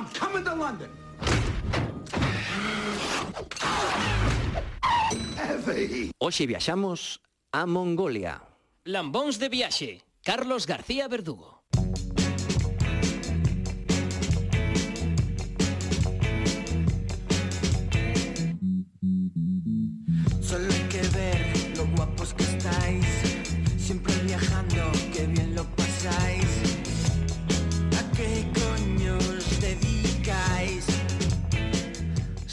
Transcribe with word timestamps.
I'm 0.00 0.08
coming 0.18 0.44
to 0.44 0.54
London. 0.54 0.88
Hoxe 6.18 6.46
viaxamos 6.46 7.20
a 7.52 7.66
Mongolia. 7.66 8.40
Lambóns 8.86 9.36
de 9.36 9.50
viaxe, 9.50 10.00
Carlos 10.24 10.64
García 10.64 11.06
Verdugo. 11.06 11.59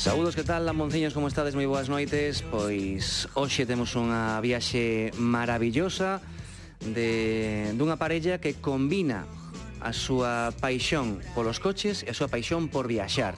Saúdos, 0.07 0.37
que 0.37 0.43
tal, 0.45 0.65
Lamonciños, 0.65 1.13
como 1.13 1.27
estades? 1.27 1.51
Moi 1.51 1.67
boas 1.67 1.91
noites 1.91 2.39
Pois 2.39 3.27
hoxe 3.35 3.67
temos 3.67 3.91
unha 3.99 4.39
viaxe 4.39 5.11
maravillosa 5.19 6.23
de, 6.79 7.75
dunha 7.75 7.99
parella 7.99 8.39
que 8.39 8.55
combina 8.55 9.27
a 9.83 9.91
súa 9.91 10.55
paixón 10.63 11.19
polos 11.35 11.59
coches 11.59 12.07
e 12.07 12.09
a 12.09 12.15
súa 12.15 12.31
paixón 12.31 12.71
por 12.71 12.87
viaxar. 12.87 13.35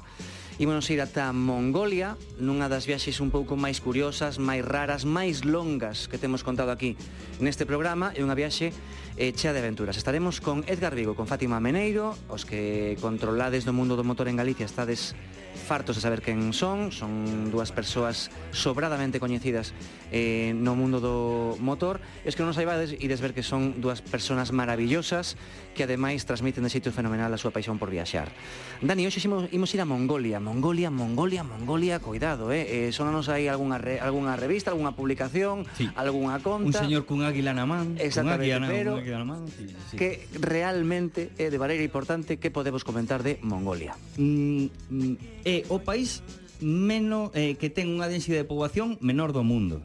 Ímonos 0.61 0.85
ir 0.93 1.01
ata 1.01 1.33
Mongolia, 1.33 2.13
nunha 2.37 2.69
das 2.69 2.85
viaxes 2.85 3.17
un 3.17 3.33
pouco 3.33 3.57
máis 3.57 3.81
curiosas, 3.81 4.37
máis 4.37 4.61
raras, 4.61 5.09
máis 5.09 5.49
longas 5.49 6.05
que 6.05 6.21
temos 6.21 6.45
contado 6.45 6.69
aquí 6.69 6.93
neste 7.41 7.65
programa 7.65 8.13
e 8.13 8.21
unha 8.21 8.37
viaxe 8.37 8.69
eh, 9.17 9.33
hecha 9.33 9.57
de 9.57 9.65
aventuras. 9.65 9.97
Estaremos 9.97 10.37
con 10.37 10.61
Edgar 10.69 10.93
Vigo, 10.93 11.17
con 11.17 11.25
Fátima 11.25 11.57
Meneiro, 11.57 12.13
os 12.29 12.45
que 12.45 12.93
controlades 13.01 13.65
do 13.65 13.73
mundo 13.73 13.97
do 13.97 14.05
motor 14.05 14.29
en 14.29 14.37
Galicia 14.37 14.69
estades 14.69 15.17
fartos 15.55 15.95
de 15.95 16.01
saber 16.01 16.21
quen 16.21 16.53
son, 16.53 16.91
son 16.91 17.51
dúas 17.51 17.71
persoas 17.71 18.31
sobradamente 18.51 19.19
coñecidas 19.19 19.73
eh, 20.11 20.53
no 20.55 20.73
mundo 20.73 20.99
do 20.99 21.55
motor, 21.61 22.01
es 22.25 22.33
que 22.33 22.41
non 22.41 22.49
nos 22.49 22.57
saibades 22.57 22.97
e 22.97 23.05
desver 23.05 23.37
que 23.37 23.45
son 23.45 23.77
dúas 23.77 24.01
persoas 24.01 24.49
maravillosas 24.49 25.37
que 25.77 25.85
ademais 25.85 26.25
transmiten 26.25 26.65
de 26.65 26.73
sitio 26.73 26.89
fenomenal 26.89 27.29
a 27.29 27.37
súa 27.37 27.53
paixón 27.53 27.77
por 27.77 27.93
viaxar. 27.93 28.33
Dani, 28.81 29.05
hoxe 29.05 29.21
imos, 29.21 29.45
imos 29.53 29.69
ir 29.77 29.81
a 29.81 29.87
Mongolia, 29.87 30.41
Mongolia, 30.41 30.89
Mongolia, 30.89 31.45
Mongolia, 31.45 32.01
cuidado, 32.01 32.49
eh, 32.49 32.89
eh 32.89 32.91
sonanos 32.91 33.29
aí 33.29 33.45
algunha, 33.45 33.77
re, 33.77 34.01
algunha 34.01 34.33
revista, 34.33 34.73
algunha 34.73 34.97
publicación, 34.97 35.69
sí. 35.77 35.85
algunha 35.93 36.41
conta... 36.41 36.65
Un 36.65 36.73
señor 36.73 37.05
cun 37.05 37.21
águila 37.21 37.53
na 37.53 37.69
man, 37.69 37.93
Exactamente, 38.01 38.49
águila, 38.49 38.65
pero 38.65 38.91
un 38.97 39.05
águila 39.05 39.19
na 39.21 39.27
man, 39.29 39.45
sí, 39.53 39.69
sí. 39.69 39.95
que 39.95 40.25
realmente 40.41 41.29
é 41.37 41.47
eh, 41.47 41.49
de 41.53 41.61
maneira 41.61 41.85
importante 41.85 42.41
que 42.41 42.49
podemos 42.49 42.81
comentar 42.81 43.21
de 43.21 43.37
Mongolia. 43.45 43.93
Mm, 44.17 44.73
mm 44.89 45.38
é 45.45 45.63
o 45.69 45.79
país 45.79 46.23
menos 46.59 47.31
eh, 47.33 47.55
que 47.55 47.71
ten 47.71 47.87
unha 47.87 48.11
densidade 48.11 48.43
de 48.43 48.51
poboación 48.51 48.99
menor 48.99 49.31
do 49.31 49.43
mundo. 49.43 49.83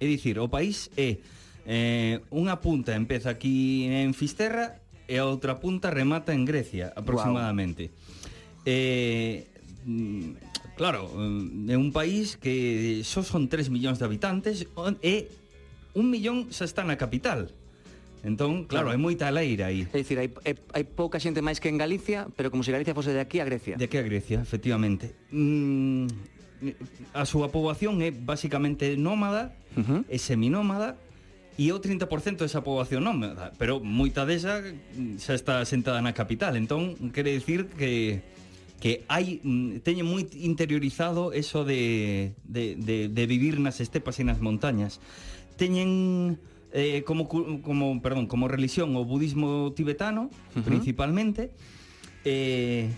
É 0.00 0.04
dicir, 0.08 0.40
o 0.40 0.48
país 0.48 0.88
é 0.96 1.20
eh, 1.66 2.22
unha 2.32 2.62
punta 2.62 2.94
empeza 2.96 3.34
aquí 3.34 3.84
en 3.90 4.14
Fisterra 4.16 4.80
e 5.06 5.18
a 5.20 5.28
outra 5.28 5.60
punta 5.60 5.92
remata 5.92 6.32
en 6.32 6.46
Grecia, 6.48 6.90
aproximadamente. 6.94 7.90
Wow. 7.92 8.66
Eh, 8.66 9.46
mm, 9.84 10.74
claro, 10.74 11.10
mm, 11.12 11.70
é 11.70 11.76
un 11.76 11.92
país 11.94 12.34
que 12.38 13.02
só 13.04 13.22
son 13.22 13.46
3 13.46 13.70
millóns 13.70 13.98
de 14.00 14.06
habitantes 14.06 14.66
e 15.02 15.30
un 15.94 16.10
millón 16.10 16.50
xa 16.50 16.64
está 16.64 16.82
na 16.82 16.98
capital. 16.98 17.52
Entón, 18.26 18.66
claro, 18.66 18.66
claro. 18.66 18.86
hai 18.90 18.98
moita 18.98 19.30
leira 19.30 19.70
aí. 19.70 19.86
É 19.94 20.02
dicir, 20.02 20.18
hai, 20.18 20.34
hai 20.42 20.82
pouca 20.82 21.22
xente 21.22 21.38
máis 21.38 21.62
que 21.62 21.70
en 21.70 21.78
Galicia, 21.78 22.26
pero 22.34 22.50
como 22.50 22.66
se 22.66 22.74
Galicia 22.74 22.90
fose 22.90 23.14
de 23.14 23.22
aquí 23.22 23.38
a 23.38 23.46
Grecia. 23.46 23.78
De 23.78 23.86
aquí 23.86 23.96
a 23.96 24.02
Grecia, 24.02 24.42
efectivamente. 24.42 25.14
Mm, 25.30 26.10
a 27.14 27.22
súa 27.22 27.54
poboación 27.54 28.02
é 28.02 28.10
basicamente 28.10 28.98
nómada 28.98 29.54
uh 29.78 29.82
-huh. 29.86 30.00
e 30.10 30.18
seminómada, 30.18 30.98
e 31.54 31.72
o 31.72 31.78
30% 31.80 32.42
desa 32.44 32.60
poboación 32.60 33.06
non, 33.06 33.22
pero 33.56 33.78
moita 33.80 34.28
desa 34.28 34.60
mm, 34.60 35.22
xa 35.22 35.32
está 35.38 35.62
sentada 35.64 36.02
na 36.02 36.12
capital, 36.12 36.58
entón 36.58 36.98
quere 37.14 37.30
dicir 37.32 37.70
que 37.78 38.20
que 38.76 39.08
hai 39.08 39.40
mm, 39.40 39.80
teñen 39.80 40.04
moi 40.04 40.20
interiorizado 40.36 41.32
eso 41.32 41.64
de, 41.64 42.36
de, 42.44 42.76
de, 42.76 43.08
de 43.08 43.24
vivir 43.24 43.56
nas 43.56 43.80
estepas 43.80 44.20
e 44.20 44.24
nas 44.28 44.36
montañas. 44.44 45.00
Teñen 45.56 46.36
eh, 46.76 47.02
como, 47.04 47.26
como, 47.26 48.02
perdón, 48.04 48.28
como 48.28 48.48
religión 48.52 48.92
o 49.00 49.08
budismo 49.08 49.72
tibetano, 49.72 50.28
uh 50.28 50.60
-huh. 50.60 50.62
principalmente. 50.62 51.56
Eh, 52.28 52.92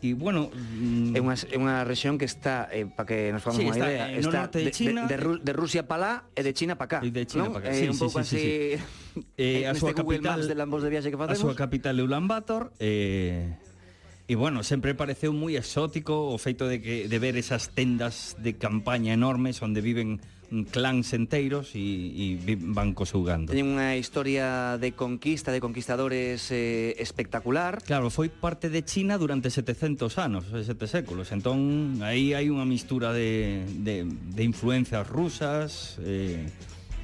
e 0.00 0.14
bueno 0.14 0.52
mm... 0.52 1.16
é 1.16 1.20
unha 1.20 1.34
é 1.34 1.56
unha 1.56 1.76
rexión 1.82 2.16
que 2.20 2.28
está 2.28 2.68
eh, 2.70 2.86
para 2.86 3.08
que 3.08 3.32
nos 3.32 3.42
fagamos 3.42 3.60
sí, 3.60 3.66
unha 3.66 3.76
idea, 3.80 4.04
eh, 4.12 4.20
está, 4.20 4.30
no 4.30 4.44
norte 4.44 4.58
de, 4.62 4.70
China, 4.70 5.00
de, 5.08 5.08
de, 5.08 5.16
Ru 5.18 5.32
de 5.40 5.52
Rusia 5.56 5.88
para 5.88 6.00
lá 6.00 6.12
e 6.36 6.40
de 6.44 6.52
China 6.52 6.78
para 6.78 6.88
cá. 6.88 6.98
E 7.02 7.10
de 7.10 7.24
China 7.26 7.50
¿no? 7.50 7.56
para 7.58 7.68
cá. 7.68 7.70
Sí, 7.74 7.84
eh, 7.84 7.88
sí, 7.88 7.92
un 7.92 7.98
pouco 7.98 8.18
sí, 8.22 8.24
así. 8.24 8.40
Sí, 8.40 8.76
sí. 8.76 9.24
Eh, 9.40 9.64
a 9.64 9.72
súa 9.72 9.96
Google 9.96 10.20
capital 10.20 10.44
de 10.44 10.54
Lambos 10.54 10.84
de 10.84 10.92
viaxe 10.92 11.08
que 11.08 11.16
facemos. 11.16 11.40
A 11.40 11.44
súa 11.48 11.56
capital 11.56 11.96
é 11.96 12.04
Ulan 12.04 12.28
Bator 12.28 12.76
eh 12.76 13.56
E 14.28 14.34
bueno, 14.34 14.66
sempre 14.66 14.92
pareceu 14.98 15.30
moi 15.30 15.54
exótico 15.54 16.34
o 16.34 16.36
feito 16.36 16.66
de 16.66 16.82
que 16.82 17.06
de 17.06 17.18
ver 17.22 17.38
esas 17.38 17.70
tendas 17.70 18.34
de 18.42 18.58
campaña 18.58 19.14
enormes 19.14 19.62
onde 19.62 19.78
viven 19.78 20.18
clans 20.70 21.12
enteiros 21.12 21.74
e, 21.74 22.38
e 22.46 22.56
van 22.60 22.94
cosugando. 22.94 23.50
Teñen 23.52 23.76
unha 23.76 23.98
historia 23.98 24.78
de 24.78 24.94
conquista, 24.94 25.50
de 25.50 25.60
conquistadores 25.60 26.50
eh, 26.54 26.94
espectacular. 26.98 27.82
Claro, 27.82 28.08
foi 28.08 28.30
parte 28.30 28.70
de 28.70 28.84
China 28.86 29.18
durante 29.18 29.50
700 29.50 30.18
anos, 30.18 30.48
sete 30.50 30.86
séculos. 30.86 31.30
Entón, 31.34 31.98
aí 32.02 32.32
hai 32.32 32.48
unha 32.48 32.64
mistura 32.64 33.10
de, 33.10 33.66
de, 33.82 34.06
de 34.06 34.42
influencias 34.42 35.04
rusas, 35.06 35.98
eh, 36.02 36.46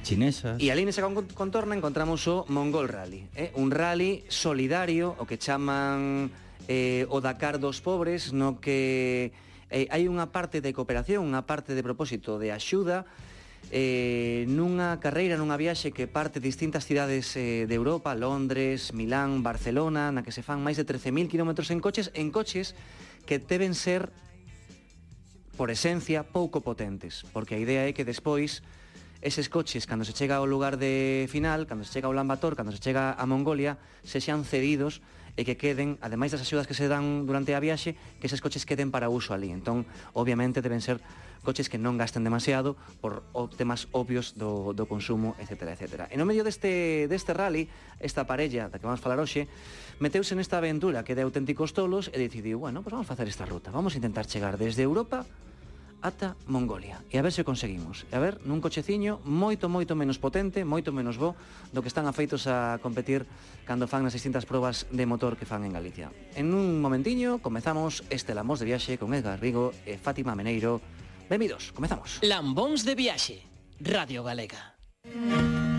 chinesas. 0.03 0.59
E 0.59 0.69
ali 0.69 0.83
nese 0.83 1.01
contorna 1.33 1.73
encontramos 1.73 2.27
o 2.27 2.43
Mongol 2.51 2.91
Rally, 2.91 3.25
eh? 3.33 3.55
un 3.55 3.71
rally 3.71 4.27
solidario, 4.27 5.15
o 5.17 5.23
que 5.25 5.39
chaman 5.39 6.29
eh, 6.67 7.07
o 7.09 7.23
Dakar 7.23 7.57
dos 7.57 7.81
pobres, 7.81 8.35
no 8.35 8.59
que 8.59 9.31
eh, 9.71 9.87
hai 9.89 10.05
unha 10.05 10.29
parte 10.29 10.61
de 10.61 10.75
cooperación, 10.75 11.25
unha 11.25 11.47
parte 11.47 11.73
de 11.73 11.81
propósito 11.81 12.37
de 12.37 12.53
axuda, 12.53 13.07
eh, 13.73 14.45
nunha 14.45 15.01
carreira, 15.01 15.33
nunha 15.33 15.57
viaxe 15.57 15.89
que 15.89 16.05
parte 16.05 16.37
distintas 16.37 16.85
cidades 16.85 17.33
eh, 17.33 17.65
de 17.65 17.73
Europa, 17.73 18.13
Londres, 18.13 18.93
Milán, 18.93 19.41
Barcelona, 19.41 20.13
na 20.13 20.21
que 20.21 20.29
se 20.29 20.45
fan 20.45 20.61
máis 20.61 20.77
de 20.77 20.85
13.000 20.85 21.25
km 21.25 21.57
en 21.73 21.81
coches, 21.81 22.13
en 22.13 22.29
coches 22.29 22.77
que 23.25 23.41
deben 23.41 23.73
ser, 23.73 24.13
por 25.57 25.73
esencia, 25.73 26.21
pouco 26.21 26.61
potentes, 26.61 27.25
porque 27.33 27.57
a 27.57 27.61
idea 27.65 27.89
é 27.89 27.97
que 27.97 28.05
despois 28.05 28.61
eses 29.25 29.49
coches, 29.49 29.89
cando 29.89 30.05
se 30.05 30.13
chega 30.13 30.37
ao 30.37 30.45
lugar 30.45 30.77
de 30.77 31.25
final, 31.25 31.65
cando 31.65 31.81
se 31.81 31.97
chega 31.97 32.05
ao 32.05 32.13
Lambator, 32.13 32.53
cando 32.53 32.69
se 32.69 32.77
chega 32.77 33.17
a 33.17 33.25
Mongolia, 33.25 33.81
se 34.05 34.21
sean 34.21 34.45
cedidos 34.45 35.01
e 35.33 35.41
que 35.41 35.57
queden, 35.57 35.97
ademais 36.05 36.29
das 36.29 36.45
axudas 36.45 36.69
que 36.69 36.77
se 36.77 36.85
dan 36.85 37.25
durante 37.25 37.57
a 37.57 37.59
viaxe, 37.59 37.97
que 38.21 38.29
eses 38.29 38.41
coches 38.41 38.69
queden 38.69 38.93
para 38.93 39.09
uso 39.09 39.33
ali. 39.33 39.49
Entón, 39.49 39.85
obviamente, 40.13 40.61
deben 40.61 40.81
ser 40.81 41.01
coches 41.43 41.67
que 41.67 41.81
non 41.81 41.99
gasten 41.99 42.23
demasiado 42.23 42.79
por 43.03 43.25
temas 43.59 43.91
obvios 43.91 44.33
do, 44.39 44.71
do 44.71 44.87
consumo, 44.87 45.35
etc. 45.41 45.75
etc. 45.75 46.07
E 46.07 46.15
no 46.15 46.23
medio 46.23 46.45
deste, 46.45 47.05
deste 47.11 47.35
rally, 47.35 47.67
esta 47.99 48.23
parella 48.23 48.71
da 48.71 48.79
que 48.79 48.87
vamos 48.87 49.03
falar 49.03 49.19
hoxe, 49.19 49.49
meteuse 49.99 50.37
nesta 50.37 50.61
aventura 50.61 51.03
que 51.03 51.17
de 51.17 51.25
auténticos 51.25 51.75
tolos 51.75 52.07
e 52.13 52.17
decidiu, 52.17 52.63
bueno, 52.63 52.85
pues 52.85 52.95
vamos 52.95 53.09
facer 53.09 53.27
esta 53.27 53.43
ruta. 53.43 53.73
Vamos 53.75 53.93
a 53.93 53.99
intentar 53.99 54.29
chegar 54.29 54.55
desde 54.55 54.87
Europa 54.87 55.27
ata 56.03 56.35
Mongolia. 56.51 56.99
E 57.07 57.15
a 57.17 57.23
ver 57.23 57.31
se 57.31 57.47
conseguimos. 57.47 58.03
E 58.11 58.13
a 58.13 58.21
ver, 58.21 58.43
nun 58.43 58.59
cocheciño 58.59 59.23
moito, 59.23 59.71
moito 59.71 59.95
menos 59.95 60.19
potente, 60.19 60.67
moito 60.67 60.91
menos 60.91 61.15
bo 61.15 61.33
do 61.71 61.79
que 61.79 61.87
están 61.87 62.05
afeitos 62.05 62.45
a 62.45 62.77
competir 62.83 63.23
cando 63.63 63.87
fan 63.87 64.03
nas 64.03 64.13
distintas 64.13 64.43
probas 64.43 64.85
de 64.91 65.07
motor 65.07 65.39
que 65.39 65.47
fan 65.47 65.63
en 65.63 65.71
Galicia. 65.71 66.11
En 66.35 66.51
un 66.51 66.83
momentiño 66.83 67.39
comezamos 67.39 68.03
este 68.11 68.35
Lambóns 68.35 68.59
de 68.59 68.67
Viaxe 68.67 68.99
con 68.99 69.15
Edgar 69.15 69.39
Rigo 69.39 69.71
e 69.87 69.95
Fátima 69.95 70.35
Meneiro. 70.35 70.83
Benvidos, 71.31 71.71
comezamos. 71.71 72.19
Lambóns 72.21 72.83
de 72.83 72.93
Viaxe, 72.99 73.39
Radio 73.79 74.27
Galega. 74.27 74.75
Mm. 75.07 75.72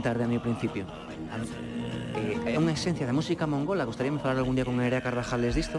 comentar 0.00 0.18
de 0.18 0.26
mi 0.26 0.38
principio. 0.38 0.86
Eh, 2.16 2.40
é 2.46 2.56
eh, 2.56 2.58
unha 2.58 2.72
esencia 2.72 3.04
da 3.04 3.12
música 3.12 3.44
mongola, 3.44 3.84
gostaríame 3.84 4.16
falar 4.16 4.40
algún 4.40 4.56
día 4.56 4.64
con 4.64 4.80
Nerea 4.80 5.04
Carvajales 5.04 5.52
disto. 5.52 5.76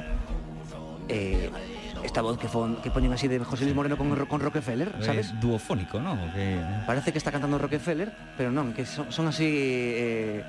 Eh, 1.10 1.50
esta 2.06 2.22
voz 2.22 2.38
que, 2.38 2.46
fon, 2.46 2.78
que 2.86 2.94
poñen 2.94 3.10
así 3.14 3.26
de 3.26 3.42
José 3.42 3.66
Luis 3.66 3.74
Moreno 3.74 3.98
con, 3.98 4.14
con 4.30 4.38
Rockefeller, 4.38 4.94
eh, 4.94 5.02
sabes? 5.02 5.34
Eh, 5.34 5.42
duofónico, 5.42 5.98
¿no? 5.98 6.14
Que... 6.38 6.62
Parece 6.86 7.10
que 7.12 7.18
está 7.18 7.34
cantando 7.34 7.58
Rockefeller, 7.58 8.14
pero 8.38 8.54
non, 8.54 8.78
que 8.78 8.86
son, 8.86 9.10
son 9.10 9.26
así 9.26 9.50
eh, 9.50 10.46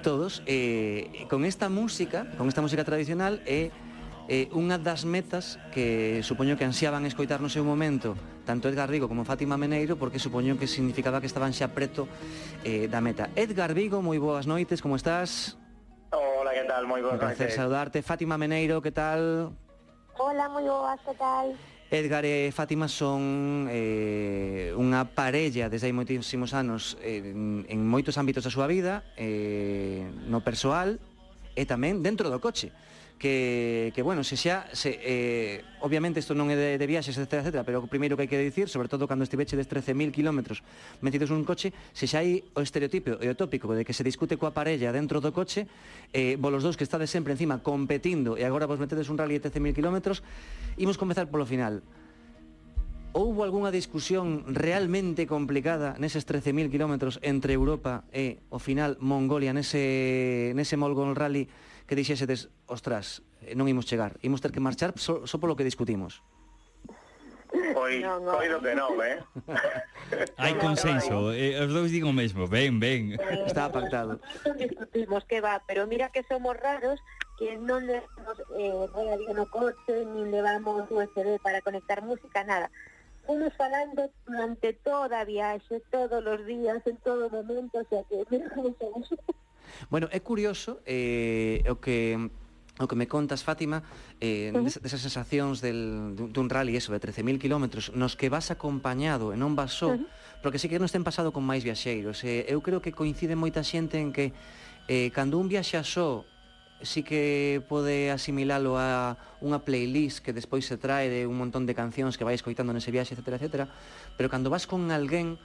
todos. 0.00 0.40
Eh, 0.48 1.28
con 1.28 1.44
esta 1.44 1.68
música, 1.68 2.24
con 2.40 2.48
esta 2.48 2.64
música 2.64 2.88
tradicional, 2.88 3.44
é 3.44 3.68
eh, 4.32 4.48
eh, 4.48 4.56
unha 4.56 4.80
das 4.80 5.04
metas 5.04 5.60
que 5.76 6.24
supoño 6.24 6.56
que 6.56 6.64
ansiaban 6.64 7.04
escoitar 7.04 7.44
no 7.44 7.52
seu 7.52 7.68
momento 7.68 8.16
tanto 8.44 8.68
Edgar 8.68 8.90
Vigo 8.92 9.08
como 9.08 9.24
Fátima 9.24 9.56
Meneiro 9.56 9.96
porque 9.96 10.20
supoño 10.20 10.60
que 10.60 10.68
significaba 10.68 11.20
que 11.20 11.26
estaban 11.26 11.56
xa 11.56 11.72
preto 11.72 12.06
eh, 12.62 12.86
da 12.86 13.00
meta. 13.00 13.32
Edgar 13.34 13.72
Vigo, 13.72 14.04
moi 14.04 14.20
boas 14.20 14.44
noites, 14.44 14.84
como 14.84 14.94
estás? 15.00 15.56
Hola, 16.12 16.52
que 16.52 16.64
tal? 16.68 16.84
Moi 16.86 17.00
boas 17.00 17.16
noites. 17.16 17.24
Un 17.24 17.28
placer 17.32 17.48
noites. 17.50 17.58
saudarte. 17.58 17.98
Fátima 18.04 18.36
Meneiro, 18.36 18.84
que 18.84 18.92
tal? 18.92 19.50
Hola, 20.20 20.46
moi 20.52 20.62
boas, 20.62 21.00
que 21.02 21.14
tal? 21.16 21.56
Edgar 21.90 22.24
e 22.24 22.50
Fátima 22.50 22.88
son 22.88 23.66
eh, 23.70 24.74
unha 24.74 25.04
parella 25.14 25.70
desde 25.70 25.90
hai 25.90 25.94
moitísimos 25.94 26.50
anos 26.56 26.98
eh, 27.00 27.22
en, 27.22 27.64
en 27.68 27.80
moitos 27.86 28.18
ámbitos 28.18 28.42
da 28.42 28.52
súa 28.52 28.66
vida, 28.66 29.06
eh, 29.16 30.02
no 30.26 30.42
persoal 30.42 30.98
e 31.54 31.62
tamén 31.64 32.02
dentro 32.02 32.28
do 32.28 32.42
coche 32.42 32.74
que, 33.18 33.92
que 33.94 34.02
bueno, 34.02 34.24
se 34.24 34.36
xa, 34.36 34.66
se, 34.72 34.98
eh, 35.00 35.64
obviamente 35.80 36.20
isto 36.20 36.34
non 36.34 36.50
é 36.50 36.56
de, 36.58 36.70
de 36.76 36.86
viaxes, 36.86 37.16
etc, 37.16 37.46
etc 37.46 37.62
pero 37.64 37.80
o 37.80 37.88
primeiro 37.88 38.18
que 38.18 38.26
hai 38.26 38.30
que 38.30 38.40
dicir, 38.40 38.66
sobre 38.68 38.90
todo 38.90 39.06
cando 39.06 39.24
estiveche 39.24 39.56
des 39.56 39.70
13.000 39.70 40.12
km 40.12 40.60
metidos 41.00 41.30
nun 41.30 41.46
coche, 41.46 41.72
se 41.94 42.04
xa 42.10 42.20
hai 42.20 42.42
o 42.52 42.60
estereotipo 42.60 43.16
e 43.22 43.26
o 43.30 43.38
tópico 43.38 43.70
de 43.72 43.86
que 43.86 43.96
se 43.96 44.04
discute 44.04 44.36
coa 44.36 44.52
parella 44.52 44.92
dentro 44.92 45.22
do 45.22 45.30
coche, 45.30 45.70
eh, 46.12 46.36
vos 46.36 46.50
los 46.50 46.66
dous 46.66 46.76
que 46.76 46.84
estades 46.84 47.08
sempre 47.08 47.32
encima 47.32 47.62
competindo 47.62 48.36
e 48.36 48.42
agora 48.44 48.68
vos 48.68 48.82
metedes 48.82 49.08
un 49.08 49.16
rally 49.16 49.38
de 49.38 49.48
13.000 49.48 49.72
km, 49.78 50.20
imos 50.76 50.98
comezar 50.98 51.30
polo 51.30 51.46
final. 51.46 51.80
Houbo 53.14 53.46
algunha 53.46 53.70
discusión 53.70 54.42
realmente 54.50 55.30
complicada 55.30 55.94
neses 56.02 56.26
13.000 56.26 56.66
kilómetros 56.66 57.22
entre 57.22 57.54
Europa 57.54 58.02
e 58.10 58.42
o 58.50 58.58
final 58.58 58.98
Mongolia 58.98 59.54
nese, 59.54 60.50
nese 60.58 60.74
Mongol 60.74 61.14
Rally? 61.14 61.46
que 61.86 61.94
dixésedes, 61.96 62.48
ostras, 62.66 63.20
eh, 63.44 63.52
non 63.52 63.68
imos 63.68 63.84
chegar, 63.84 64.16
imos 64.24 64.40
ter 64.40 64.52
que 64.52 64.62
marchar 64.62 64.96
só, 64.96 65.28
só 65.28 65.36
polo 65.36 65.56
que 65.56 65.66
discutimos? 65.66 66.24
Pois, 67.72 68.02
no, 68.02 68.18
no. 68.18 68.34
coido 68.34 68.58
que 68.58 68.74
non, 68.74 68.98
eh? 68.98 69.22
Hai 70.42 70.58
consenso, 70.58 71.30
eh, 71.30 71.54
os 71.62 71.70
dous 71.70 71.90
digo 71.92 72.10
o 72.10 72.16
mesmo, 72.16 72.50
ben, 72.50 72.82
ben. 72.82 73.14
Está 73.46 73.70
pactado. 73.70 74.18
Discutimos 74.58 75.22
que 75.24 75.38
va, 75.38 75.62
pero 75.62 75.86
mira 75.86 76.10
que 76.10 76.26
somos 76.26 76.58
raros 76.58 76.98
que 77.38 77.54
non 77.58 77.86
levamos 77.86 78.36
eh, 78.58 78.86
radio 78.90 79.30
no 79.34 79.46
coche, 79.50 80.06
nin 80.06 80.34
levamos 80.34 80.86
USB 80.90 81.38
para 81.42 81.62
conectar 81.62 82.02
música, 82.02 82.42
nada. 82.42 82.70
Imos 83.28 83.52
falando 83.56 84.10
durante 84.26 84.72
toda 84.84 85.20
a 85.20 85.24
viaxe, 85.24 85.80
todos 85.90 86.20
os 86.24 86.40
días, 86.44 86.82
en 86.86 86.96
todo 86.98 87.30
momento, 87.30 87.78
o 87.80 87.86
sea 87.88 88.04
que... 88.04 88.24
bueno, 89.90 90.08
é 90.12 90.20
curioso 90.20 90.80
eh, 90.84 91.64
o 91.68 91.80
que 91.80 92.18
o 92.80 92.88
que 92.90 92.96
me 92.96 93.06
contas, 93.06 93.46
Fátima, 93.46 93.86
eh, 94.18 94.50
uh 94.50 94.58
-huh. 94.58 94.82
desas 94.82 94.98
sensacións 94.98 95.62
del, 95.62 96.18
dun 96.18 96.50
rally 96.50 96.74
eso, 96.74 96.90
de 96.90 96.98
13.000 96.98 97.38
kilómetros, 97.38 97.94
nos 97.94 98.18
que 98.18 98.26
vas 98.26 98.50
acompañado 98.50 99.30
e 99.30 99.38
non 99.38 99.54
vas 99.54 99.78
só, 99.78 99.94
uh 99.94 100.02
-huh. 100.02 100.42
porque 100.42 100.58
sí 100.58 100.66
que 100.66 100.82
nos 100.82 100.90
ten 100.90 101.06
pasado 101.06 101.30
con 101.30 101.46
máis 101.46 101.62
viaxeiros. 101.62 102.26
Eh, 102.26 102.50
eu 102.50 102.58
creo 102.66 102.82
que 102.82 102.90
coincide 102.90 103.38
moita 103.38 103.62
xente 103.62 104.02
en 104.02 104.10
que 104.10 104.34
eh, 104.90 105.14
cando 105.14 105.38
un 105.38 105.46
viaxa 105.46 105.86
só 105.86 106.26
sí 106.84 107.02
que 107.02 107.64
pode 107.68 108.12
asimilalo 108.12 108.76
a 108.76 109.16
unha 109.40 109.64
playlist 109.64 110.20
que 110.20 110.36
despois 110.36 110.68
se 110.68 110.76
trae 110.76 111.08
de 111.08 111.26
un 111.26 111.36
montón 111.40 111.64
de 111.64 111.74
cancións 111.74 112.14
que 112.14 112.24
vais 112.24 112.44
coitando 112.44 112.70
nese 112.70 112.92
viaxe, 112.92 113.16
etc, 113.16 113.40
etc. 113.40 113.68
Pero 114.16 114.28
cando 114.28 114.52
vas 114.52 114.68
con 114.68 114.92
alguén, 114.92 115.40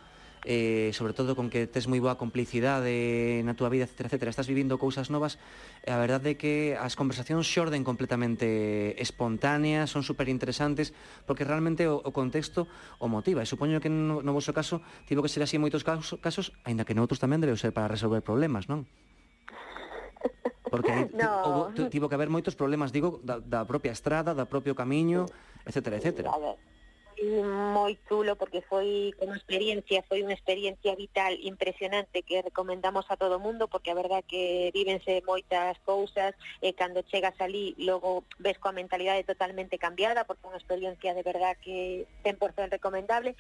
eh, 0.46 0.92
sobre 0.94 1.12
todo 1.12 1.36
con 1.36 1.50
que 1.52 1.68
tes 1.68 1.88
moi 1.88 2.00
boa 2.00 2.16
complicidade 2.16 3.44
na 3.44 3.56
túa 3.56 3.72
vida, 3.72 3.88
etc, 3.88 4.12
etc. 4.12 4.32
Estás 4.32 4.48
vivindo 4.48 4.80
cousas 4.80 5.12
novas, 5.12 5.40
e 5.84 5.92
a 5.92 6.00
verdade 6.00 6.36
é 6.36 6.40
que 6.40 6.76
as 6.76 6.96
conversacións 6.96 7.48
xorden 7.48 7.84
completamente 7.84 8.96
espontáneas, 9.00 9.92
son 9.92 10.04
super 10.04 10.28
interesantes, 10.32 10.96
porque 11.28 11.44
realmente 11.48 11.88
o, 11.88 12.00
o 12.00 12.12
contexto 12.16 12.68
o 13.00 13.08
motiva. 13.12 13.44
E 13.44 13.48
supoño 13.50 13.84
que 13.84 13.92
no, 13.92 14.24
no 14.24 14.32
vosso 14.32 14.56
caso 14.56 14.80
tivo 15.08 15.24
que 15.24 15.32
ser 15.32 15.44
así 15.44 15.60
en 15.60 15.64
moitos 15.64 15.84
casos, 15.84 16.20
casos 16.24 16.56
aínda 16.64 16.88
que 16.88 16.96
noutros 16.96 17.20
tamén 17.20 17.44
debeu 17.44 17.60
ser 17.60 17.76
para 17.76 17.92
resolver 17.92 18.24
problemas, 18.24 18.68
non? 18.72 18.88
Porque 20.70 21.10
no. 21.14 21.74
tivo 21.90 22.10
que 22.10 22.16
haber 22.16 22.30
moitos 22.30 22.54
problemas, 22.54 22.94
digo, 22.94 23.20
da, 23.26 23.42
da 23.42 23.66
propia 23.66 23.92
estrada, 23.92 24.38
da 24.38 24.46
propio 24.46 24.78
camiño, 24.78 25.26
etcétera, 25.66 25.98
etcétera. 25.98 26.30
A 26.30 26.38
ver, 26.38 26.56
moi 27.74 28.00
chulo 28.08 28.40
porque 28.40 28.62
foi 28.64 29.12
como 29.20 29.36
experiencia, 29.36 30.06
foi 30.08 30.24
unha 30.24 30.32
experiencia 30.32 30.96
vital 30.96 31.36
impresionante 31.44 32.24
que 32.24 32.40
recomendamos 32.40 33.04
a 33.12 33.20
todo 33.20 33.44
mundo 33.44 33.68
porque 33.68 33.92
a 33.92 34.00
verdad 34.00 34.24
que 34.24 34.72
vívense 34.72 35.20
moitas 35.28 35.76
cousas 35.84 36.32
e 36.64 36.72
cando 36.72 37.04
chegas 37.12 37.36
ali 37.44 37.76
logo 37.76 38.24
ves 38.40 38.56
coa 38.56 38.72
mentalidade 38.72 39.28
totalmente 39.28 39.76
cambiada 39.76 40.24
porque 40.24 40.48
unha 40.48 40.60
experiencia 40.60 41.12
de 41.12 41.24
verdad 41.26 41.60
que 41.60 42.08
100% 42.24 42.72
recomendable 42.72 43.36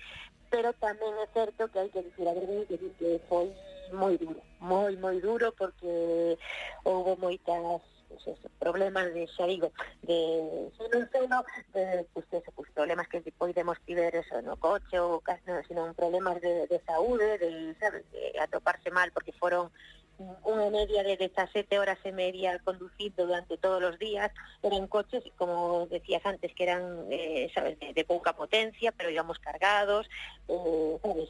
pero 0.51 0.75
tamén 0.75 1.15
é 1.23 1.27
certo 1.31 1.71
que 1.71 1.79
hai 1.79 1.89
que 1.93 2.03
dicir 2.03 2.27
a 2.27 2.35
verdade 2.35 2.67
que, 2.67 2.77
que 2.99 3.09
foi 3.31 3.47
moi 3.93 4.17
duro, 4.17 4.41
moi, 4.59 4.95
moi 4.97 5.19
duro, 5.21 5.51
porque 5.53 6.37
houve 6.83 7.15
moitas 7.17 7.81
pues, 8.09 8.37
problemas 8.57 9.13
de, 9.13 9.27
xa 9.27 9.45
digo, 9.45 9.71
de 10.01 10.69
seno 10.77 10.95
en 10.97 11.11
seno, 11.11 11.45
de, 11.73 12.05
pues, 12.13 12.25
eso, 12.31 12.51
pues, 12.55 12.69
problemas 12.71 13.07
que 13.07 13.21
podemos 13.37 13.77
tiver 13.85 14.15
eso 14.15 14.41
no 14.41 14.57
coche 14.57 14.99
ou 14.99 15.21
casi, 15.21 15.45
no, 15.45 15.61
sino 15.67 15.93
problemas 15.93 16.41
de, 16.41 16.67
de 16.67 16.79
saúde, 16.85 17.37
de, 17.37 17.75
sabes, 17.79 18.03
de 18.11 18.33
atoparse 18.39 18.89
mal 18.91 19.11
porque 19.11 19.33
foron 19.33 19.71
unha 20.19 20.67
media 20.69 21.01
de 21.03 21.15
17 21.15 21.79
horas 21.79 21.99
e 22.03 22.11
media 22.11 22.59
conducindo 22.59 23.23
durante 23.23 23.55
todos 23.57 23.79
os 23.83 23.95
días, 23.97 24.31
eran 24.61 24.87
coches, 24.91 25.23
como 25.39 25.87
decías 25.87 26.23
antes, 26.27 26.51
que 26.51 26.63
eran, 26.67 27.07
eh, 27.09 27.47
sabes, 27.55 27.79
de, 27.79 27.93
de 27.95 28.03
pouca 28.03 28.35
potencia, 28.35 28.91
pero 28.91 29.09
íbamos 29.09 29.39
cargados, 29.39 30.09
eh, 30.47 30.99
sabes, 31.01 31.29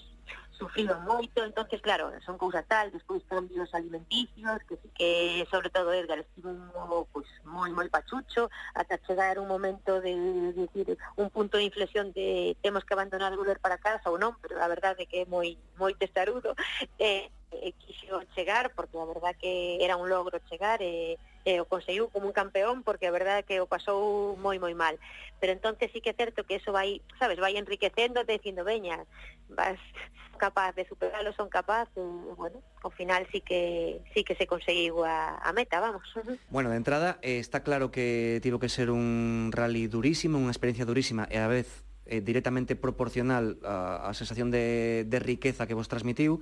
sufriban 0.60 1.06
moito, 1.06 1.44
entonces 1.44 1.82
claro, 1.82 2.12
son 2.26 2.38
cousas 2.38 2.66
tal, 2.68 2.92
despois 2.92 3.24
cambios 3.24 3.74
alimenticios, 3.74 4.60
que, 4.68 4.76
que 4.94 5.48
sobre 5.50 5.70
todo 5.70 5.94
Edgar 5.94 6.20
estivo 6.20 7.08
pues, 7.14 7.26
moi 7.48 7.72
moi 7.72 7.88
pachucho, 7.88 8.52
ata 8.76 9.00
chegar 9.08 9.40
un 9.40 9.48
momento 9.48 10.04
de, 10.04 10.12
de 10.12 10.68
decir, 10.68 11.00
un 11.16 11.32
punto 11.32 11.56
de 11.58 11.64
inflexión 11.64 12.12
de 12.12 12.60
temos 12.62 12.84
que 12.84 12.94
abandonar 12.94 13.32
volver 13.40 13.64
para 13.64 13.80
casa 13.80 14.12
ou 14.12 14.20
non, 14.20 14.36
pero 14.44 14.60
a 14.60 14.68
verdade 14.68 15.08
é 15.08 15.10
que 15.10 15.24
é 15.24 15.26
moi 15.26 15.56
moi 15.80 15.96
testarudo, 15.96 16.52
eh, 17.00 17.32
eh, 17.52 17.74
quixo 17.74 18.22
chegar, 18.36 18.74
porque 18.76 18.98
a 18.98 19.06
verdad 19.06 19.36
que 19.40 19.84
era 19.84 19.98
un 19.98 20.10
logro 20.10 20.40
chegar, 20.50 20.82
e, 20.82 21.14
eh, 21.14 21.18
e 21.46 21.52
eh, 21.56 21.62
o 21.62 21.66
conseguiu 21.66 22.10
como 22.10 22.28
un 22.28 22.36
campeón, 22.36 22.84
porque 22.84 23.08
a 23.08 23.16
verdad 23.16 23.46
que 23.46 23.62
o 23.62 23.68
pasou 23.68 24.36
moi 24.38 24.60
moi 24.60 24.76
mal. 24.76 25.00
Pero 25.40 25.54
entonces 25.54 25.90
sí 25.94 26.02
que 26.02 26.12
é 26.12 26.18
certo 26.18 26.46
que 26.46 26.60
eso 26.60 26.72
vai, 26.72 27.02
sabes, 27.18 27.40
vai 27.40 27.58
enriquecéndote, 27.58 28.38
dicindo, 28.38 28.68
veña, 28.68 29.02
vas 29.50 29.80
capaz 30.40 30.74
de 30.74 30.88
superarlo, 30.88 31.34
son 31.34 31.50
capaz, 31.50 31.90
e, 31.98 32.02
bueno, 32.34 32.64
ao 32.82 32.90
final 32.90 33.28
sí 33.32 33.42
que 33.42 34.02
sí 34.16 34.24
que 34.24 34.34
se 34.40 34.48
conseguiu 34.48 35.04
a, 35.04 35.38
a 35.38 35.52
meta, 35.54 35.80
vamos. 35.80 36.08
Bueno, 36.50 36.72
de 36.72 36.78
entrada, 36.78 37.20
eh, 37.22 37.38
está 37.38 37.62
claro 37.62 37.92
que 37.92 38.40
tivo 38.42 38.58
que 38.58 38.70
ser 38.70 38.90
un 38.90 39.52
rally 39.52 39.86
durísimo, 39.86 40.40
unha 40.40 40.54
experiencia 40.54 40.88
durísima, 40.88 41.28
e 41.30 41.38
a 41.38 41.52
vez 41.52 41.84
eh, 42.10 42.24
directamente 42.24 42.74
proporcional 42.80 43.60
á, 43.62 44.10
á 44.10 44.12
sensación 44.18 44.50
de, 44.50 45.06
de 45.06 45.20
riqueza 45.20 45.68
que 45.68 45.78
vos 45.78 45.92
transmitiu, 45.92 46.42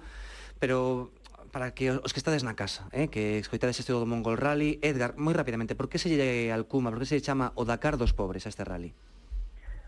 pero 0.59 1.11
para 1.51 1.73
que 1.73 1.91
os 1.91 2.13
que 2.13 2.19
estades 2.19 2.43
na 2.43 2.55
casa, 2.55 2.85
eh, 2.91 3.07
que 3.07 3.39
escoitades 3.39 3.79
este 3.79 3.95
do 3.95 4.05
Mongol 4.05 4.37
Rally, 4.37 4.77
Edgar, 4.83 5.15
moi 5.17 5.33
rapidamente, 5.33 5.73
por 5.73 5.89
que 5.89 5.97
se 5.97 6.11
lle 6.11 6.51
alcuma, 6.53 6.91
por 6.91 7.01
que 7.01 7.09
se 7.09 7.17
lle 7.17 7.25
chama 7.25 7.55
o 7.55 7.65
Dakar 7.65 7.97
dos 7.97 8.13
pobres 8.13 8.45
a 8.45 8.51
este 8.51 8.67
rally? 8.67 8.93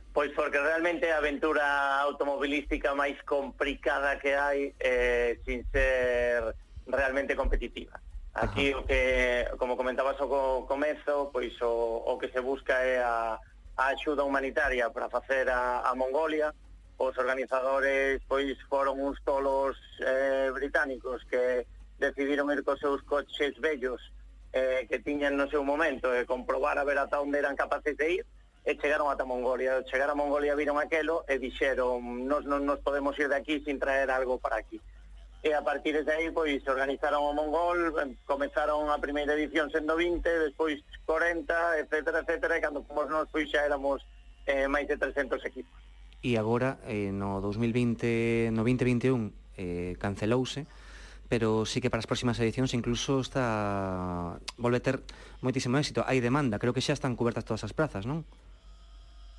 Pois 0.09 0.33
porque 0.33 0.57
realmente 0.57 1.11
a 1.13 1.21
aventura 1.21 2.01
automobilística 2.01 2.97
máis 2.97 3.19
complicada 3.27 4.17
que 4.17 4.33
hai 4.33 4.73
eh, 4.81 5.37
sin 5.45 5.61
ser 5.69 6.57
realmente 6.89 7.37
competitiva. 7.37 8.01
Aquí 8.33 8.73
Ajá. 8.73 8.79
o 8.79 8.85
que, 8.85 9.45
como 9.61 9.77
comentabas 9.77 10.17
ao 10.17 10.65
comezo, 10.65 11.29
pois 11.29 11.53
o, 11.61 12.01
o 12.01 12.17
que 12.17 12.33
se 12.33 12.39
busca 12.39 12.81
é 12.81 13.03
a, 13.03 13.37
a 13.77 13.83
axuda 13.93 14.23
humanitaria 14.23 14.89
para 14.89 15.09
facer 15.09 15.49
a, 15.49 15.85
a 15.85 15.93
Mongolia, 15.93 16.53
os 16.99 17.17
organizadores 17.17 18.19
pois 18.27 18.59
foron 18.67 18.99
uns 18.99 19.15
tolos 19.23 19.79
eh, 20.03 20.51
británicos 20.51 21.23
que 21.31 21.63
decidiron 21.95 22.51
ir 22.51 22.59
cos 22.67 22.79
seus 22.79 22.99
coches 23.07 23.55
bellos 23.63 24.03
eh, 24.51 24.83
que 24.91 24.99
tiñan 24.99 25.39
no 25.39 25.47
seu 25.47 25.63
momento 25.63 26.11
e 26.11 26.21
eh, 26.21 26.25
comprobar 26.27 26.75
a 26.75 26.83
ver 26.83 26.99
ata 26.99 27.23
onde 27.23 27.39
eran 27.39 27.55
capaces 27.55 27.95
de 27.95 28.19
ir 28.19 28.23
e 28.67 28.75
chegaron 28.75 29.07
ata 29.07 29.23
Mongolia. 29.23 29.79
Chegar 29.87 30.11
a 30.11 30.19
Mongolia 30.19 30.59
viron 30.59 30.75
aquelo 30.75 31.23
e 31.31 31.39
dixeron 31.39 32.27
nos 32.27 32.43
non 32.43 32.67
nos 32.67 32.83
podemos 32.83 33.15
ir 33.15 33.31
de 33.31 33.39
aquí 33.39 33.63
sin 33.63 33.79
traer 33.79 34.11
algo 34.11 34.35
para 34.35 34.59
aquí. 34.59 34.83
E 35.39 35.55
a 35.55 35.63
partir 35.63 35.95
de 35.95 36.11
aí, 36.11 36.27
pois, 36.35 36.59
organizaron 36.67 37.23
o 37.23 37.31
Mongol, 37.31 37.95
comenzaron 38.27 38.91
a 38.91 38.99
primeira 38.99 39.39
edición 39.39 39.71
sendo 39.71 39.95
20, 39.95 40.19
despois 40.19 40.83
40, 41.07 41.79
etcétera, 41.79 42.27
etcétera, 42.27 42.59
e 42.59 42.61
cando 42.61 42.83
fomos 42.83 43.07
nós, 43.07 43.23
pois, 43.31 43.47
xa 43.47 43.63
éramos 43.63 44.03
eh, 44.51 44.67
máis 44.67 44.83
de 44.91 44.99
300 44.99 45.39
equipos 45.47 45.88
e 46.21 46.35
agora 46.35 46.79
eh, 46.87 47.11
no 47.15 47.39
2020 47.39 48.51
no 48.51 48.67
2021 48.67 49.31
eh, 49.55 49.95
cancelouse 49.99 50.67
pero 51.29 51.63
sí 51.63 51.79
que 51.79 51.93
para 51.93 52.01
as 52.01 52.09
próximas 52.09 52.41
edicións 52.41 52.73
incluso 52.73 53.21
está 53.21 54.41
volve 54.57 54.81
ter 54.81 55.05
moitísimo 55.45 55.77
éxito. 55.77 56.01
Hai 56.01 56.19
demanda, 56.19 56.57
creo 56.57 56.73
que 56.73 56.81
xa 56.81 56.97
están 56.97 57.13
cobertas 57.13 57.45
todas 57.45 57.61
as 57.61 57.71
prazas, 57.71 58.09
non? 58.09 58.25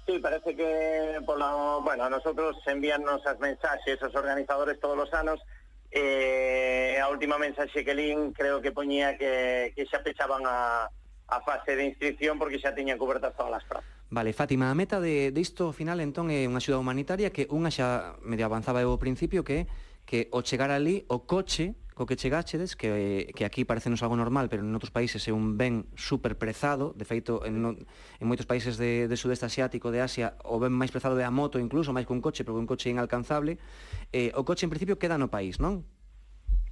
Sí, 0.06 0.22
parece 0.22 0.54
que 0.54 1.18
pola, 1.26 1.82
bueno, 1.82 2.06
a 2.06 2.10
nosotros 2.10 2.56
envíannos 2.70 3.26
as 3.26 3.38
mensaxes 3.42 3.98
os 4.00 4.14
organizadores 4.14 4.78
todos 4.78 4.96
os 4.96 5.10
anos 5.12 5.42
eh, 5.90 6.94
a 7.02 7.10
última 7.10 7.42
mensaxe 7.42 7.82
que 7.82 7.94
lín 7.94 8.30
creo 8.30 8.62
que 8.62 8.70
poñía 8.70 9.18
que, 9.18 9.74
que 9.74 9.82
xa 9.90 9.98
pechaban 10.06 10.46
a, 10.46 10.86
a 11.26 11.38
fase 11.42 11.74
de 11.74 11.90
inscripción 11.90 12.38
porque 12.38 12.62
xa 12.62 12.70
tiñan 12.70 13.02
cobertas 13.02 13.34
todas 13.34 13.58
as 13.58 13.66
prazas. 13.66 13.99
Vale, 14.10 14.32
Fátima, 14.32 14.70
a 14.70 14.74
meta 14.74 14.98
de, 14.98 15.30
de 15.30 15.40
isto 15.40 15.70
final 15.70 16.02
entón 16.02 16.34
é 16.34 16.42
unha 16.50 16.58
axuda 16.58 16.82
humanitaria 16.82 17.30
que 17.30 17.46
unha 17.46 17.70
xa 17.70 18.18
medio 18.26 18.42
avanzaba 18.42 18.82
eu 18.82 18.90
ao 18.90 18.98
principio 18.98 19.46
que 19.46 19.70
que 20.02 20.26
o 20.34 20.42
chegar 20.42 20.74
ali 20.74 21.06
o 21.06 21.22
coche 21.22 21.78
co 21.94 22.08
que 22.08 22.16
chegáchedes, 22.16 22.74
que, 22.74 23.30
que 23.36 23.44
aquí 23.44 23.68
parecenos 23.68 24.02
algo 24.02 24.16
normal, 24.16 24.48
pero 24.48 24.64
en 24.64 24.72
outros 24.72 24.88
países 24.88 25.20
é 25.28 25.36
un 25.36 25.60
ben 25.60 25.84
super 26.00 26.32
prezado, 26.40 26.96
de 26.96 27.04
feito, 27.04 27.44
en, 27.44 27.60
no, 27.60 27.76
en 27.76 28.24
moitos 28.24 28.48
países 28.48 28.80
de, 28.80 29.04
de 29.04 29.16
sudeste 29.20 29.44
asiático, 29.44 29.92
de 29.92 30.00
Asia, 30.00 30.32
o 30.48 30.56
ben 30.56 30.72
máis 30.72 30.88
prezado 30.88 31.20
é 31.20 31.28
a 31.28 31.30
moto 31.30 31.60
incluso, 31.60 31.92
máis 31.92 32.08
que 32.08 32.16
un 32.16 32.24
coche, 32.24 32.40
porque 32.40 32.56
un 32.56 32.64
coche 32.64 32.88
é 32.88 32.96
inalcanzable, 32.96 33.60
eh, 34.16 34.32
o 34.32 34.48
coche 34.48 34.64
en 34.64 34.72
principio 34.72 34.96
queda 34.96 35.20
no 35.20 35.28
país, 35.28 35.60
non? 35.60 35.84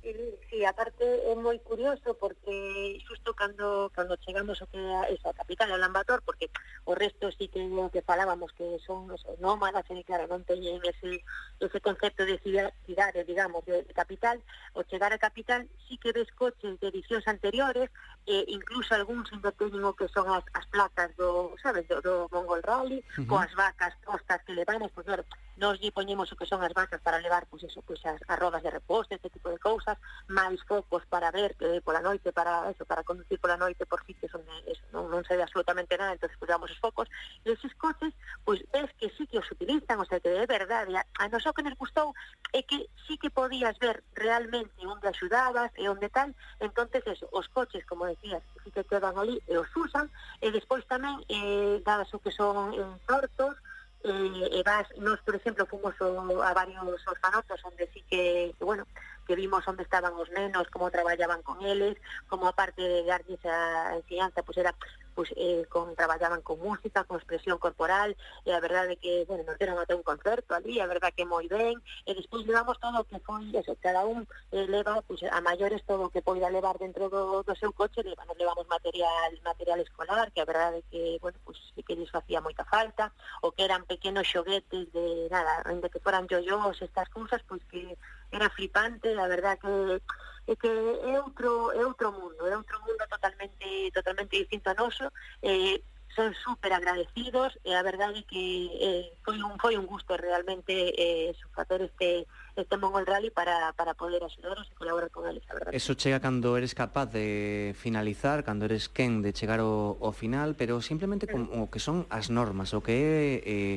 Sí, 0.09 0.39
sí, 0.49 0.65
aparte 0.65 1.05
é 1.05 1.37
moi 1.37 1.61
curioso 1.61 2.17
porque 2.17 2.97
xusto 3.05 3.37
cando, 3.37 3.93
cando 3.93 4.17
chegamos 4.25 4.57
a 4.57 4.67
que 4.73 4.81
eso, 5.13 5.29
a 5.29 5.37
capital, 5.37 5.69
ao 5.69 5.77
Lambator, 5.77 6.25
porque 6.25 6.49
o 6.89 6.97
resto 6.97 7.29
sí 7.37 7.53
que 7.53 7.61
o 7.61 7.93
que 7.93 8.01
falábamos 8.01 8.57
que 8.57 8.65
son 8.89 9.05
os 9.13 9.21
nómadas, 9.37 9.85
e 9.93 10.01
claro, 10.09 10.25
non 10.25 10.49
teñen 10.49 10.81
ese, 10.81 11.21
ese 11.61 11.79
concepto 11.85 12.25
de 12.25 12.41
cidade, 12.41 13.21
digamos, 13.29 13.61
de, 13.69 13.85
de 13.85 13.93
capital, 13.93 14.41
o 14.73 14.81
chegar 14.89 15.13
a 15.13 15.21
capital 15.21 15.69
sí 15.85 16.01
que 16.01 16.17
ves 16.17 16.33
coches 16.33 16.81
de 16.81 16.89
edicións 16.89 17.29
anteriores, 17.29 17.93
e 18.25 18.49
incluso 18.49 18.97
algúns 18.97 19.29
ainda 19.29 19.53
teñen 19.53 19.85
o 19.85 19.93
que 19.93 20.09
son 20.09 20.25
as, 20.33 20.45
as 20.57 20.65
placas 20.73 21.13
do, 21.21 21.53
sabes, 21.61 21.85
do, 21.85 22.01
do 22.01 22.33
Mongol 22.33 22.65
Rally, 22.65 23.05
uh 23.05 23.05
-huh. 23.05 23.29
coas 23.29 23.53
vacas 23.53 23.93
postas 24.01 24.41
que 24.49 24.57
levamos, 24.57 24.89
van, 24.89 24.95
pues, 24.97 25.05
claro, 25.05 25.25
Nos 25.59 25.83
lle 25.83 25.91
poñemos 25.91 26.31
o 26.31 26.39
que 26.39 26.47
son 26.47 26.63
as 26.63 26.71
vacas 26.71 27.03
para 27.03 27.19
levar 27.19 27.51
pois 27.51 27.67
eso, 27.67 27.83
pois 27.83 27.99
as, 28.07 28.23
as 28.31 28.39
rodas 28.39 28.63
de 28.63 28.71
reposto, 28.71 29.11
este 29.11 29.27
tipo 29.27 29.51
de 29.51 29.59
cousas, 29.59 29.99
máis 30.31 30.63
focos 30.71 31.03
para 31.11 31.35
ver 31.35 31.59
eh, 31.59 31.83
pola 31.83 31.99
noite, 31.99 32.31
para 32.31 32.71
eso, 32.71 32.87
para 32.87 33.03
conducir 33.03 33.43
pola 33.43 33.59
noite 33.59 33.83
por 33.83 33.99
sitios 34.07 34.31
onde 34.39 34.55
eh, 34.63 34.79
eso, 34.79 34.87
non, 34.95 35.11
non 35.11 35.27
se 35.27 35.35
ve 35.35 35.43
absolutamente 35.43 35.99
nada, 35.99 36.15
entonces 36.15 36.39
pois, 36.39 36.47
damos 36.47 36.71
os 36.71 36.79
focos, 36.79 37.11
e 37.43 37.51
eses 37.51 37.75
coches, 37.75 38.15
pois 38.47 38.63
ves 38.71 38.87
que 39.03 39.11
sí 39.19 39.27
que 39.27 39.43
os 39.43 39.51
utilizan, 39.51 39.99
o 39.99 40.07
sea, 40.07 40.23
que 40.23 40.31
é 40.31 40.47
verdade, 40.47 40.95
a, 40.95 41.03
a 41.19 41.27
nos 41.27 41.43
o 41.43 41.51
que 41.51 41.67
nos 41.67 41.75
gustou 41.75 42.15
é 42.55 42.63
que 42.63 42.87
sí 43.11 43.19
que 43.19 43.35
podías 43.35 43.75
ver 43.83 44.07
realmente 44.15 44.79
onde 44.87 45.11
axudabas 45.11 45.75
e 45.75 45.91
onde 45.91 46.07
tal, 46.07 46.31
entonces 46.63 47.03
eso, 47.03 47.27
os 47.35 47.51
coches, 47.51 47.83
como 47.83 48.07
decías, 48.07 48.47
sí 48.63 48.71
que 48.71 48.87
quedan 48.87 49.19
ali 49.19 49.43
e 49.51 49.59
os 49.59 49.67
usan, 49.75 50.07
e 50.39 50.55
despois 50.55 50.87
tamén 50.87 51.19
eh, 51.27 51.83
dadas 51.83 52.15
o 52.15 52.23
que 52.23 52.31
son 52.31 52.79
eh, 52.79 52.79
en 52.79 52.95
tortos, 53.11 53.59
eh, 54.05 54.49
e 54.53 54.63
vas, 54.63 54.87
nos, 54.99 55.21
por 55.21 55.35
exemplo, 55.35 55.67
fomos 55.67 55.95
o, 56.01 56.43
a 56.43 56.55
varios 56.55 57.07
orfanatos 57.07 57.61
onde 57.65 57.89
sí 57.93 58.05
que, 58.09 58.55
que, 58.59 58.65
bueno, 58.65 58.87
que 59.27 59.35
vimos 59.35 59.67
onde 59.67 59.83
estaban 59.83 60.15
os 60.15 60.31
nenos, 60.31 60.69
como 60.71 60.91
traballaban 60.91 61.43
con 61.43 61.61
eles, 61.63 61.97
como 62.29 62.49
aparte 62.49 62.83
de 62.83 63.05
darlles 63.05 63.45
a 63.45 63.97
enseñanza, 63.97 64.43
pues 64.43 64.59
era 64.59 64.75
pois, 65.19 65.35
eh, 65.35 65.67
con, 65.69 65.97
traballaban 65.97 66.43
con 66.43 66.61
música, 66.61 67.03
con 67.03 67.17
expresión 67.19 67.59
corporal, 67.59 68.15
e 68.47 68.55
a 68.55 68.63
verdade 68.63 69.03
que, 69.03 69.27
bueno, 69.27 69.43
nos 69.43 69.59
deron 69.59 69.75
até 69.75 69.99
un 69.99 70.07
concerto 70.07 70.55
ali, 70.55 70.79
a 70.79 70.87
verdade 70.87 71.11
que 71.19 71.27
moi 71.27 71.43
ben, 71.51 71.75
e 72.07 72.15
despois 72.15 72.47
levamos 72.47 72.79
todo 72.79 73.03
o 73.03 73.09
que 73.11 73.19
foi, 73.27 73.51
eso, 73.51 73.75
cada 73.83 74.07
un 74.07 74.31
eh, 74.55 74.71
leva, 74.71 75.03
pois, 75.03 75.19
a 75.27 75.43
maiores 75.43 75.83
todo 75.83 76.07
o 76.07 76.13
que 76.15 76.23
poida 76.23 76.47
levar 76.55 76.79
dentro 76.79 77.11
do, 77.11 77.43
do 77.43 77.55
seu 77.59 77.75
coche, 77.75 78.07
leva, 78.07 78.23
nos 78.31 78.39
levamos 78.39 78.71
material 78.71 79.35
material 79.43 79.83
escolar, 79.83 80.31
que 80.31 80.39
a 80.39 80.47
verdade 80.47 80.87
que, 80.87 81.19
bueno, 81.19 81.35
pois, 81.43 81.59
que 81.75 81.99
lles 81.99 82.15
facía 82.15 82.39
moita 82.39 82.63
falta, 82.63 83.11
o 83.43 83.51
que 83.51 83.67
eran 83.67 83.91
pequenos 83.91 84.31
xoguetes 84.31 84.87
de, 84.95 85.27
nada, 85.35 85.67
onde 85.67 85.91
que 85.91 85.99
foran 85.99 86.31
yoyos, 86.31 86.79
estas 86.79 87.11
cousas, 87.11 87.43
pois 87.43 87.67
que 87.67 87.99
era 88.31 88.51
flipante, 88.51 89.09
a 89.15 89.27
verdad 89.27 89.59
que 89.59 90.01
é 90.49 90.57
que 90.57 90.69
é 90.69 91.21
outro 91.21 91.73
é 91.73 91.85
outro 91.85 92.13
mundo, 92.13 92.47
é 92.47 92.57
outro 92.57 92.81
mundo 92.81 93.05
totalmente 93.09 93.93
totalmente 93.93 94.39
distinto 94.39 94.71
a 94.71 94.75
noso. 94.75 95.13
Eh, 95.43 95.81
son 96.17 96.35
super 96.35 96.73
agradecidos 96.73 97.55
eh, 97.63 97.71
e 97.71 97.79
a 97.79 97.83
verdade 97.85 98.25
que 98.27 98.73
eh, 98.81 99.13
foi 99.23 99.39
un 99.39 99.55
foi 99.61 99.79
un 99.79 99.87
gusto 99.87 100.17
realmente 100.17 100.91
eh, 100.97 101.31
facer 101.55 101.87
este 101.87 102.27
este 102.59 102.75
Mongol 102.75 103.07
Rally 103.07 103.31
para, 103.31 103.71
para 103.79 103.95
poder 103.95 104.19
axudaros 104.25 104.67
e 104.67 104.75
colaborar 104.75 105.15
con 105.15 105.31
eles, 105.31 105.47
a 105.47 105.55
verdade. 105.55 105.79
Eso 105.79 105.95
chega 105.95 106.19
cando 106.19 106.59
eres 106.59 106.75
capaz 106.75 107.07
de 107.07 107.71
finalizar, 107.79 108.43
cando 108.43 108.67
eres 108.67 108.91
quen 108.91 109.23
de 109.23 109.31
chegar 109.31 109.63
ao, 109.63 109.95
ao 110.03 110.11
final, 110.11 110.59
pero 110.59 110.83
simplemente 110.83 111.31
con 111.31 111.47
o 111.55 111.71
que 111.71 111.79
son 111.79 112.11
as 112.11 112.35
normas, 112.35 112.75
o 112.75 112.83
que 112.83 112.99
é 112.99 113.15
eh, 113.47 113.77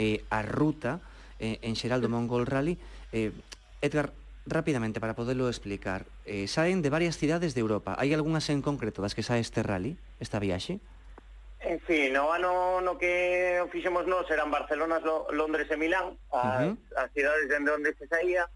eh, 0.00 0.24
a 0.32 0.40
ruta 0.40 1.04
eh, 1.36 1.60
en 1.60 1.76
xeral 1.76 2.00
do 2.00 2.08
Mongol 2.08 2.48
Rally, 2.48 2.80
eh, 3.12 3.36
Edgar, 3.82 4.12
Rápidamente, 4.44 4.98
para 4.98 5.14
poderlo 5.14 5.48
explicar, 5.48 6.06
eh, 6.24 6.48
saen 6.48 6.82
de 6.82 6.90
varias 6.90 7.16
cidades 7.16 7.54
de 7.54 7.62
Europa. 7.62 7.94
Hai 7.94 8.10
algunhas 8.10 8.50
en 8.50 8.58
concreto 8.58 8.98
das 8.98 9.14
que 9.14 9.22
sae 9.22 9.38
este 9.38 9.62
rally, 9.62 9.94
esta 10.18 10.42
viaxe? 10.42 10.82
Eh, 11.62 11.78
en 11.78 11.80
fin, 11.86 12.10
no 12.10 12.34
ano 12.34 12.82
no 12.82 12.98
que 12.98 13.62
fixemos 13.70 14.02
nós 14.10 14.26
eran 14.34 14.50
Barcelona, 14.50 14.98
Londres 15.30 15.70
e 15.70 15.78
Milán, 15.78 16.18
as, 16.34 16.74
uh 16.74 16.74
-huh. 16.74 16.98
as 16.98 17.08
cidades 17.14 17.46
de 17.46 17.70
onde 17.70 17.94
se 17.94 18.10
saía, 18.10 18.50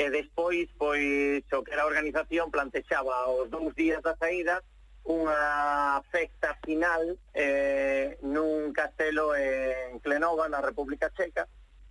e 0.00 0.08
despois, 0.08 0.64
pois, 0.80 1.44
o 1.52 1.60
que 1.60 1.72
era 1.76 1.84
a 1.84 1.90
organización 1.92 2.48
plantexaba 2.48 3.28
os 3.28 3.52
dous 3.52 3.76
días 3.76 4.00
da 4.00 4.16
saída 4.16 4.64
unha 5.04 6.00
festa 6.08 6.56
final 6.64 7.20
eh, 7.36 8.16
nun 8.24 8.72
castelo 8.72 9.36
en 9.36 10.00
Clenova, 10.00 10.48
na 10.48 10.64
República 10.64 11.12
Checa, 11.12 11.44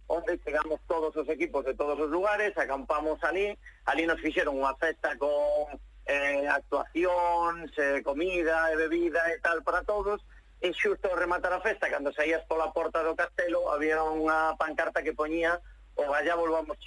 onde 0.07 0.39
chegamos 0.43 0.79
todos 0.87 1.15
os 1.15 1.27
equipos 1.29 1.65
de 1.65 1.75
todos 1.75 1.99
os 1.99 2.09
lugares, 2.09 2.57
acampamos 2.57 3.21
ali, 3.23 3.57
ali 3.85 4.07
nos 4.07 4.19
fixeron 4.23 4.55
unha 4.55 4.75
festa 4.79 5.15
con 5.19 5.75
eh, 6.07 6.47
actuacións, 6.47 7.71
eh, 7.75 7.99
comida 8.01 8.71
e 8.71 8.75
bebida 8.79 9.21
e 9.31 9.39
tal 9.43 9.59
para 9.67 9.83
todos, 9.83 10.23
e 10.63 10.71
xusto 10.73 11.11
rematar 11.13 11.53
a 11.53 11.61
festa, 11.61 11.91
cando 11.91 12.15
saías 12.15 12.41
pola 12.47 12.71
porta 12.71 13.03
do 13.03 13.13
castelo, 13.13 13.69
había 13.69 14.01
unha 14.01 14.55
pancarta 14.55 15.03
que 15.03 15.13
poñía 15.13 15.59
o 15.99 16.13
allá 16.15 16.33
volvamos 16.39 16.77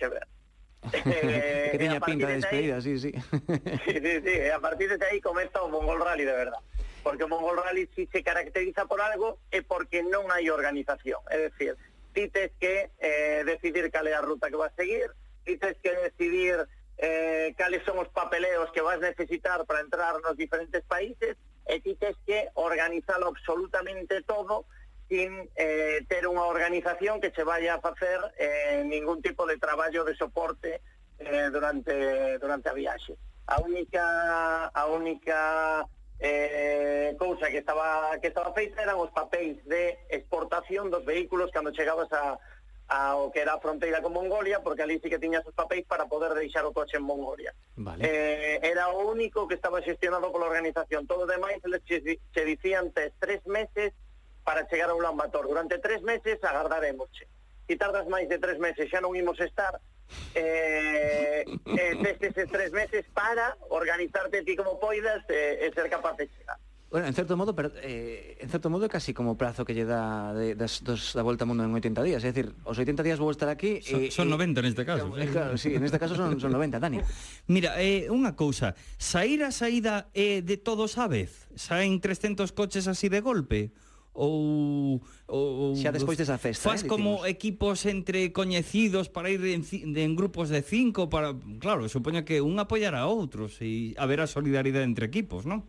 eh, 0.92 1.68
que 1.72 1.78
tiña 1.78 2.00
pinta 2.00 2.26
de 2.26 2.40
despedida, 2.40 2.80
sí, 2.80 2.98
sí. 2.98 3.12
sí, 3.84 3.94
sí, 4.00 4.12
sí, 4.24 4.32
e 4.32 4.48
a 4.48 4.58
partir 4.58 4.88
de 4.88 5.04
aí 5.04 5.20
comeza 5.20 5.60
o 5.60 5.68
Mongol 5.68 6.00
Rally 6.00 6.24
de 6.24 6.32
verdad. 6.32 6.58
Porque 7.04 7.24
o 7.24 7.28
Mongol 7.28 7.60
Rally 7.60 7.88
si 7.94 8.06
se 8.06 8.22
caracteriza 8.22 8.86
por 8.86 9.00
algo 9.00 9.38
e 9.52 9.60
porque 9.60 10.00
non 10.00 10.32
hai 10.32 10.48
organización. 10.48 11.20
É 11.28 11.52
dicir, 11.52 11.76
ti 12.12 12.28
tes 12.28 12.52
que 12.58 12.90
eh, 12.98 13.42
decidir 13.44 13.90
cal 13.90 14.06
é 14.06 14.14
a 14.14 14.20
ruta 14.20 14.50
que 14.50 14.56
vas 14.56 14.74
seguir, 14.76 15.10
ti 15.44 15.56
tes 15.56 15.76
que 15.82 15.94
decidir 15.94 16.66
eh, 16.98 17.54
cales 17.56 17.82
son 17.84 17.98
os 17.98 18.08
papeleos 18.08 18.70
que 18.72 18.84
vas 18.84 19.00
necesitar 19.00 19.64
para 19.64 19.80
entrar 19.80 20.20
nos 20.20 20.36
diferentes 20.36 20.82
países, 20.84 21.36
e 21.66 21.80
ti 21.80 21.94
tes 21.94 22.16
que 22.26 22.50
organizalo 22.54 23.28
absolutamente 23.28 24.22
todo 24.22 24.66
sin 25.10 25.50
eh, 25.56 26.06
ter 26.06 26.26
unha 26.26 26.46
organización 26.46 27.18
que 27.18 27.34
che 27.34 27.42
vaya 27.42 27.78
a 27.78 27.82
facer 27.82 28.18
eh, 28.38 28.82
ningún 28.86 29.22
tipo 29.22 29.42
de 29.46 29.58
traballo 29.58 30.06
de 30.06 30.14
soporte 30.14 30.82
eh, 31.18 31.48
durante, 31.50 32.38
durante 32.38 32.70
a 32.70 32.74
viaxe. 32.74 33.18
A 33.50 33.58
única, 33.58 34.70
a 34.70 34.86
única 34.86 35.82
eh, 36.20 37.16
cousa 37.18 37.48
que 37.48 37.58
estaba 37.58 38.16
que 38.20 38.28
estaba 38.28 38.52
feita 38.52 38.82
eran 38.82 39.00
os 39.00 39.10
papéis 39.10 39.56
de 39.64 39.98
exportación 40.08 40.92
dos 40.92 41.04
vehículos 41.04 41.50
cando 41.50 41.72
chegabas 41.72 42.12
a 42.12 42.38
ao 42.90 43.30
que 43.30 43.38
era 43.38 43.54
a 43.54 43.62
fronteira 43.62 44.02
con 44.02 44.12
Mongolia, 44.12 44.66
porque 44.66 44.82
ali 44.82 44.98
sí 44.98 45.08
que 45.08 45.22
tiñas 45.22 45.46
os 45.46 45.54
papéis 45.54 45.86
para 45.86 46.10
poder 46.10 46.34
deixar 46.34 46.66
o 46.66 46.74
coche 46.74 46.98
en 46.98 47.06
Mongolia. 47.06 47.54
Vale. 47.78 48.02
Eh, 48.02 48.58
era 48.66 48.90
o 48.90 49.06
único 49.06 49.46
que 49.46 49.54
estaba 49.54 49.78
xestionado 49.78 50.34
pola 50.34 50.50
organización. 50.50 51.06
Todo 51.06 51.22
o 51.22 51.30
demais 51.30 51.62
se, 51.86 52.02
se 52.02 52.42
dicían 52.44 52.90
tes 52.90 53.14
tres 53.22 53.46
meses 53.46 53.94
para 54.42 54.66
chegar 54.66 54.90
a 54.90 54.98
Ulan 54.98 55.14
Bator. 55.14 55.46
Durante 55.46 55.78
tres 55.78 56.02
meses 56.02 56.42
agardaremos. 56.42 57.06
Se 57.14 57.30
si 57.70 57.78
tardas 57.78 58.10
máis 58.10 58.26
de 58.26 58.42
tres 58.42 58.58
meses 58.58 58.90
xa 58.90 58.98
non 58.98 59.14
imos 59.14 59.38
estar, 59.38 59.78
eh, 60.34 61.44
eh, 61.46 61.94
tes 62.02 62.30
eses 62.30 62.48
tres 62.50 62.72
meses 62.72 63.04
para 63.14 63.56
organizarte 63.68 64.42
ti 64.42 64.56
como 64.56 64.78
poidas 64.78 65.24
eh, 65.28 65.66
e 65.66 65.72
ser 65.72 65.88
capaz 65.90 66.16
de 66.16 66.28
chegar. 66.28 66.58
Bueno, 66.90 67.06
en 67.06 67.14
certo 67.14 67.36
modo, 67.36 67.54
pero, 67.54 67.70
eh, 67.82 68.36
en 68.40 68.48
certo 68.48 68.68
modo 68.68 68.88
casi 68.88 69.14
como 69.14 69.38
prazo 69.38 69.64
que 69.64 69.74
lle 69.74 69.86
dá 69.86 70.34
de, 70.34 70.58
das, 70.58 70.82
dos, 70.82 71.14
da 71.14 71.22
volta 71.22 71.46
ao 71.46 71.48
mundo 71.48 71.62
en 71.62 71.70
80 71.70 72.02
días, 72.02 72.18
é 72.26 72.34
dicir, 72.34 72.50
os 72.66 72.74
80 72.74 73.06
días 73.06 73.22
vou 73.22 73.30
estar 73.30 73.46
aquí 73.46 73.78
e, 73.78 74.10
son, 74.10 74.26
son 74.26 74.34
90 74.34 74.58
e, 74.58 74.62
neste 74.66 74.82
caso. 74.82 75.06
Eh, 75.14 75.30
claro, 75.30 75.54
sí, 75.54 75.70
neste 75.78 76.02
caso 76.02 76.18
son, 76.18 76.34
son 76.42 76.50
90, 76.50 76.82
Dani. 76.82 76.98
Mira, 77.46 77.78
eh, 77.78 78.10
unha 78.10 78.34
cousa, 78.34 78.74
sair 78.98 79.46
a 79.46 79.54
saída 79.54 80.10
eh, 80.18 80.42
de 80.42 80.58
todos 80.58 80.98
a 80.98 81.06
vez, 81.06 81.46
saen 81.54 82.02
300 82.02 82.50
coches 82.50 82.90
así 82.90 83.06
de 83.06 83.22
golpe, 83.22 83.70
ou, 84.12 85.00
ou 85.26 85.76
xa 85.78 85.94
despois 85.94 86.18
desa 86.18 86.36
festa, 86.38 86.66
faz 86.66 86.82
eh, 86.82 86.90
como 86.90 87.22
decimos. 87.22 87.30
equipos 87.30 87.78
entre 87.86 88.32
coñecidos 88.34 89.08
para 89.08 89.30
ir 89.30 89.42
en, 89.46 89.62
en 89.62 90.10
grupos 90.18 90.50
de 90.50 90.62
cinco 90.62 91.08
para, 91.08 91.34
claro, 91.58 91.88
supoño 91.88 92.26
que 92.26 92.42
un 92.42 92.58
apoiará 92.58 93.06
a 93.06 93.10
outros 93.10 93.62
e 93.62 93.94
haberá 93.96 94.26
solidaridade 94.26 94.86
entre 94.86 95.06
equipos, 95.06 95.46
non? 95.46 95.62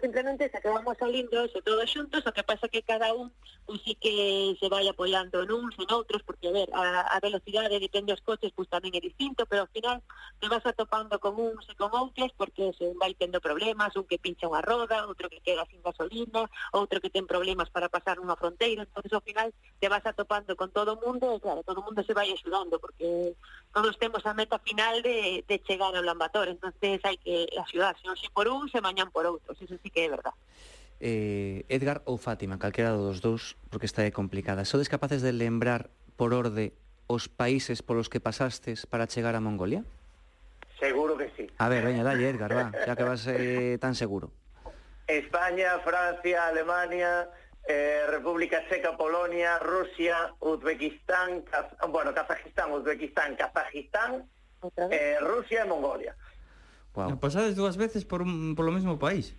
simplemente 0.00 0.50
se 0.50 0.56
acabamos 0.56 0.96
salindo 0.98 1.44
eso 1.44 1.60
todos 1.62 1.90
xuntos, 1.90 2.26
o 2.26 2.32
que 2.32 2.42
pasa 2.42 2.68
que 2.68 2.82
cada 2.82 3.12
un 3.14 3.32
pois, 3.68 3.82
sí 3.84 3.94
que 4.00 4.56
se 4.58 4.68
vai 4.68 4.88
apoiando 4.88 5.44
nuns 5.44 5.76
en 5.76 5.88
outros, 5.92 6.22
porque 6.24 6.48
a 6.48 6.52
ver, 6.52 6.68
a, 6.72 7.04
a 7.04 7.20
velocidade 7.20 7.76
depende 7.76 8.16
dos 8.16 8.24
coches, 8.24 8.52
pois 8.56 8.68
tamén 8.72 8.96
é 8.96 9.00
distinto, 9.04 9.44
pero 9.44 9.68
ao 9.68 9.72
final 9.76 10.00
te 10.40 10.48
vas 10.48 10.64
atopando 10.64 11.20
con 11.20 11.36
uns 11.36 11.68
e 11.68 11.76
con 11.76 11.92
outros, 11.92 12.32
porque 12.32 12.72
se 12.80 12.88
vai 12.96 13.12
tendo 13.12 13.44
problemas, 13.44 13.92
un 13.92 14.08
que 14.08 14.16
pincha 14.16 14.48
unha 14.48 14.64
roda, 14.64 15.04
outro 15.04 15.28
que 15.28 15.44
queda 15.44 15.68
sin 15.68 15.84
gasolina, 15.84 16.48
outro 16.72 16.96
que 17.02 17.12
ten 17.12 17.28
problemas 17.28 17.68
para 17.68 17.92
pasar 17.92 18.16
unha 18.16 18.40
fronteira, 18.40 18.88
entonces 18.88 19.12
ao 19.12 19.20
final 19.20 19.52
te 19.76 19.92
vas 19.92 20.04
atopando 20.08 20.56
con 20.56 20.72
todo 20.72 20.96
o 20.96 21.00
mundo, 21.04 21.36
e 21.36 21.38
claro, 21.44 21.60
todo 21.60 21.82
o 21.82 21.86
mundo 21.86 22.00
se 22.00 22.16
vai 22.16 22.32
axudando, 22.32 22.80
porque 22.80 23.36
todos 23.76 24.00
temos 24.00 24.24
a 24.24 24.32
meta 24.32 24.56
final 24.64 25.04
de, 25.04 25.44
de 25.44 25.56
chegar 25.68 25.92
ao 25.92 26.00
Lambator, 26.00 26.48
entonces 26.48 27.04
hai 27.04 27.20
que 27.20 27.52
axudar, 27.60 27.92
se 28.00 28.08
non 28.08 28.16
se 28.16 28.32
por 28.32 28.48
un, 28.48 28.64
se 28.72 28.80
mañan 28.80 29.12
por 29.12 29.28
outros, 29.28 29.60
eso 29.60 29.76
sí 29.84 29.87
sí 29.88 29.90
que 29.90 30.04
é 30.04 30.08
verdad. 30.08 30.32
Eh, 31.00 31.64
Edgar 31.68 32.02
ou 32.04 32.18
Fátima, 32.18 32.58
calquera 32.58 32.92
dos 32.92 33.20
dous, 33.20 33.56
porque 33.70 33.86
está 33.86 34.04
é 34.04 34.10
complicada. 34.10 34.64
Sodes 34.64 34.88
capaces 34.88 35.22
de 35.22 35.32
lembrar 35.32 35.88
por 36.16 36.34
orde 36.34 36.74
os 37.06 37.28
países 37.28 37.80
polos 37.80 38.08
que 38.12 38.20
pasastes 38.20 38.84
para 38.84 39.08
chegar 39.08 39.34
a 39.34 39.40
Mongolia? 39.40 39.84
Seguro 40.78 41.16
que 41.16 41.30
sí. 41.36 41.48
A 41.58 41.68
ver, 41.68 41.84
veña, 41.84 42.04
dalle, 42.04 42.28
Edgar, 42.28 42.52
va, 42.52 42.70
xa 42.84 42.94
que 42.94 43.06
vas 43.06 43.24
eh, 43.26 43.78
tan 43.80 43.94
seguro. 43.94 44.30
España, 45.08 45.78
Francia, 45.80 46.46
Alemania, 46.46 47.30
eh, 47.64 48.04
República 48.10 48.60
Checa, 48.68 48.92
Polonia, 48.96 49.58
Rusia, 49.58 50.34
Uzbekistán, 50.40 51.42
Kaz 51.48 51.72
bueno, 51.88 52.12
Kazajistán, 52.12 52.70
Uzbekistán, 52.72 53.34
Kazajistán, 53.36 54.28
eh, 54.90 55.16
Rusia 55.22 55.62
e 55.62 55.66
Mongolia. 55.66 56.12
Wow. 56.94 57.18
Pasades 57.18 57.54
dúas 57.54 57.78
veces 57.78 58.04
por, 58.04 58.22
un, 58.22 58.54
por 58.54 58.66
lo 58.66 58.72
mesmo 58.72 58.98
país. 58.98 59.34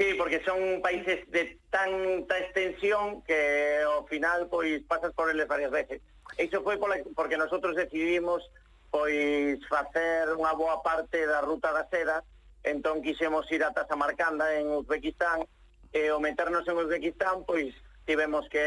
Sí, 0.00 0.14
porque 0.14 0.42
son 0.46 0.80
países 0.80 1.30
de 1.30 1.58
tanta 1.68 2.38
extensión 2.38 3.20
que 3.20 3.82
ao 3.84 4.06
final 4.06 4.48
pois 4.48 4.80
pasas 4.88 5.12
por 5.12 5.28
eles 5.28 5.46
varias 5.46 5.70
veces. 5.70 6.00
Iso 6.40 6.64
foi 6.64 6.80
pola, 6.80 6.96
porque 7.12 7.36
nosotros 7.36 7.76
decidimos 7.76 8.40
pois 8.88 9.60
facer 9.68 10.32
unha 10.40 10.56
boa 10.56 10.80
parte 10.80 11.28
da 11.28 11.44
ruta 11.44 11.68
da 11.76 11.84
seda, 11.92 12.24
entón 12.64 13.04
quixemos 13.04 13.44
ir 13.52 13.60
ata 13.60 13.84
Samarcanda 13.84 14.56
en 14.56 14.72
Uzbekistán, 14.72 15.44
e 15.92 16.08
ao 16.08 16.16
meternos 16.16 16.64
en 16.64 16.80
Uzbekistán, 16.80 17.44
pois 17.44 17.68
tivemos 18.08 18.48
que 18.48 18.64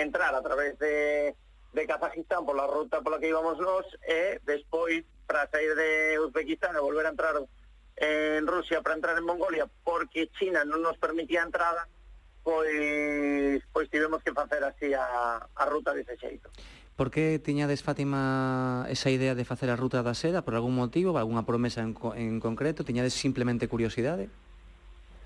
entrar 0.00 0.32
a 0.32 0.40
través 0.40 0.80
de, 0.80 1.36
de 1.76 1.82
Kazajistán 1.84 2.48
pola 2.48 2.64
ruta 2.64 3.04
pola 3.04 3.20
que 3.20 3.28
íbamos 3.28 3.60
nós, 3.60 3.84
e 4.08 4.40
despois, 4.48 5.04
para 5.28 5.44
sair 5.52 5.76
de 5.76 6.16
Uzbekistán 6.16 6.72
e 6.72 6.80
volver 6.80 7.04
a 7.04 7.12
entrar 7.12 7.36
en 8.02 8.46
Rusia 8.46 8.82
para 8.82 8.96
entrar 8.96 9.16
en 9.16 9.24
Mongolia 9.24 9.70
porque 9.84 10.28
China 10.38 10.66
non 10.66 10.82
nos 10.82 10.98
permitía 10.98 11.40
a 11.40 11.46
entrada, 11.46 11.86
pois 12.42 13.62
pois 13.70 13.86
tivemos 13.86 14.18
que 14.26 14.34
facer 14.34 14.66
así 14.66 14.90
a, 14.90 15.38
a 15.38 15.64
ruta 15.70 15.94
dese 15.94 16.18
xeito. 16.18 16.50
Por 16.98 17.14
que 17.14 17.38
tiñades, 17.38 17.82
Fátima, 17.86 18.84
esa 18.90 19.08
idea 19.08 19.34
de 19.38 19.46
facer 19.46 19.70
a 19.70 19.78
ruta 19.78 20.02
da 20.02 20.12
seda? 20.12 20.42
Por 20.42 20.58
algún 20.58 20.74
motivo, 20.74 21.14
algunha 21.16 21.46
promesa 21.46 21.80
en, 21.80 21.94
en 22.18 22.42
concreto? 22.42 22.84
Tiñades 22.84 23.14
simplemente 23.14 23.70
curiosidade? 23.70 24.28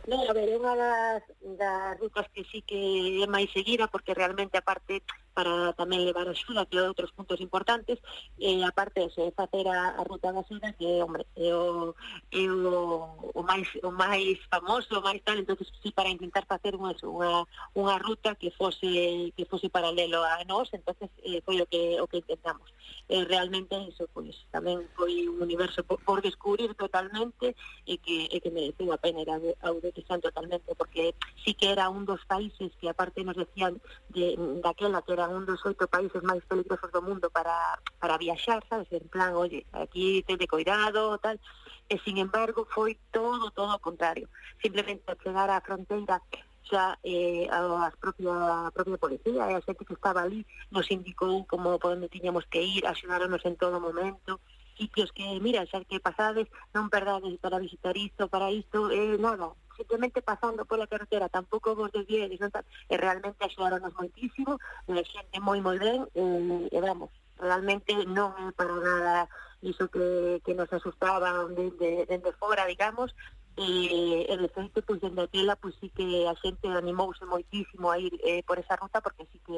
Non, 0.06 0.22
a 0.30 0.32
ver, 0.38 0.46
é 0.46 0.54
unha 0.54 0.78
das, 0.78 1.22
das 1.58 1.98
rutas 1.98 2.30
que 2.30 2.46
sí 2.46 2.62
que 2.62 2.78
é 3.22 3.26
máis 3.26 3.50
seguida, 3.50 3.90
porque 3.90 4.14
realmente, 4.14 4.54
aparte, 4.54 5.02
para 5.36 5.74
tamén 5.74 6.06
levar 6.06 6.30
axuda, 6.30 6.64
que 6.64 6.78
é 6.78 6.86
outros 6.86 7.10
puntos 7.10 7.42
importantes, 7.42 7.98
e 8.38 8.62
aparte, 8.62 9.10
se 9.12 9.34
facer 9.34 9.66
a, 9.66 9.98
a 9.98 10.02
ruta 10.06 10.30
da 10.30 10.46
seda, 10.46 10.72
que, 10.78 10.86
hombre, 11.02 11.26
é 11.34 11.50
o, 11.50 11.90
é 12.30 12.46
o, 12.46 13.34
o, 13.34 13.42
máis, 13.42 13.66
o 13.82 13.90
máis 13.90 14.38
famoso, 14.46 14.94
o 14.96 15.04
máis 15.04 15.20
tal, 15.26 15.36
entonces 15.36 15.68
sí, 15.82 15.90
para 15.90 16.08
intentar 16.08 16.46
facer 16.46 16.78
unha, 16.78 16.94
unha, 17.02 17.42
unha 17.74 17.96
ruta 17.98 18.38
que 18.38 18.54
fose, 18.54 19.34
que 19.34 19.44
fose 19.44 19.68
paralelo 19.68 20.22
a 20.22 20.40
nós, 20.46 20.70
entonces 20.72 21.10
eh, 21.26 21.42
foi 21.42 21.58
o 21.60 21.66
que, 21.66 21.98
o 21.98 22.06
que 22.06 22.22
intentamos. 22.22 22.70
Eh, 23.10 23.26
realmente, 23.28 23.76
iso, 23.90 24.08
pois, 24.14 24.34
tamén 24.54 24.88
foi 24.96 25.28
un 25.28 25.42
universo 25.42 25.84
por, 25.84 26.00
por 26.00 26.24
descubrir 26.24 26.72
totalmente 26.78 27.58
e 27.84 28.00
que, 28.00 28.30
e 28.32 28.40
que 28.40 28.54
mereceu 28.54 28.88
a 28.88 29.02
pena 29.02 29.20
ir 29.20 29.28
a, 29.28 29.36
a 29.36 29.68
protestan 29.96 30.20
totalmente, 30.20 30.74
porque 30.74 31.14
sí 31.44 31.54
que 31.54 31.72
era 31.72 31.88
un 31.88 32.04
dos 32.04 32.24
países 32.26 32.72
que 32.80 32.88
aparte 32.88 33.24
nos 33.24 33.36
decían 33.36 33.80
de, 34.10 34.36
daquela 34.62 35.02
que 35.02 35.12
eran 35.12 35.32
un 35.32 35.46
dos 35.46 35.64
oito 35.64 35.88
países 35.88 36.22
máis 36.22 36.44
peligrosos 36.44 36.92
do 36.92 37.00
mundo 37.00 37.30
para, 37.30 37.80
para 37.98 38.18
viaxar, 38.18 38.60
sabes, 38.68 38.90
en 38.92 39.08
plan, 39.08 39.34
oye, 39.34 39.64
aquí 39.72 40.22
ten 40.26 40.36
de 40.36 40.48
cuidado, 40.48 41.16
tal, 41.18 41.40
e 41.88 41.96
sin 42.04 42.18
embargo 42.18 42.68
foi 42.68 42.98
todo, 43.10 43.50
todo 43.50 43.72
o 43.72 43.80
contrario, 43.80 44.28
simplemente 44.60 45.16
chegar 45.24 45.48
á 45.48 45.60
fronteira 45.64 46.20
xa 46.66 46.98
eh, 47.06 47.46
a, 47.46 47.94
propia, 47.94 48.66
a 48.66 48.70
propia 48.74 48.98
policía 48.98 49.48
e 49.48 49.54
a 49.54 49.62
xente 49.62 49.86
que 49.86 49.94
estaba 49.94 50.26
ali 50.26 50.42
nos 50.74 50.90
indicou 50.90 51.46
como 51.46 51.78
por 51.78 51.94
onde 51.94 52.10
tiñamos 52.10 52.44
que 52.50 52.58
ir, 52.58 52.82
axudáronos 52.84 53.40
en 53.46 53.54
todo 53.54 53.78
momento, 53.78 54.42
sitios 54.76 55.14
que, 55.14 55.24
mira, 55.40 55.62
xa 55.70 55.86
que 55.86 56.02
pasades, 56.02 56.50
non 56.74 56.90
perdades 56.90 57.38
para 57.38 57.62
visitar 57.62 57.94
isto, 57.94 58.26
para 58.26 58.50
isto, 58.50 58.90
eh, 58.90 59.14
nada, 59.14 59.54
simplemente 59.76 60.22
pasando 60.22 60.64
pola 60.64 60.86
carretera 60.86 61.28
tampouco 61.28 61.76
vos 61.76 61.92
desviedes 61.92 62.40
non, 62.40 62.50
e 62.50 62.94
eh, 62.94 62.96
realmente 62.96 63.44
axudaronos 63.44 63.94
moitísimo 63.94 64.58
e 64.88 64.96
eh, 64.96 65.04
xente 65.04 65.36
moi 65.38 65.60
moi 65.60 65.78
ben 65.78 66.08
e, 66.16 66.20
eh, 66.20 66.76
e 66.76 66.78
vamos, 66.80 67.12
realmente 67.38 67.92
non 68.08 68.32
é 68.40 68.50
para 68.56 68.72
nada 68.72 69.28
iso 69.62 69.88
que, 69.88 70.40
que 70.44 70.52
nos 70.56 70.72
asustaba 70.72 71.46
dende, 71.52 72.08
dende 72.08 72.32
fora, 72.40 72.64
digamos 72.64 73.12
e, 73.56 74.26
e 74.28 74.36
de 74.36 74.48
feito, 74.52 74.82
pois, 74.82 75.00
dende 75.00 75.22
aquela, 75.22 75.56
pois, 75.56 75.74
sí 75.80 75.88
que 75.88 76.28
a 76.28 76.34
xente 76.36 76.68
animouse 76.68 77.24
moitísimo 77.24 77.88
a 77.90 77.98
ir 77.98 78.12
eh, 78.20 78.42
por 78.44 78.58
esa 78.58 78.76
ruta 78.76 79.00
porque 79.00 79.24
sí 79.32 79.40
que, 79.40 79.56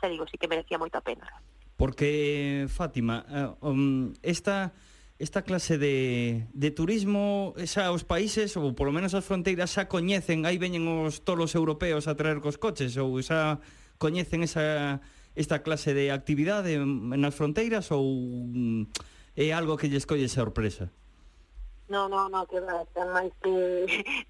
xa 0.00 0.08
digo, 0.08 0.24
sí 0.28 0.40
que 0.40 0.48
merecía 0.48 0.80
moita 0.80 1.04
pena. 1.04 1.28
Porque, 1.76 2.64
Fátima, 2.68 3.26
ah, 3.28 3.52
um, 3.60 4.14
esta 4.22 4.72
esta 5.18 5.42
clase 5.42 5.78
de, 5.78 6.46
de 6.52 6.70
turismo 6.70 7.54
xa 7.62 7.94
os 7.94 8.02
países 8.02 8.58
ou 8.58 8.74
polo 8.74 8.90
menos 8.90 9.14
as 9.14 9.22
fronteiras 9.22 9.70
xa 9.70 9.86
coñecen, 9.86 10.42
aí 10.42 10.58
veñen 10.58 10.90
os 10.90 11.22
tolos 11.22 11.54
europeos 11.54 12.10
a 12.10 12.18
traer 12.18 12.42
cos 12.42 12.58
coches 12.58 12.98
ou 12.98 13.14
xa 13.22 13.62
coñecen 14.02 14.42
esa 14.42 14.98
esta 15.34 15.62
clase 15.66 15.94
de 15.94 16.14
actividade 16.14 16.78
nas 16.78 17.34
fronteiras 17.34 17.90
ou 17.90 18.06
mm, 18.50 18.90
é 19.34 19.50
algo 19.54 19.78
que 19.78 19.90
lles 19.90 20.06
colle 20.06 20.30
sorpresa? 20.30 20.90
No, 21.94 22.08
no, 22.08 22.28
no, 22.28 22.44
que 22.48 22.58
va, 22.58 22.82
están 22.82 23.14
máis 23.14 23.30
que, 23.38 23.54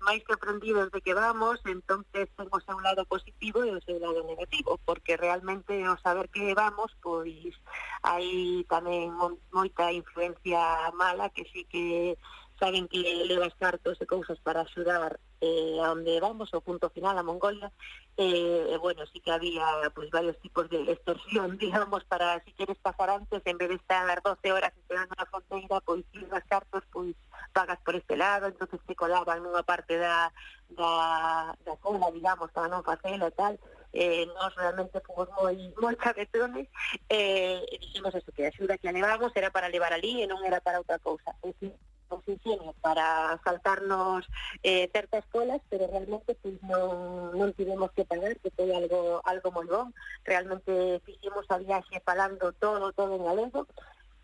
máis 0.05 0.21
que 0.29 0.37
aprendidos 0.37 0.93
de 0.93 1.01
que 1.01 1.17
vamos, 1.17 1.57
entonces 1.65 2.29
ten 2.37 2.49
o 2.53 2.61
seu 2.61 2.77
lado 2.85 3.09
positivo 3.09 3.65
e 3.65 3.73
o 3.73 3.81
seu 3.89 3.97
lado 3.97 4.21
negativo, 4.29 4.77
porque 4.85 5.17
realmente 5.17 5.73
o 5.89 5.97
saber 6.05 6.29
que 6.29 6.53
vamos, 6.53 6.93
pois 7.01 7.57
hai 8.05 8.69
tamén 8.69 9.17
moita 9.49 9.97
influencia 9.97 10.61
mala 10.93 11.33
que 11.33 11.49
sí 11.49 11.65
que 11.65 12.21
saben 12.61 12.85
que 12.85 13.01
levas 13.25 13.57
cartos 13.57 13.97
e 13.97 14.05
cousas 14.05 14.37
para 14.45 14.69
axudar 14.69 15.17
eh, 15.41 15.81
a 15.81 15.97
onde 15.97 16.21
vamos, 16.21 16.53
o 16.53 16.61
punto 16.61 16.93
final, 16.93 17.17
a 17.17 17.25
Mongolia, 17.25 17.73
eh, 18.21 18.77
eh, 18.77 18.77
bueno, 18.77 19.09
sí 19.09 19.25
que 19.25 19.33
había 19.33 19.65
pues, 19.97 20.13
varios 20.13 20.37
tipos 20.45 20.69
de 20.69 20.85
extorsión, 20.93 21.57
digamos, 21.65 22.05
para 22.05 22.45
si 22.45 22.53
quieres 22.53 22.77
pasar 22.79 23.09
antes, 23.09 23.41
en 23.45 23.57
vez 23.57 23.69
de 23.73 23.81
estar 23.81 24.21
12 24.21 24.53
horas 24.53 24.73
esperando 24.77 25.17
na 25.17 25.25
fronteira, 25.33 25.81
pois 25.81 26.05
ir 26.13 26.29
as 26.29 26.45
cartos, 26.45 26.85
pois 26.93 27.17
pagas 27.55 27.79
por 27.87 27.95
este 27.95 28.19
lado, 28.19 28.51
entonces 28.51 28.81
se 28.87 28.95
colaban 28.99 29.41
nunha 29.41 29.63
parte 29.63 29.95
da, 29.97 30.35
da, 30.75 31.55
da 31.65 31.75
cola, 31.79 32.11
digamos, 32.11 32.51
para 32.51 32.67
non 32.67 32.83
facelo 32.83 33.31
e 33.31 33.35
tal, 33.39 33.55
eh, 33.95 34.27
nós 34.35 34.51
realmente 34.59 34.99
fomos 35.07 35.31
moi, 35.39 35.55
moi 35.79 35.95
cabetones 35.95 36.67
eh, 37.07 37.63
e 37.71 37.75
dixemos 37.79 38.11
eso, 38.11 38.35
que 38.35 38.43
a 38.45 38.51
axuda 38.51 38.75
que 38.77 38.91
levamos 38.91 39.31
era 39.39 39.55
para 39.55 39.71
levar 39.71 39.95
ali 39.95 40.21
e 40.21 40.27
non 40.27 40.43
era 40.43 40.59
para 40.59 40.83
outra 40.83 40.99
cousa. 40.99 41.31
É 41.47 41.55
dicir, 41.55 41.73
posiciones 42.11 42.75
para 42.83 43.39
saltarnos 43.45 44.27
eh, 44.63 44.91
certas 44.93 45.25
colas, 45.31 45.61
pero 45.71 45.87
realmente 45.87 46.35
pues, 46.43 46.55
non, 46.63 47.33
non 47.39 47.55
tivemos 47.55 47.91
que 47.95 48.05
pagar, 48.05 48.35
que 48.43 48.51
foi 48.51 48.71
algo 48.75 49.23
algo 49.25 49.49
moi 49.55 49.67
bon. 49.67 49.95
Realmente 50.27 51.01
fixemos 51.07 51.47
a 51.51 51.59
viaxe 51.59 52.03
falando 52.03 52.53
todo, 52.59 52.93
todo 52.93 53.15
en 53.15 53.25
galego, 53.25 53.67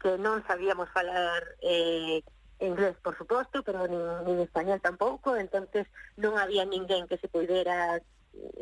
que 0.02 0.18
non 0.18 0.42
sabíamos 0.46 0.90
falar 0.90 1.46
eh, 1.62 2.22
inglés, 2.60 2.96
por 3.02 3.16
suposto, 3.16 3.62
pero 3.62 3.88
nin, 3.88 4.00
nin 4.24 4.38
español 4.44 4.80
tampouco, 4.80 5.36
entonces 5.36 5.88
non 6.16 6.36
había 6.36 6.64
ninguén 6.64 7.08
que 7.08 7.18
se 7.18 7.28
poidera 7.28 8.00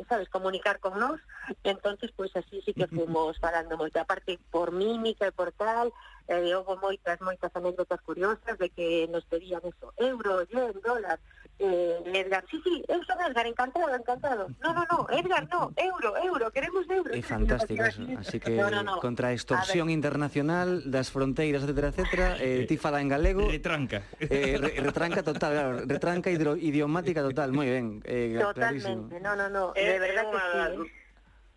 sabes, 0.08 0.28
comunicar 0.28 0.80
con 0.80 0.98
nós, 0.98 1.20
entonces 1.62 2.11
pois 2.16 2.34
así 2.37 2.62
sí 2.64 2.72
que 2.72 2.88
fomos 2.96 3.38
falando 3.38 3.76
moito, 3.76 4.00
aparte 4.00 4.40
por 4.50 4.72
mímica 4.72 5.28
e 5.28 5.32
por 5.32 5.52
tal, 5.52 5.92
eh, 6.28 6.54
houve 6.54 6.76
moitas, 6.76 7.20
moitas 7.20 7.50
anécdotas 7.56 8.00
curiosas 8.02 8.56
de 8.58 8.68
que 8.70 9.08
nos 9.08 9.24
pedían 9.24 9.62
eso, 9.64 9.92
euro, 9.96 10.44
yen, 10.48 10.72
dólar, 10.84 11.18
eh, 11.58 11.98
Edgar, 12.14 12.44
sí, 12.50 12.60
sí, 12.62 12.84
eu 12.86 13.02
son 13.02 13.18
Edgar, 13.18 13.46
encantado, 13.46 13.90
encantado. 13.94 14.46
No, 14.62 14.72
no, 14.72 14.86
no, 14.86 15.06
Edgar, 15.10 15.48
no, 15.50 15.72
euro, 15.74 16.14
euro, 16.22 16.50
queremos 16.52 16.88
euro. 16.88 17.10
É 17.12 17.22
fantástico, 17.22 17.82
eso. 17.82 18.02
así 18.16 18.38
que 18.38 18.54
no, 18.54 18.70
no, 18.70 18.82
no. 18.84 19.00
contra 19.00 19.28
a 19.28 19.32
extorsión 19.32 19.88
a 19.88 19.92
internacional 19.92 20.86
das 20.86 21.10
fronteiras, 21.10 21.64
etcétera, 21.64 21.88
etcétera, 21.88 22.28
eh, 22.38 22.66
ti 22.68 22.76
fala 22.76 23.00
en 23.00 23.08
galego. 23.08 23.48
Retranca. 23.50 24.06
Eh, 24.20 24.54
re, 24.60 24.70
retranca 24.78 25.22
total, 25.22 25.52
claro, 25.52 25.72
retranca 25.82 26.30
hidro, 26.30 26.54
idiomática 26.54 27.26
total, 27.26 27.50
moi 27.50 27.66
ben. 27.66 28.06
Eh, 28.06 28.38
Totalmente, 28.38 28.54
clarísimo. 28.54 29.10
no, 29.18 29.34
no, 29.34 29.46
no, 29.50 29.72
de 29.74 29.82
eh, 29.82 29.98
verdad 29.98 30.30
que 30.30 30.38
sí. 30.38 30.92
Eh 30.92 30.97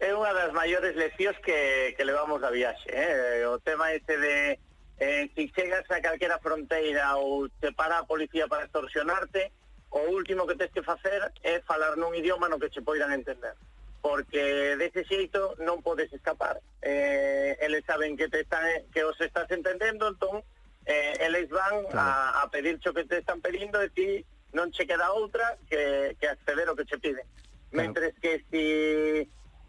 é 0.01 0.09
unha 0.17 0.33
das 0.33 0.49
maiores 0.49 0.97
leccións 0.97 1.37
que, 1.45 1.93
que 1.93 2.01
levamos 2.01 2.41
da 2.41 2.49
viaxe. 2.49 2.89
Eh? 2.89 3.45
O 3.45 3.61
tema 3.61 3.93
ese 3.93 4.17
de 4.17 4.57
eh, 4.97 5.29
si 5.37 5.53
chegas 5.53 5.85
a 5.93 6.01
calquera 6.01 6.41
fronteira 6.41 7.21
ou 7.21 7.45
te 7.61 7.69
para 7.77 8.01
a 8.01 8.07
policía 8.09 8.49
para 8.49 8.65
extorsionarte, 8.65 9.53
o 9.93 10.09
último 10.09 10.49
que 10.49 10.57
tens 10.57 10.73
que 10.73 10.81
facer 10.81 11.21
é 11.45 11.61
falar 11.69 12.01
nun 12.01 12.17
idioma 12.17 12.49
no 12.49 12.57
que 12.57 12.73
che 12.73 12.81
poidan 12.81 13.13
entender. 13.13 13.53
Porque 14.01 14.73
dese 14.81 15.05
xeito 15.05 15.53
non 15.61 15.85
podes 15.85 16.09
escapar. 16.09 16.57
Eh, 16.81 17.61
eles 17.61 17.85
saben 17.85 18.17
que 18.17 18.25
te 18.25 18.41
están, 18.41 18.65
que 18.89 19.05
os 19.05 19.21
estás 19.21 19.45
entendendo, 19.53 20.09
entón 20.09 20.41
eh, 20.89 21.13
eles 21.21 21.45
van 21.53 21.85
a, 21.93 22.41
a 22.41 22.49
pedir 22.49 22.81
o 22.81 22.89
que 22.89 23.05
te 23.05 23.21
están 23.21 23.37
pedindo 23.37 23.77
e 23.77 23.93
ti 23.93 24.25
non 24.57 24.73
che 24.73 24.89
queda 24.89 25.13
outra 25.13 25.61
que, 25.69 26.17
que 26.17 26.25
acceder 26.25 26.65
o 26.69 26.75
que 26.75 26.89
che 26.89 26.97
piden. 26.97 27.21
Claro. 27.69 27.69
Mentres 27.69 28.17
que 28.17 28.41
si 28.49 28.65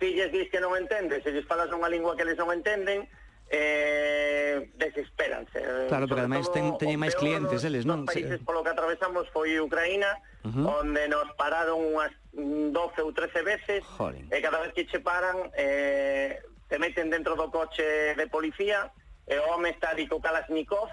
ti 0.02 0.18
lles 0.18 0.34
dis 0.34 0.50
que 0.50 0.58
non 0.58 0.74
entendes, 0.74 1.22
se 1.22 1.30
lles 1.30 1.46
falas 1.46 1.70
unha 1.70 1.86
lingua 1.86 2.18
que 2.18 2.26
eles 2.26 2.34
non 2.34 2.50
entenden, 2.50 3.06
eh, 3.54 4.66
desesperanse. 4.74 5.62
Claro, 5.86 6.10
porque 6.10 6.26
ademais 6.26 6.50
ten, 6.50 6.74
teñen 6.74 6.98
máis 6.98 7.14
clientes 7.14 7.62
eles, 7.62 7.86
non? 7.86 8.02
Os 8.02 8.10
países 8.10 8.42
polo 8.42 8.66
que 8.66 8.74
atravesamos 8.74 9.30
foi 9.30 9.62
Ucraína, 9.62 10.10
uh 10.42 10.50
-huh. 10.50 10.82
onde 10.82 11.06
nos 11.06 11.30
pararon 11.38 11.78
unhas 11.78 12.10
12 12.34 12.74
ou 12.74 13.14
13 13.14 13.46
veces, 13.46 13.86
Jolín. 13.94 14.26
e 14.26 14.42
cada 14.42 14.58
vez 14.58 14.74
que 14.74 14.90
che 14.90 14.98
paran, 14.98 15.54
eh, 15.54 16.42
te 16.66 16.82
meten 16.82 17.06
dentro 17.06 17.38
do 17.38 17.46
coche 17.54 18.18
de 18.18 18.26
policía, 18.26 18.90
e 19.30 19.38
o 19.38 19.54
home 19.54 19.70
está 19.70 19.94
dico 19.94 20.18
Kalashnikov, 20.18 20.90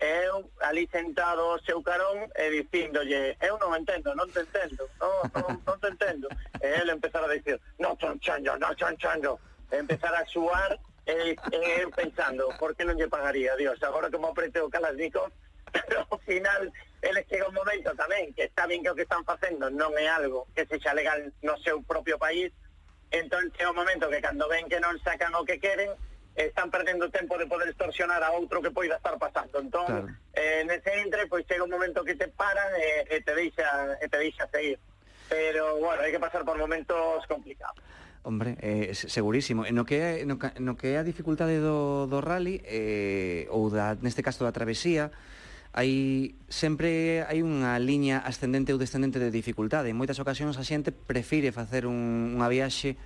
eu 0.00 0.50
ali 0.64 0.88
sentado 0.88 1.40
ao 1.42 1.60
seu 1.60 1.82
carón 1.84 2.24
e 2.32 2.48
dicíndolle 2.48 3.36
eu 3.44 3.60
non 3.60 3.76
entendo, 3.76 4.16
non 4.16 4.24
te 4.32 4.40
entendo, 4.40 4.88
non, 4.96 5.12
non, 5.36 5.60
non 5.60 5.76
te 5.76 5.92
entendo. 5.92 6.26
E 6.56 6.80
ele 6.80 6.96
empezara 6.96 7.28
a 7.28 7.36
dicir, 7.36 7.60
non 7.76 7.92
son 8.00 8.16
chanjo, 8.18 8.56
non 8.56 8.72
son 8.80 8.96
chanjo. 8.96 9.36
E 9.68 9.76
empezar 9.76 10.16
a 10.16 10.24
suar 10.24 10.72
e, 11.04 11.36
e 11.36 11.58
eu 11.84 11.92
pensando, 11.92 12.48
por 12.56 12.72
que 12.72 12.88
non 12.88 12.96
lle 12.96 13.12
pagaría, 13.12 13.52
Dios, 13.60 13.76
agora 13.84 14.08
que 14.08 14.16
me 14.16 14.32
aprete 14.32 14.64
o 14.64 14.72
Kalashnikov, 14.72 15.28
pero 15.72 16.08
ao 16.08 16.18
final 16.24 16.72
eles 17.04 17.24
chega 17.28 17.48
un 17.48 17.54
momento 17.54 17.92
tamén 17.92 18.32
que 18.32 18.48
está 18.48 18.64
bien 18.64 18.80
que 18.80 18.90
o 18.90 18.96
que 18.96 19.04
están 19.04 19.24
facendo 19.28 19.68
non 19.68 19.92
é 20.00 20.08
algo 20.08 20.48
que 20.56 20.64
se 20.64 20.80
xa 20.80 20.96
legal 20.96 21.28
no 21.44 21.60
seu 21.60 21.84
propio 21.84 22.16
país, 22.16 22.48
entón 23.12 23.52
chega 23.52 23.68
un 23.68 23.76
momento 23.76 24.08
que 24.08 24.24
cando 24.24 24.48
ven 24.48 24.64
que 24.64 24.80
non 24.80 24.96
sacan 25.04 25.36
o 25.36 25.44
que 25.44 25.60
queren, 25.60 25.92
están 26.46 26.70
perdendo 26.70 27.10
tempo 27.10 27.36
de 27.36 27.46
poder 27.46 27.68
extorsionar 27.68 28.22
a 28.22 28.32
outro 28.32 28.62
que 28.62 28.70
poida 28.70 28.96
estar 28.96 29.18
pasando. 29.18 29.60
Entón, 29.60 29.84
claro. 29.84 30.08
eh, 30.32 30.64
nese 30.64 30.90
entre, 31.02 31.26
pois 31.26 31.44
chega 31.44 31.66
un 31.66 31.72
momento 31.72 32.04
que 32.04 32.16
te 32.16 32.28
paran 32.28 32.72
e, 32.78 33.04
e 33.12 33.20
te 33.20 33.34
deixa 33.34 33.98
e 34.00 34.04
eh, 34.04 34.08
te 34.08 34.18
deixa 34.18 34.48
seguir. 34.48 34.78
Pero, 35.30 35.78
bueno, 35.78 36.02
hai 36.02 36.10
que 36.10 36.18
pasar 36.18 36.42
por 36.42 36.58
momentos 36.58 37.22
complicados. 37.30 37.78
Hombre, 38.22 38.58
eh, 38.60 38.92
segurísimo. 38.92 39.64
No 39.72 39.86
que, 39.86 40.26
no, 40.26 40.36
no 40.36 40.76
que 40.76 40.92
é 40.92 41.00
a 41.00 41.06
dificultade 41.06 41.56
do, 41.56 42.04
do 42.04 42.20
rally, 42.20 42.60
eh, 42.68 43.48
ou 43.48 43.72
da, 43.72 43.96
neste 43.96 44.20
caso 44.20 44.44
da 44.44 44.52
travesía, 44.52 45.08
hai 45.72 46.34
sempre 46.50 47.22
hai 47.24 47.46
unha 47.46 47.78
liña 47.78 48.18
ascendente 48.20 48.74
ou 48.74 48.78
descendente 48.82 49.22
de 49.22 49.30
dificultade. 49.30 49.88
En 49.88 49.96
moitas 49.96 50.18
ocasións 50.18 50.58
a 50.58 50.66
xente 50.66 50.90
prefire 50.90 51.54
facer 51.54 51.86
un, 51.86 52.34
unha 52.36 52.50
viaxe 52.50 52.98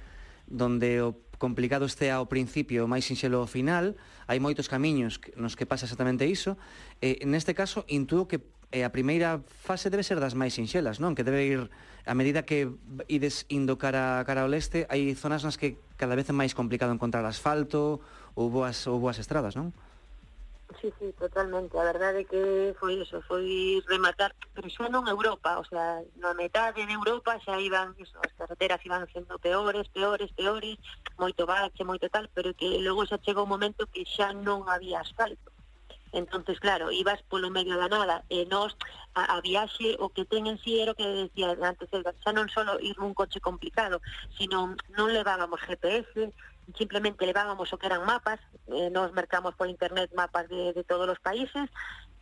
donde 0.49 1.05
o 1.05 1.13
complicado 1.39 1.87
estea 1.87 2.21
ao 2.21 2.27
principio, 2.31 2.87
máis 2.89 3.05
sinxelo 3.05 3.43
ao 3.43 3.49
final, 3.51 3.95
hai 4.27 4.39
moitos 4.39 4.71
camiños 4.71 5.21
nos 5.35 5.55
que 5.59 5.69
pasa 5.69 5.85
exactamente 5.85 6.25
iso. 6.27 6.57
Eh, 7.03 7.23
neste 7.29 7.53
caso, 7.53 7.85
intuo 7.91 8.27
que 8.27 8.43
eh, 8.75 8.83
a 8.83 8.91
primeira 8.91 9.39
fase 9.47 9.91
debe 9.91 10.03
ser 10.03 10.19
das 10.19 10.35
máis 10.35 10.57
sinxelas, 10.57 10.99
non? 10.99 11.15
Que 11.15 11.23
debe 11.23 11.47
ir, 11.47 11.61
a 12.05 12.15
medida 12.19 12.43
que 12.43 12.71
ides 13.07 13.47
indo 13.47 13.79
cara, 13.79 14.23
cara 14.27 14.43
ao 14.43 14.51
leste, 14.51 14.87
hai 14.91 15.15
zonas 15.15 15.47
nas 15.47 15.55
que 15.55 15.79
cada 15.95 16.19
vez 16.19 16.27
é 16.27 16.35
máis 16.35 16.59
complicado 16.59 16.91
encontrar 16.91 17.23
asfalto 17.23 18.03
ou 18.35 18.51
boas, 18.51 18.87
ou 18.91 18.99
boas 18.99 19.23
estradas, 19.23 19.55
non? 19.55 19.71
Sí, 20.81 20.93
sí, 20.99 21.13
totalmente. 21.19 21.79
A 21.79 21.85
verdade 21.85 22.21
é 22.21 22.25
que 22.25 22.75
foi 22.81 23.01
eso, 23.01 23.21
foi 23.29 23.83
rematar, 23.87 24.35
pero 24.55 24.69
xa 24.73 24.89
non 24.89 25.05
Europa, 25.05 25.61
o 25.61 25.65
sea, 25.69 26.01
na 26.17 26.33
metade 26.33 26.89
de 26.89 26.95
Europa 26.97 27.37
xa 27.45 27.61
iban, 27.61 27.93
eso, 28.01 28.17
as 28.25 28.33
carreteras 28.33 28.81
iban 28.89 29.05
sendo 29.13 29.37
peores, 29.39 29.87
peores, 29.93 30.33
peores, 30.33 30.77
moito 31.21 31.45
bache, 31.45 31.85
moito 31.85 32.09
tal, 32.09 32.33
pero 32.33 32.57
que 32.57 32.81
logo 32.81 33.05
xa 33.05 33.21
chegou 33.21 33.45
un 33.45 33.53
momento 33.55 33.89
que 33.93 34.09
xa 34.09 34.33
non 34.33 34.65
había 34.65 35.05
asfalto. 35.05 35.53
Entonces, 36.15 36.61
claro, 36.61 36.93
ibas 36.93 37.21
polo 37.29 37.51
medio 37.51 37.77
da 37.77 37.91
nada 37.91 38.25
e 38.31 38.47
nós 38.47 38.73
a, 39.19 39.37
a 39.37 39.43
viaxe 39.43 39.99
o 39.99 40.09
que 40.15 40.25
ten 40.25 40.47
en 40.47 40.57
sí 40.63 40.79
era 40.81 40.95
o 40.95 40.99
que 40.99 41.29
decía 41.29 41.53
antes, 41.61 41.91
xa 41.93 42.31
non 42.33 42.49
só 42.49 42.63
ir 42.81 42.97
nun 42.97 43.13
coche 43.13 43.43
complicado, 43.43 44.01
sino 44.39 44.73
non 44.97 45.13
levábamos 45.13 45.61
GPS, 45.67 46.33
simplemente 46.73 47.27
levábamos 47.27 47.73
o 47.73 47.79
que 47.79 47.87
eran 47.87 48.05
mapas, 48.09 48.41
eh, 48.73 48.89
nos 48.89 49.13
mercamos 49.13 49.55
por 49.55 49.69
internet 49.69 50.11
mapas 50.17 50.49
de, 50.49 50.73
de 50.73 50.85
todos 50.85 51.09
os 51.09 51.21
países, 51.21 51.69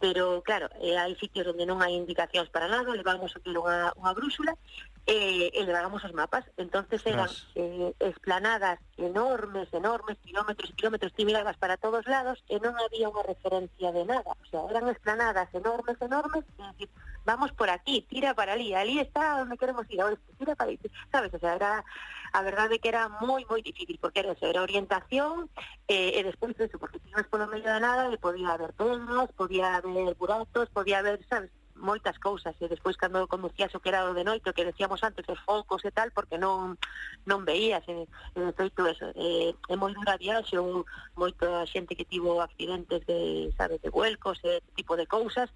pero 0.03 0.43
claro, 0.43 0.67
eh, 0.83 0.99
hai 0.99 1.15
sitios 1.15 1.47
onde 1.47 1.63
non 1.63 1.79
hai 1.79 1.95
indicacións 1.95 2.51
para 2.51 2.67
nada, 2.67 2.91
levábamos 2.91 3.31
o 3.35 3.39
que 3.39 3.55
era 3.55 3.63
unha, 3.63 3.95
unha 3.95 4.13
brúxula, 4.19 4.59
eh, 5.07 5.55
e 5.55 5.61
levábamos 5.63 6.03
os 6.03 6.11
mapas. 6.11 6.43
entonces 6.59 6.99
eran 7.07 7.31
eh, 7.55 7.95
esplanadas 8.03 8.83
enormes, 8.99 9.71
enormes, 9.71 10.19
kilómetros 10.27 10.71
e 10.71 10.79
kilómetros, 10.79 11.15
ti 11.15 11.23
mirabas 11.23 11.55
para 11.55 11.79
todos 11.79 12.03
lados 12.11 12.43
e 12.51 12.59
non 12.59 12.75
había 12.83 13.11
unha 13.11 13.23
referencia 13.23 13.95
de 13.95 14.03
nada. 14.03 14.35
O 14.43 14.47
sea, 14.51 14.67
eran 14.67 14.91
esplanadas 14.91 15.47
enormes, 15.55 15.95
enormes, 16.03 16.43
e, 16.83 16.91
vamos 17.25 17.53
por 17.53 17.71
aquí, 17.71 18.07
tira 18.09 18.35
para 18.35 18.53
ali, 18.55 18.75
ali 18.75 18.99
está 18.99 19.37
onde 19.37 19.57
queremos 19.57 19.87
ir, 19.91 20.01
a 20.01 20.07
oeste, 20.07 20.33
tira 20.39 20.57
para 20.57 20.71
ali, 20.71 20.81
sabes? 21.11 21.33
O 21.35 21.39
sea, 21.39 21.55
era, 21.55 21.85
a 22.33 22.43
verdade 22.43 22.79
que 22.79 22.89
era 22.89 23.09
moi, 23.09 23.45
moi 23.49 23.63
difícil, 23.63 23.99
porque 24.01 24.21
era 24.21 24.33
eso, 24.33 24.47
era 24.47 24.63
orientación, 24.63 25.49
eh, 25.89 26.19
e 26.19 26.21
despois 26.25 26.59
eso, 26.59 26.79
porque 26.79 26.99
ti 26.99 27.11
ibas 27.11 27.29
polo 27.29 27.47
medio 27.47 27.71
da 27.71 27.81
nada 27.81 28.11
e 28.11 28.19
podía 28.19 28.53
haber 28.55 28.73
pedras, 28.75 29.31
podía 29.33 29.77
haber 29.77 30.15
buratos, 30.17 30.69
podía 30.71 30.99
haber, 30.99 31.23
sabes? 31.29 31.51
moitas 31.83 32.17
cousas 32.23 32.55
e 32.63 32.71
despois 32.71 32.95
cando 32.97 33.27
conducías 33.27 33.75
o 33.75 33.83
que 33.83 33.91
era 33.91 34.07
o 34.07 34.15
de 34.15 34.23
noite 34.23 34.49
o 34.49 34.55
que 34.55 34.65
decíamos 34.65 35.03
antes, 35.03 35.27
os 35.27 35.43
focos 35.43 35.83
e 35.83 35.91
tal 35.91 36.15
porque 36.15 36.39
non 36.39 36.79
non 37.27 37.43
veías 37.43 37.83
e, 37.91 38.07
e 38.07 38.39
de 38.39 38.53
feito 38.55 38.87
eso, 38.87 39.11
e, 39.19 39.51
é 39.69 39.75
moi 39.75 39.91
dura 39.91 40.15
viaxe 40.17 40.55
ou 40.57 40.87
moita 41.19 41.67
xente 41.67 41.99
que 41.99 42.07
tivo 42.07 42.39
accidentes 42.39 43.03
de, 43.05 43.51
sabes, 43.59 43.83
de 43.83 43.91
vuelcos 43.91 44.39
e 44.47 44.63
tipo 44.79 44.95
de 44.95 45.11
cousas 45.11 45.51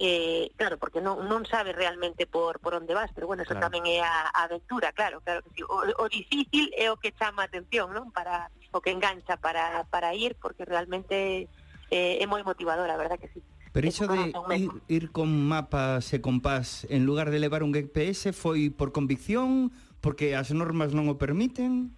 eh, 0.00 0.52
claro, 0.56 0.78
porque 0.78 1.00
non, 1.00 1.28
non 1.28 1.44
sabes 1.44 1.76
realmente 1.76 2.24
por, 2.24 2.56
por 2.60 2.72
onde 2.72 2.96
vas, 2.96 3.12
pero 3.12 3.28
bueno, 3.28 3.44
eso 3.44 3.52
claro. 3.52 3.68
tamén 3.68 3.84
é 3.84 4.00
a, 4.00 4.32
a 4.32 4.48
aventura, 4.48 4.96
claro, 4.96 5.20
claro 5.20 5.44
que 5.44 5.52
sí. 5.52 5.60
o, 5.60 5.76
o 5.76 6.06
difícil 6.08 6.72
é 6.72 6.88
o 6.88 6.96
que 6.96 7.12
chama 7.12 7.44
a 7.44 7.48
atención, 7.52 7.92
non? 7.92 8.08
Para 8.08 8.48
o 8.72 8.80
que 8.80 8.96
engancha 8.96 9.36
para, 9.36 9.84
para 9.92 10.16
ir, 10.16 10.40
porque 10.40 10.64
realmente 10.64 11.52
eh, 11.92 12.16
é 12.16 12.24
moi 12.24 12.40
motivadora, 12.40 12.96
a 12.96 13.00
verdad 13.00 13.20
que 13.20 13.28
sí. 13.28 13.44
Pero 13.72 13.86
iso 13.86 14.06
de 14.06 14.34
ir, 14.56 14.70
ir 14.88 15.04
con 15.12 15.30
mapas 15.30 16.10
e 16.10 16.18
compás 16.18 16.90
en 16.90 17.06
lugar 17.06 17.30
de 17.30 17.38
levar 17.38 17.62
un 17.62 17.70
GPS 17.70 18.34
foi 18.34 18.74
por 18.74 18.90
convicción, 18.90 19.70
porque 20.02 20.34
as 20.34 20.50
normas 20.50 20.90
non 20.90 21.06
o 21.06 21.14
permiten? 21.14 21.94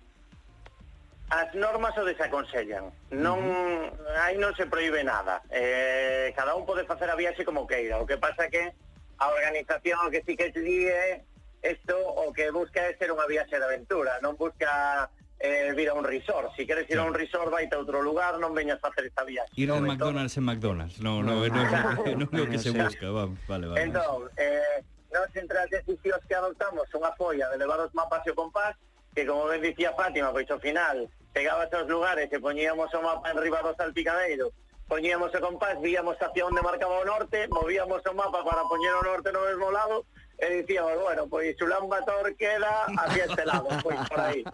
As 1.33 1.49
normas 1.57 1.97
o 1.97 2.05
desaconsellan. 2.05 2.93
Non 3.09 3.41
aí 4.21 4.37
non 4.37 4.53
se 4.53 4.69
proíbe 4.69 5.01
nada. 5.01 5.41
Eh, 5.49 6.29
cada 6.37 6.53
un 6.53 6.69
pode 6.69 6.85
facer 6.85 7.09
a 7.09 7.17
viaxe 7.17 7.41
como 7.41 7.65
queira. 7.65 7.97
O 7.97 8.05
que 8.05 8.21
pasa 8.21 8.53
que 8.53 8.77
a 9.17 9.33
organización 9.33 10.13
que 10.13 10.21
sí 10.29 10.37
que 10.37 10.53
te 10.53 10.61
di 10.61 10.93
é 10.93 11.25
isto 11.65 11.97
o 11.97 12.37
que 12.37 12.53
busca 12.53 12.85
é 12.85 12.93
ser 13.01 13.09
unha 13.09 13.25
viaxe 13.25 13.57
de 13.57 13.65
aventura, 13.65 14.21
non 14.21 14.37
busca 14.37 15.09
eh, 15.43 15.73
vir 15.75 15.91
a 15.91 15.95
un 15.95 16.05
resort. 16.05 16.55
Si 16.57 16.65
queres 16.65 16.89
ir 16.89 16.99
a 16.99 17.05
un 17.05 17.15
resort, 17.15 17.51
vaite 17.51 17.75
a 17.75 17.83
outro 17.83 18.01
lugar, 18.01 18.39
non 18.39 18.55
veñas 18.55 18.79
a 18.79 18.87
facer 18.87 19.11
esta 19.11 19.27
viaxe. 19.27 19.51
Ir 19.59 19.75
a 19.75 19.75
un 19.75 19.91
McDonald's 19.91 20.39
en 20.39 20.47
McDonald's, 20.47 21.03
non 21.03 21.27
no, 21.27 21.43
no, 21.43 21.51
no, 21.51 21.63
no, 21.67 22.15
no, 22.15 22.27
no, 22.31 22.43
que 22.47 22.63
se 22.63 22.71
busca, 22.71 23.11
vamos, 23.11 23.43
vale, 23.51 23.67
vale. 23.67 23.83
Entón, 23.83 24.31
eh, 24.39 24.87
nós 25.11 25.27
entre 25.35 25.59
as 25.59 25.69
decisións 25.69 26.23
que 26.31 26.39
adoptamos 26.39 26.87
unha 26.95 27.11
folla 27.19 27.51
de 27.51 27.59
levar 27.59 27.83
os 27.83 27.91
mapas 27.91 28.23
e 28.23 28.31
o 28.31 28.39
compás, 28.39 28.79
que 29.11 29.27
como 29.27 29.51
ben 29.51 29.61
dicía 29.61 29.91
Fátima, 29.99 30.31
pois 30.31 30.47
ao 30.47 30.63
final 30.63 31.11
pegabas 31.35 31.69
aos 31.75 31.91
lugares 31.91 32.31
e 32.31 32.39
poñíamos 32.39 32.95
o 32.95 33.01
mapa 33.03 33.35
en 33.35 33.43
riba 33.43 33.67
do 33.67 33.75
salpicadeiro, 33.75 34.55
poñíamos 34.87 35.35
o 35.35 35.41
compás, 35.43 35.75
víamos 35.83 36.15
hacia 36.23 36.47
onde 36.47 36.63
marcaba 36.63 37.03
o 37.03 37.05
norte, 37.05 37.51
movíamos 37.51 37.99
o 38.07 38.13
mapa 38.15 38.47
para 38.47 38.63
poñer 38.71 38.95
o 38.95 39.03
norte 39.03 39.35
no 39.35 39.43
mesmo 39.43 39.75
lado 39.75 40.07
e 40.43 40.63
dicíamos, 40.63 40.99
bueno, 40.99 41.29
pois 41.31 41.55
Ulán 41.63 41.89
Bator 41.89 42.35
queda 42.35 42.87
hacia 42.99 43.25
este 43.27 43.47
lado, 43.47 43.69
pois 43.83 43.97
por 44.09 44.21
aí. 44.21 44.45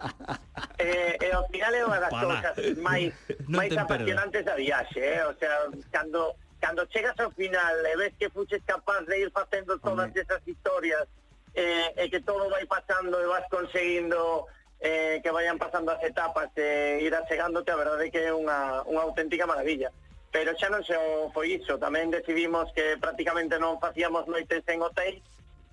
E, 0.77 1.17
e 1.17 1.27
ao 1.33 1.49
final 1.49 1.73
é 1.73 1.81
unha 1.81 1.97
das 1.97 2.13
cousas 2.13 2.53
máis, 2.77 3.09
máis 3.49 3.73
apasionantes 3.73 4.45
da 4.45 4.53
viaxe, 4.53 5.01
eh? 5.01 5.25
o 5.25 5.33
sea, 5.33 5.65
cando, 5.89 6.37
cando 6.61 6.85
chegas 6.93 7.17
ao 7.17 7.33
final 7.33 7.73
e 7.89 7.97
ves 7.97 8.13
que 8.21 8.29
fuches 8.29 8.61
capaz 8.69 9.01
de 9.09 9.17
ir 9.17 9.33
facendo 9.33 9.81
todas 9.81 10.13
Home. 10.13 10.21
esas 10.21 10.45
historias 10.45 11.09
eh, 11.57 11.89
e 11.97 12.05
que 12.05 12.21
todo 12.21 12.45
vai 12.53 12.69
pasando 12.69 13.17
e 13.17 13.25
vas 13.25 13.49
conseguindo 13.49 14.45
eh, 14.85 15.17
que 15.25 15.33
vayan 15.33 15.57
pasando 15.57 15.89
as 15.89 16.01
etapas 16.05 16.53
e 16.53 17.01
eh, 17.01 17.05
ir 17.09 17.17
achegándote, 17.17 17.73
a 17.73 17.81
verdade 17.81 18.07
é 18.07 18.11
que 18.13 18.21
é 18.21 18.31
unha, 18.31 18.85
unha 18.85 19.09
auténtica 19.09 19.49
maravilla 19.49 19.89
pero 20.29 20.53
xa 20.53 20.69
non 20.69 20.85
se 20.85 20.93
foi 21.33 21.57
iso, 21.57 21.81
tamén 21.81 22.13
decidimos 22.13 22.69
que 22.77 22.93
prácticamente 23.01 23.57
non 23.57 23.81
facíamos 23.81 24.29
noites 24.29 24.61
en 24.69 24.85
hotel, 24.85 25.17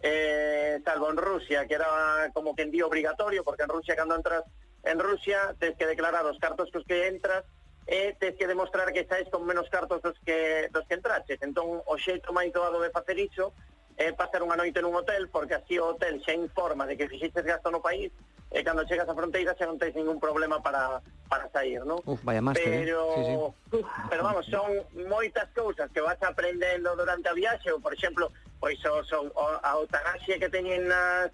eh, 0.02 0.80
salvo 0.84 1.10
en 1.10 1.16
Rusia, 1.16 1.66
que 1.66 1.74
era 1.74 2.30
como 2.32 2.54
que 2.54 2.62
en 2.62 2.70
día 2.70 2.86
obligatorio, 2.86 3.44
porque 3.44 3.62
en 3.64 3.70
Rusia 3.70 3.96
cando 3.96 4.14
entras 4.14 4.44
en 4.84 4.98
Rusia 5.00 5.54
tens 5.58 5.76
que 5.76 5.86
declarar 5.86 6.24
os 6.26 6.38
cartos 6.38 6.70
cos 6.70 6.84
que 6.86 7.08
entras 7.08 7.44
e 7.86 8.14
tens 8.18 8.34
que 8.38 8.46
demostrar 8.46 8.92
que 8.92 9.06
estáis 9.06 9.28
con 9.30 9.46
menos 9.46 9.70
cartos 9.70 10.02
dos 10.02 10.18
que, 10.24 10.68
dos 10.72 10.86
que 10.86 10.94
entraches. 10.94 11.38
Entón, 11.42 11.82
o 11.86 11.94
xeito 11.98 12.34
máis 12.34 12.50
doado 12.50 12.82
de 12.82 12.90
facer 12.90 13.18
iso 13.18 13.54
é 13.96 14.12
pasar 14.12 14.42
unha 14.44 14.58
noite 14.58 14.82
nun 14.82 14.94
hotel, 14.94 15.26
porque 15.32 15.56
así 15.56 15.78
o 15.78 15.94
hotel 15.94 16.20
xa 16.22 16.34
informa 16.34 16.84
de 16.84 16.98
que 16.98 17.08
fixistes 17.08 17.46
gasto 17.46 17.72
no 17.72 17.80
país, 17.80 18.12
e 18.52 18.62
cando 18.62 18.86
chegas 18.86 19.08
á 19.08 19.14
fronteira 19.14 19.56
xa 19.58 19.66
non 19.66 19.80
tens 19.80 19.96
ningún 19.96 20.22
problema 20.22 20.62
para, 20.62 21.02
para 21.26 21.50
sair, 21.50 21.82
non? 21.82 21.98
Uf, 22.06 22.22
vaya 22.22 22.44
máster, 22.44 22.62
¿eh? 22.62 22.86
pero, 22.86 23.00
eh? 23.10 23.22
sí, 23.22 23.34
sí. 23.74 23.78
pero 24.10 24.22
vamos, 24.22 24.46
son 24.46 24.70
moitas 25.10 25.50
cousas 25.50 25.90
que 25.90 26.04
vas 26.04 26.20
aprendendo 26.22 26.94
durante 26.94 27.26
a 27.26 27.34
viaxe, 27.34 27.74
ou, 27.74 27.82
por 27.82 27.90
exemplo, 27.90 28.30
pois 28.60 28.78
os, 28.84 29.08
o, 29.12 29.30
a 29.62 29.70
eutanasia 29.76 30.38
que 30.38 30.48
teñen 30.48 30.88
nas, 30.88 31.30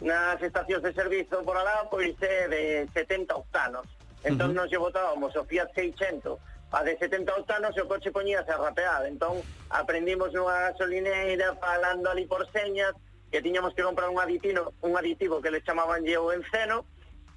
nas 0.00 0.38
estacións 0.42 0.82
de 0.82 0.92
servizo 0.92 1.42
por 1.46 1.56
alá, 1.56 1.86
pois 1.90 2.14
é 2.22 2.46
eh, 2.50 2.86
de 2.86 2.90
70 2.92 3.34
octanos. 3.34 3.86
Entón 4.24 4.50
uh 4.50 4.52
-huh. 4.52 4.58
nos 4.64 4.70
lle 4.70 4.80
botábamos 4.80 5.36
o 5.36 5.44
Fiat 5.44 5.70
600 5.74 6.38
a 6.74 6.82
de 6.82 6.98
70 6.98 7.30
octanos 7.36 7.76
e 7.76 7.80
o 7.80 7.86
coche 7.86 8.10
poñíase 8.10 8.50
a 8.50 8.58
rapear. 8.58 9.06
Entón 9.06 9.38
aprendimos 9.70 10.34
nunha 10.34 10.74
gasolineira 10.74 11.54
falando 11.62 12.10
ali 12.10 12.26
por 12.26 12.42
señas 12.50 12.94
que 13.30 13.42
tiñamos 13.42 13.74
que 13.74 13.82
comprar 13.82 14.10
un 14.10 14.18
aditivo, 14.18 14.74
un 14.82 14.98
aditivo 14.98 15.38
que 15.38 15.50
le 15.54 15.62
chamaban 15.62 16.02
lle 16.02 16.18
o 16.18 16.34
enceno, 16.34 16.86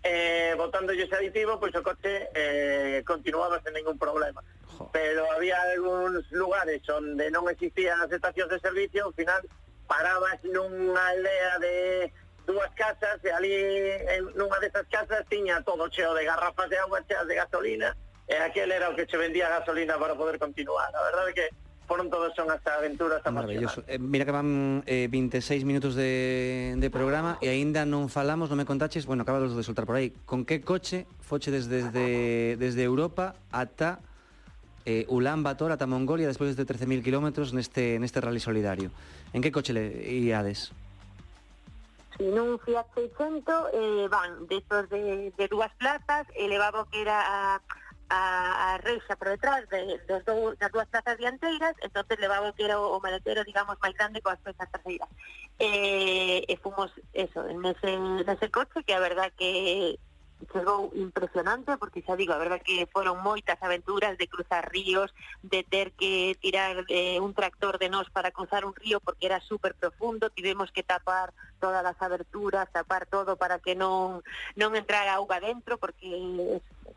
eh, 0.02 0.54
botándolle 0.58 1.06
ese 1.06 1.16
aditivo, 1.16 1.60
pois 1.62 1.74
o 1.78 1.86
coche 1.86 2.34
eh, 2.34 3.04
continuaba 3.06 3.62
sen 3.62 3.78
ningún 3.78 3.98
problema 4.02 4.42
jo. 4.78 4.90
pero 4.94 5.26
había 5.34 5.58
algúns 5.74 6.30
lugares 6.32 6.86
onde 6.90 7.34
non 7.34 7.50
existían 7.50 7.98
as 8.06 8.12
estacións 8.14 8.54
de 8.54 8.62
servicio, 8.62 9.10
ao 9.10 9.14
final 9.18 9.42
parabas 9.90 10.38
nunha 10.46 11.02
aldea 11.02 11.54
de 11.58 11.76
dúas 12.46 12.70
casas 12.78 13.18
e 13.26 13.30
ali 13.34 13.52
en 14.14 14.30
nunha 14.38 14.62
desas 14.62 14.86
casas 14.88 15.26
tiña 15.28 15.60
todo 15.66 15.90
cheo 15.90 16.14
de 16.14 16.24
garrafas 16.24 16.70
de 16.70 16.78
agua 16.78 17.02
cheas 17.10 17.26
de 17.26 17.36
gasolina 17.36 17.92
e 18.28 18.36
aquel 18.40 18.72
era 18.72 18.92
o 18.92 18.96
que 18.96 19.08
che 19.08 19.18
vendía 19.18 19.50
gasolina 19.50 19.96
para 19.96 20.16
poder 20.16 20.38
continuar. 20.38 20.92
A 20.92 21.02
verdade 21.04 21.32
que 21.34 21.48
foron 21.88 22.12
todos 22.12 22.36
son 22.36 22.52
as 22.52 22.60
aventuras 22.68 23.24
ah, 23.24 23.32
Maravilloso. 23.32 23.84
Eh, 23.88 23.98
mira 23.98 24.28
que 24.28 24.36
van 24.36 24.84
eh, 24.86 25.08
26 25.08 25.64
minutos 25.64 25.96
de, 25.96 26.76
de 26.76 26.90
programa 26.92 27.40
e 27.40 27.48
aínda 27.48 27.88
non 27.88 28.12
falamos, 28.12 28.52
non 28.52 28.60
me 28.60 28.68
contaches, 28.68 29.08
bueno, 29.08 29.24
acabas 29.24 29.56
de 29.56 29.64
soltar 29.64 29.88
por 29.88 29.96
aí, 29.96 30.12
con 30.28 30.44
que 30.44 30.60
coche 30.60 31.08
foche 31.24 31.50
desde, 31.50 31.88
desde, 31.88 32.60
desde 32.60 32.84
Europa 32.84 33.40
ata 33.56 34.04
eh, 34.88 35.04
Ulan 35.12 35.44
Bator 35.44 35.76
ata 35.76 35.84
Mongolia 35.84 36.32
despois 36.32 36.56
de 36.56 36.64
13.000 36.64 37.04
kilómetros 37.04 37.52
neste, 37.52 38.00
neste 38.00 38.24
rally 38.24 38.40
solidario. 38.40 38.88
En 39.36 39.44
que 39.44 39.52
coche 39.52 39.76
le 39.76 39.84
iades? 39.92 40.72
Nun 42.24 42.56
Fiat 42.64 42.88
600, 42.96 43.76
eh, 43.76 44.08
van, 44.08 44.48
destos 44.48 44.88
de, 44.90 45.36
de 45.36 45.46
dúas 45.52 45.70
plazas, 45.76 46.26
elevado 46.34 46.88
que 46.90 47.04
era 47.04 47.20
a, 47.20 47.62
a, 48.10 48.74
a 48.74 48.78
reixa 48.80 49.20
por 49.20 49.28
detrás 49.28 49.68
de, 49.70 50.00
dos 50.08 50.24
dou, 50.24 50.56
das 50.56 50.72
dúas 50.72 50.88
plazas 50.88 51.20
dianteiras, 51.20 51.76
entonces 51.84 52.18
levaba 52.18 52.56
que 52.56 52.64
era 52.64 52.80
o, 52.80 52.96
o 52.96 53.04
maletero, 53.04 53.44
digamos, 53.44 53.76
máis 53.84 53.94
grande 53.94 54.24
coas 54.24 54.40
pesas 54.40 54.72
traseiras. 54.72 55.12
Eh, 55.60 56.48
e 56.48 56.56
fomos, 56.64 56.96
eso, 57.12 57.44
nese, 57.60 58.00
nese 58.24 58.48
coche, 58.50 58.82
que 58.88 58.96
a 58.96 59.04
verdad 59.04 59.30
que 59.36 60.00
chegou 60.54 60.92
impresionante 60.94 61.78
porque 61.78 62.06
xa 62.06 62.16
digo, 62.16 62.34
a 62.34 62.42
verdad 62.42 62.62
que 62.62 62.86
foron 62.94 63.20
moitas 63.26 63.58
aventuras 63.62 64.18
de 64.18 64.30
cruzar 64.30 64.70
ríos, 64.70 65.14
de 65.42 65.64
ter 65.64 65.92
que 65.98 66.38
tirar 66.40 66.86
eh, 66.90 67.20
un 67.20 67.34
tractor 67.34 67.78
de 67.78 67.90
nós 67.90 68.10
para 68.10 68.32
cruzar 68.32 68.66
un 68.66 68.76
río 68.76 69.00
porque 69.02 69.26
era 69.26 69.42
super 69.42 69.74
profundo, 69.74 70.30
tivemos 70.30 70.72
que 70.72 70.84
tapar 70.84 71.34
todas 71.60 71.84
as 71.84 72.00
aberturas, 72.02 72.70
tapar 72.72 73.10
todo 73.10 73.36
para 73.36 73.58
que 73.60 73.74
non 73.74 74.22
non 74.54 74.78
entrara 74.78 75.18
auga 75.18 75.42
dentro 75.42 75.82
porque 75.82 76.06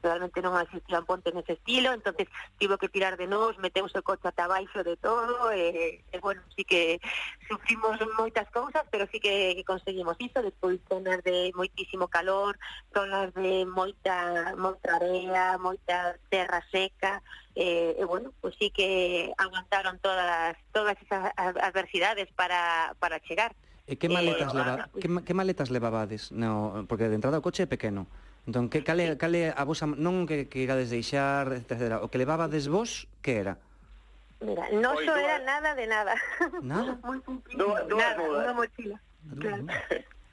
realmente 0.03 0.41
non 0.41 0.57
existían 0.57 1.05
pontes 1.05 1.33
nese 1.33 1.61
estilo, 1.61 1.93
entonces 1.93 2.27
tivo 2.57 2.81
que 2.81 2.89
tirar 2.89 3.17
de 3.21 3.29
nós, 3.29 3.57
meteuse 3.61 4.01
o 4.01 4.07
coche 4.07 4.29
ata 4.29 4.49
baixo 4.49 4.81
de 4.83 4.97
todo, 4.97 5.53
e, 5.53 6.01
e 6.09 6.17
bueno, 6.19 6.41
sí 6.57 6.65
que 6.65 7.01
sufrimos 7.49 8.01
moitas 8.17 8.49
cousas, 8.51 8.85
pero 8.91 9.05
sí 9.13 9.21
que, 9.21 9.55
que 9.57 9.65
conseguimos 9.65 10.17
iso, 10.19 10.41
despois 10.41 10.81
zonas 10.89 11.21
de 11.23 11.53
moitísimo 11.53 12.09
calor, 12.09 12.57
zonas 12.93 13.33
de 13.37 13.69
moita, 13.69 14.57
moita 14.57 14.97
area, 14.97 15.61
moita 15.61 16.17
terra 16.33 16.65
seca, 16.73 17.23
eh, 17.55 17.97
e 17.99 18.05
bueno, 18.05 18.33
pues 18.41 18.55
sí 18.59 18.71
que 18.71 19.33
aguantaron 19.37 19.99
todas 19.99 20.57
todas 20.73 20.97
esas 21.03 21.33
adversidades 21.37 22.29
para, 22.33 22.95
para 22.99 23.21
chegar. 23.21 23.53
E 23.91 23.99
que 23.99 24.09
maletas, 24.09 24.55
eh, 24.55 24.57
leva, 24.57 24.71
bueno, 24.71 24.89
pues... 24.93 25.03
que, 25.03 25.09
que 25.27 25.35
maletas 25.35 25.69
levabades? 25.69 26.31
No, 26.31 26.87
porque 26.87 27.11
de 27.11 27.19
entrada 27.19 27.43
o 27.43 27.45
coche 27.45 27.67
é 27.67 27.69
pequeno. 27.69 28.07
Entón, 28.51 28.69
que, 28.69 28.83
cale, 28.83 29.17
cale 29.17 29.55
a 29.55 29.63
vosa... 29.63 29.87
Non 29.87 30.27
que, 30.27 30.51
que 30.51 30.59
irades 30.67 30.91
deixar, 30.91 31.55
etc. 31.55 32.03
O 32.03 32.11
que 32.11 32.19
levabades 32.19 32.67
vos, 32.67 33.07
que 33.23 33.39
era? 33.39 33.63
Mira, 34.43 34.67
non 34.75 34.99
só 35.07 35.15
era 35.15 35.39
nada 35.39 35.79
de 35.79 35.87
nada. 35.87 36.19
Nada? 36.59 36.99
Dúas 37.55 37.87
mudas. 37.87 38.19
Unha 38.19 38.55
mochila. 38.59 38.99
Claro. 39.39 39.71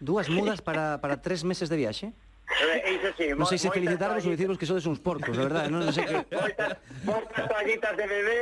Dúas 0.02 0.34
mudas 0.34 0.66
para, 0.66 0.98
para 0.98 1.22
tres 1.22 1.46
meses 1.46 1.70
de 1.70 1.78
viaxe? 1.78 2.10
Eh, 2.50 2.98
iso 2.98 3.14
sí, 3.14 3.38
non 3.38 3.46
sei 3.46 3.62
se 3.62 3.70
felicitarvos 3.70 4.26
ou 4.26 4.34
dicirvos 4.34 4.58
que 4.58 4.66
sodes 4.66 4.90
uns 4.90 4.98
porcos, 4.98 5.38
de 5.38 5.44
verdade, 5.46 5.70
non 5.70 5.86
sei 5.94 6.10
que... 6.10 6.18
Moitas, 6.34 6.74
moitas 7.06 7.44
toallitas 7.46 7.94
de 7.94 8.06
bebé, 8.08 8.42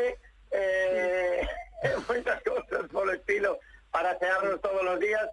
eh, 0.56 1.44
moitas 2.08 2.40
cousas 2.48 2.86
polo 2.96 3.12
estilo 3.12 3.60
para 3.92 4.16
cearnos 4.22 4.62
todos 4.64 4.88
os 4.88 5.00
días, 5.04 5.28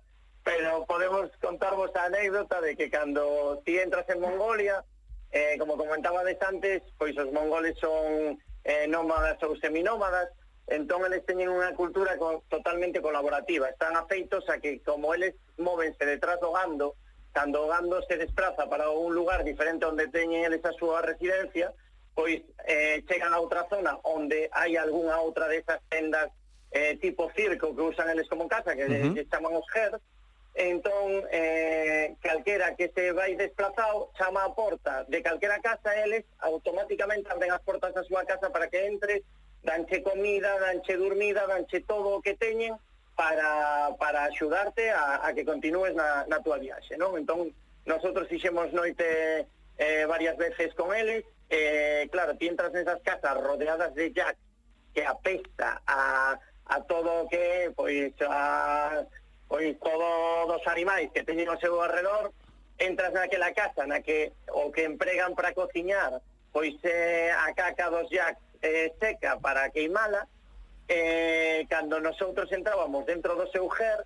pero 0.44 0.84
podemos 0.86 1.30
contarvos 1.40 1.94
a 1.94 2.04
anécdota 2.04 2.60
de 2.60 2.76
que 2.76 2.90
cando 2.90 3.62
ti 3.64 3.78
entras 3.78 4.08
en 4.08 4.20
Mongolia, 4.20 4.84
eh, 5.30 5.56
como 5.58 5.76
comentabades 5.76 6.36
antes, 6.42 6.82
pois 6.98 7.16
os 7.16 7.32
mongoles 7.32 7.78
son 7.78 8.38
eh, 8.64 8.86
nómadas 8.86 9.40
ou 9.42 9.56
seminómadas, 9.56 10.28
entón 10.66 11.02
eles 11.06 11.26
teñen 11.26 11.50
unha 11.50 11.74
cultura 11.74 12.14
co 12.18 12.42
totalmente 12.50 13.02
colaborativa, 13.02 13.70
están 13.70 13.94
afeitos 13.94 14.46
a 14.50 14.58
que 14.58 14.82
como 14.82 15.14
eles 15.14 15.34
móvense 15.58 16.04
detrás 16.04 16.38
do 16.38 16.52
gando, 16.52 16.94
cando 17.32 17.64
o 17.64 17.70
gando 17.70 18.02
se 18.06 18.18
desplaza 18.18 18.68
para 18.68 18.90
un 18.90 19.14
lugar 19.14 19.42
diferente 19.42 19.86
onde 19.86 20.10
teñen 20.10 20.44
eles 20.44 20.62
a 20.66 20.74
súa 20.74 21.02
residencia, 21.02 21.72
pois 22.14 22.44
eh, 22.68 23.02
chegan 23.08 23.32
a 23.32 23.40
outra 23.40 23.64
zona 23.72 23.96
onde 24.04 24.50
hai 24.52 24.76
algunha 24.76 25.22
outra 25.22 25.48
desas 25.48 25.80
tendas 25.88 26.28
eh, 26.72 26.96
tipo 27.00 27.30
circo 27.32 27.74
que 27.74 27.82
usan 27.82 28.10
eles 28.10 28.28
como 28.28 28.48
casa, 28.48 28.76
que 28.76 28.84
uh 28.84 28.88
-huh. 28.88 29.28
chaman 29.30 29.56
os 29.56 29.66
herds, 29.74 30.00
Entón, 30.54 31.24
eh, 31.32 32.14
calquera 32.20 32.76
que 32.76 32.92
se 32.94 33.12
vai 33.12 33.34
desplazado 33.36 34.12
chama 34.18 34.44
a 34.44 34.54
porta 34.54 35.04
de 35.08 35.22
calquera 35.22 35.60
casa, 35.64 35.96
eles 35.96 36.28
automáticamente 36.44 37.30
abren 37.32 37.48
as 37.48 37.64
portas 37.64 37.96
da 37.96 38.04
súa 38.04 38.28
casa 38.28 38.52
para 38.52 38.68
que 38.68 38.84
entres, 38.84 39.24
danche 39.64 40.04
comida, 40.04 40.60
danche 40.60 41.00
dormida, 41.00 41.48
danche 41.48 41.80
todo 41.80 42.20
o 42.20 42.22
que 42.22 42.36
teñen 42.36 42.76
para, 43.16 43.96
para 43.96 44.28
axudarte 44.28 44.90
a, 44.92 45.24
a 45.24 45.32
que 45.32 45.44
continúes 45.44 45.96
na, 45.96 46.28
na 46.28 46.44
tua 46.44 46.60
viaxe, 46.60 47.00
non? 47.00 47.16
Entón, 47.16 47.48
nosotros 47.88 48.28
fixemos 48.28 48.76
noite 48.76 49.48
eh, 49.80 50.04
varias 50.04 50.36
veces 50.36 50.74
con 50.76 50.92
eles, 50.92 51.24
eh, 51.48 52.12
claro, 52.12 52.36
ti 52.36 52.52
entras 52.52 52.76
nesas 52.76 53.00
casas 53.00 53.40
rodeadas 53.40 53.96
de 53.96 54.12
jack 54.12 54.36
que 54.92 55.00
apesta 55.00 55.80
a, 55.88 56.36
a 56.68 56.76
todo 56.84 57.24
o 57.24 57.28
que, 57.28 57.72
pois, 57.72 58.12
a 58.20 59.00
pois 59.52 59.76
todos 59.84 60.48
os 60.48 60.64
animais 60.64 61.12
que 61.12 61.28
teñen 61.28 61.52
ao 61.52 61.60
seu 61.60 61.76
alrededor, 61.76 62.32
entras 62.80 63.12
naquela 63.12 63.52
casa 63.52 63.84
na 63.84 64.00
que 64.00 64.32
o 64.48 64.72
que 64.72 64.88
empregan 64.88 65.36
para 65.36 65.52
cociñar 65.52 66.24
pois 66.56 66.72
é 66.88 67.28
eh, 67.28 67.36
a 67.36 67.52
caca 67.52 67.92
dos 67.92 68.08
jacks 68.08 68.40
eh, 68.64 68.96
seca 68.96 69.36
para 69.36 69.68
queimala, 69.68 70.24
eh, 70.88 71.66
cando 71.68 72.00
nosotros 72.00 72.48
entrábamos 72.52 73.04
dentro 73.04 73.36
do 73.36 73.44
seu 73.52 73.68
ger, 73.68 74.04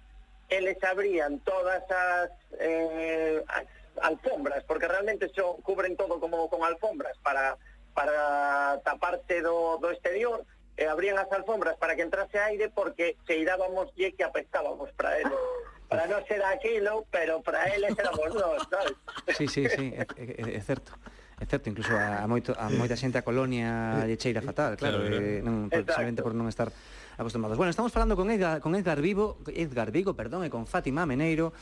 eles 0.48 0.78
eh, 0.82 0.87
abrían 0.87 1.38
todas 1.46 1.82
as, 1.90 2.30
eh, 2.59 3.38
as 3.46 3.66
alfombras, 4.02 4.66
porque 4.66 4.90
realmente 4.90 5.30
so, 5.30 5.62
cubren 5.62 5.94
todo 5.94 6.18
como 6.18 6.50
con 6.50 6.66
alfombras 6.66 7.14
para 7.22 7.54
para 7.94 8.78
taparse 8.85 9.40
do, 9.40 9.78
do 9.80 9.90
exterior, 9.90 10.44
e 10.77 10.85
abrían 10.85 11.17
as 11.17 11.33
alfombras 11.33 11.77
para 11.81 11.97
que 11.97 12.05
entrase 12.05 12.37
aire 12.39 12.69
porque 12.69 13.17
cheirábamos 13.25 13.89
e 13.97 14.12
que 14.12 14.25
apestábamos 14.25 14.93
para 14.93 15.17
eles. 15.17 15.41
Para 15.89 16.05
non 16.11 16.21
ser 16.27 16.43
aquilo, 16.43 17.07
pero 17.09 17.41
para 17.41 17.65
eles 17.73 17.95
éramos 17.97 18.31
nós, 18.35 18.61
sabes? 18.69 18.95
Sí, 19.39 19.47
sí, 19.49 19.65
sí, 19.71 19.95
é, 19.95 20.05
é, 20.19 20.59
é 20.59 20.62
certo. 20.62 20.93
É 21.37 21.45
certo, 21.45 21.69
incluso 21.69 21.93
a, 21.93 22.25
a, 22.25 22.27
moito, 22.27 22.57
a 22.57 22.73
moita 22.73 22.97
xente 22.97 23.21
a 23.21 23.25
colonia 23.25 24.05
lle 24.09 24.17
cheira 24.17 24.41
fatal, 24.41 24.73
claro, 24.81 25.05
claro 25.05 25.21
que, 25.21 25.41
eh, 25.41 25.45
non, 25.45 25.69
precisamente 25.69 26.25
por 26.25 26.33
non 26.33 26.49
estar 26.49 26.73
acostumados. 27.17 27.61
Bueno, 27.61 27.69
estamos 27.69 27.93
falando 27.93 28.17
con 28.17 28.33
Edgar, 28.33 28.61
con 28.61 28.73
Edgar 28.73 29.05
Vivo, 29.05 29.37
Edgar 29.53 29.93
Vigo, 29.93 30.17
perdón, 30.17 30.45
e 30.45 30.51
con 30.53 30.65
Fátima 30.65 31.05
Meneiro, 31.05 31.53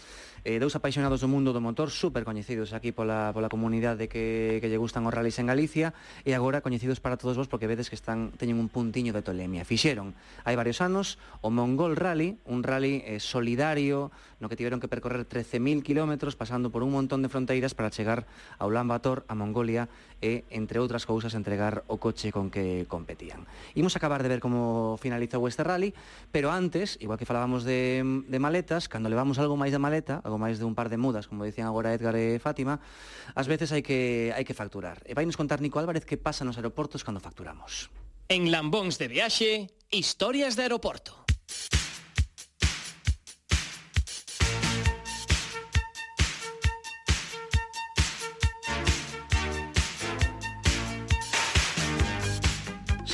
eh, 0.45 0.61
dous 0.61 0.77
apaixonados 0.77 1.25
do 1.25 1.29
mundo 1.29 1.57
do 1.57 1.65
motor 1.65 1.89
super 1.89 2.23
coñecidos 2.23 2.77
aquí 2.77 2.93
pola, 2.93 3.33
pola 3.33 3.49
comunidade 3.49 4.13
que, 4.13 4.61
que 4.61 4.69
lle 4.69 4.77
gustan 4.77 5.09
os 5.09 5.13
rallies 5.17 5.41
en 5.41 5.49
Galicia 5.49 5.97
e 6.23 6.37
agora 6.37 6.61
coñecidos 6.61 7.01
para 7.01 7.17
todos 7.17 7.41
vos 7.41 7.49
porque 7.49 7.67
vedes 7.67 7.89
que 7.89 7.97
están 7.97 8.37
teñen 8.37 8.61
un 8.61 8.69
puntiño 8.69 9.17
de 9.17 9.25
tolemia. 9.25 9.65
Fixeron 9.65 10.13
hai 10.45 10.55
varios 10.55 10.85
anos 10.85 11.17
o 11.41 11.49
Mongol 11.49 11.97
Rally, 11.97 12.37
un 12.45 12.61
rally 12.61 13.01
eh, 13.09 13.19
solidario 13.19 14.13
no 14.45 14.53
que 14.53 14.61
tiveron 14.61 14.77
que 14.77 14.93
percorrer 14.93 15.25
13.000 15.25 15.83
kilómetros 15.83 16.37
pasando 16.37 16.69
por 16.69 16.85
un 16.85 16.93
montón 16.93 17.25
de 17.25 17.33
fronteiras 17.33 17.73
para 17.73 17.89
chegar 17.89 18.29
a 18.59 18.67
Ulan 18.69 18.85
Bator, 18.87 19.25
a 19.25 19.35
Mongolia 19.35 19.89
e, 20.21 20.45
entre 20.53 20.85
outras 20.85 21.09
cousas, 21.09 21.33
entregar 21.33 21.81
o 21.89 21.97
coche 21.97 22.29
con 22.29 22.53
que 22.53 22.85
competían. 22.85 23.49
Imos 23.73 23.97
acabar 23.97 24.21
de 24.21 24.29
ver 24.29 24.45
como 24.45 25.01
finalizou 25.01 25.49
este 25.49 25.65
rally, 25.65 25.97
pero 26.29 26.53
antes, 26.53 27.01
igual 27.01 27.17
que 27.17 27.25
falábamos 27.25 27.65
de, 27.65 28.05
de 28.05 28.39
maletas, 28.39 28.93
cando 28.93 29.09
levamos 29.09 29.41
algo 29.41 29.57
máis 29.57 29.73
de 29.73 29.81
maleta, 29.81 30.21
algo 30.21 30.37
máis 30.37 30.61
de 30.61 30.69
un 30.69 30.77
par 30.77 30.93
de 30.93 31.01
mudas, 31.01 31.25
como 31.25 31.49
dicían 31.49 31.65
agora 31.65 31.97
Edgar 31.97 32.13
e 32.21 32.37
Fátima, 32.37 32.85
ás 33.33 33.49
veces 33.49 33.73
hai 33.73 33.81
que, 33.81 34.29
hai 34.37 34.45
que 34.45 34.53
facturar. 34.53 35.01
E 35.09 35.17
vai 35.17 35.25
nos 35.25 35.41
contar 35.41 35.65
Nico 35.65 35.81
Álvarez 35.81 36.05
que 36.05 36.21
pasa 36.21 36.45
nos 36.45 36.61
aeroportos 36.61 37.01
cando 37.01 37.25
facturamos. 37.25 37.89
En 38.29 38.53
Lambóns 38.53 39.01
de 39.01 39.09
Viaxe, 39.09 39.73
historias 39.89 40.53
de 40.53 40.69
aeroporto. 40.69 41.25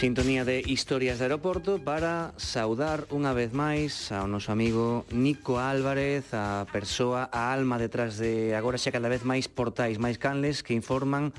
Sintonía 0.00 0.46
de 0.46 0.60
Historias 0.60 1.18
de 1.18 1.26
Aeroporto 1.26 1.76
para 1.84 2.32
saudar 2.40 3.04
unha 3.12 3.36
vez 3.36 3.52
máis 3.52 4.08
ao 4.08 4.24
noso 4.24 4.48
amigo 4.48 5.04
Nico 5.12 5.60
Álvarez, 5.60 6.32
a 6.32 6.64
persoa, 6.72 7.28
a 7.28 7.52
alma 7.52 7.76
detrás 7.76 8.16
de 8.16 8.56
agora 8.56 8.80
xa 8.80 8.96
cada 8.96 9.12
vez 9.12 9.28
máis 9.28 9.44
portais, 9.52 10.00
máis 10.00 10.16
canles 10.16 10.64
que 10.64 10.72
informan 10.72 11.36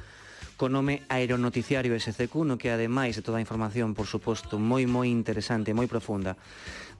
co 0.62 0.70
nome 0.70 1.02
Aeronoticiario 1.10 1.98
SCQ, 1.98 2.46
no 2.46 2.62
que 2.62 2.70
ademais 2.70 3.18
de 3.18 3.26
toda 3.26 3.42
a 3.42 3.46
información, 3.46 3.98
por 3.98 4.06
suposto, 4.06 4.62
moi 4.62 4.86
moi 4.86 5.10
interesante, 5.10 5.74
moi 5.74 5.90
profunda, 5.90 6.38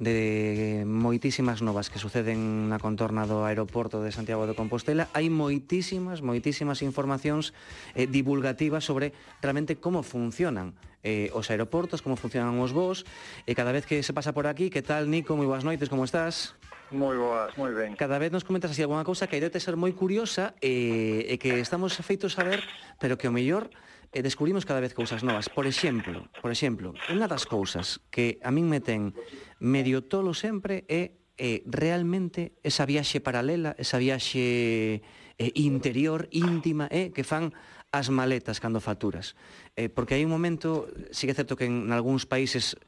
de 0.02 0.82
moitísimas 0.82 1.62
novas 1.62 1.94
que 1.94 2.02
suceden 2.02 2.74
na 2.74 2.82
contorna 2.82 3.30
do 3.30 3.46
aeroporto 3.46 4.02
de 4.02 4.10
Santiago 4.10 4.50
de 4.50 4.58
Compostela, 4.58 5.14
hai 5.14 5.30
moitísimas, 5.30 6.26
moitísimas 6.26 6.82
informacións 6.82 7.54
eh, 7.94 8.10
divulgativas 8.10 8.82
sobre 8.82 9.14
realmente 9.46 9.78
como 9.78 10.02
funcionan 10.02 10.74
eh, 11.04 11.30
os 11.34 11.50
aeroportos, 11.50 12.02
como 12.02 12.18
funcionan 12.18 12.58
os 12.62 12.72
voos, 12.74 13.06
e 13.46 13.58
cada 13.58 13.74
vez 13.74 13.86
que 13.86 14.02
se 14.06 14.14
pasa 14.14 14.34
por 14.34 14.46
aquí, 14.46 14.70
que 14.70 14.86
tal, 14.86 15.10
Nico, 15.10 15.34
moi 15.34 15.50
boas 15.50 15.66
noites, 15.66 15.90
como 15.90 16.06
estás? 16.06 16.54
Moi 16.92 17.16
boas, 17.16 17.56
moi 17.56 17.72
ben. 17.72 17.96
Cada 17.96 18.20
vez 18.20 18.36
nos 18.36 18.44
comentas 18.44 18.76
así 18.76 18.84
alguna 18.84 19.08
cousa 19.08 19.26
que 19.26 19.40
hai 19.40 19.44
de 19.44 19.64
ser 19.64 19.80
moi 19.80 19.96
curiosa 19.96 20.54
e, 20.60 21.24
e 21.32 21.36
que 21.40 21.64
estamos 21.64 21.96
feitos 22.04 22.36
a 22.36 22.44
ver, 22.44 22.60
pero 23.00 23.16
que 23.16 23.32
o 23.32 23.34
mellor 23.34 23.72
eh, 24.12 24.22
descubrimos 24.22 24.68
cada 24.68 24.84
vez 24.84 24.94
cousas 24.94 25.24
novas. 25.24 25.48
Por 25.48 25.66
exemplo, 25.66 26.28
por 26.44 26.52
exemplo, 26.52 26.92
unha 27.08 27.32
das 27.32 27.48
cousas 27.48 28.04
que 28.12 28.44
a 28.44 28.52
min 28.52 28.68
me 28.68 28.84
ten 28.84 29.16
medio 29.64 30.04
tolo 30.04 30.36
sempre 30.36 30.84
é 30.92 31.16
eh, 31.40 31.64
realmente 31.66 32.60
esa 32.60 32.84
viaxe 32.84 33.24
paralela, 33.24 33.72
esa 33.80 33.96
viaxe 33.96 35.02
eh, 35.40 35.52
interior, 35.56 36.28
íntima, 36.36 36.92
eh, 36.92 37.16
que 37.16 37.24
fan 37.24 37.56
as 37.92 38.08
maletas 38.08 38.64
cando 38.64 38.80
facturas. 38.80 39.36
Eh, 39.76 39.92
porque 39.92 40.16
hai 40.16 40.24
un 40.24 40.32
momento, 40.32 40.88
sí 41.12 41.28
que 41.28 41.36
é 41.36 41.40
certo 41.40 41.60
que 41.60 41.68
en, 41.68 41.88
en 41.88 41.92
algúns 41.92 42.24
países 42.24 42.80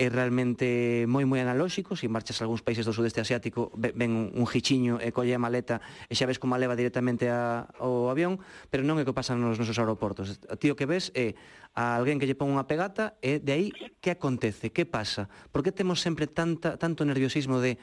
é 0.00 0.08
realmente 0.08 1.04
moi 1.06 1.28
moi 1.28 1.44
analóxico, 1.44 1.92
se 1.92 2.08
marchas 2.08 2.40
a 2.40 2.48
algúns 2.48 2.64
países 2.64 2.88
do 2.88 2.96
sudeste 2.96 3.20
asiático, 3.20 3.68
ven 3.76 4.32
un 4.32 4.46
jichiño 4.48 4.96
e 4.96 5.12
colle 5.12 5.36
a 5.36 5.40
maleta 5.40 5.84
e 6.08 6.16
xa 6.16 6.24
ves 6.24 6.40
como 6.40 6.56
a 6.56 6.58
leva 6.58 6.72
directamente 6.72 7.28
a, 7.28 7.68
ao 7.76 8.08
avión, 8.08 8.40
pero 8.72 8.80
non 8.80 8.96
é 8.96 9.04
que 9.04 9.12
pasa 9.12 9.36
nos 9.36 9.60
nosos 9.60 9.76
aeroportos. 9.76 10.40
O 10.48 10.56
tío 10.56 10.72
que 10.72 10.88
ves 10.88 11.12
é 11.12 11.36
a 11.76 12.00
alguén 12.00 12.16
que 12.16 12.24
lle 12.24 12.34
pon 12.34 12.48
unha 12.48 12.64
pegata 12.64 13.20
e 13.20 13.44
de 13.44 13.52
aí 13.52 13.68
que 14.00 14.10
acontece, 14.16 14.72
que 14.72 14.88
pasa? 14.88 15.28
Por 15.52 15.60
que 15.60 15.70
temos 15.70 16.00
sempre 16.00 16.24
tanta, 16.24 16.80
tanto 16.80 17.04
nerviosismo 17.04 17.60
de 17.60 17.76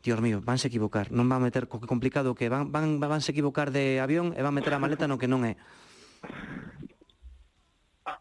Dios 0.00 0.24
mío, 0.24 0.40
vanse 0.40 0.72
equivocar, 0.72 1.12
non 1.12 1.28
van 1.28 1.44
meter 1.44 1.68
co 1.68 1.84
que 1.84 1.90
complicado 1.90 2.32
que 2.32 2.48
van, 2.48 2.72
van, 2.72 2.96
vanse 2.96 3.36
equivocar 3.36 3.68
de 3.70 4.00
avión 4.00 4.32
e 4.32 4.40
van 4.40 4.56
meter 4.56 4.72
a 4.72 4.80
maleta 4.80 5.04
no 5.04 5.20
que 5.20 5.28
non 5.28 5.44
é. 5.44 5.60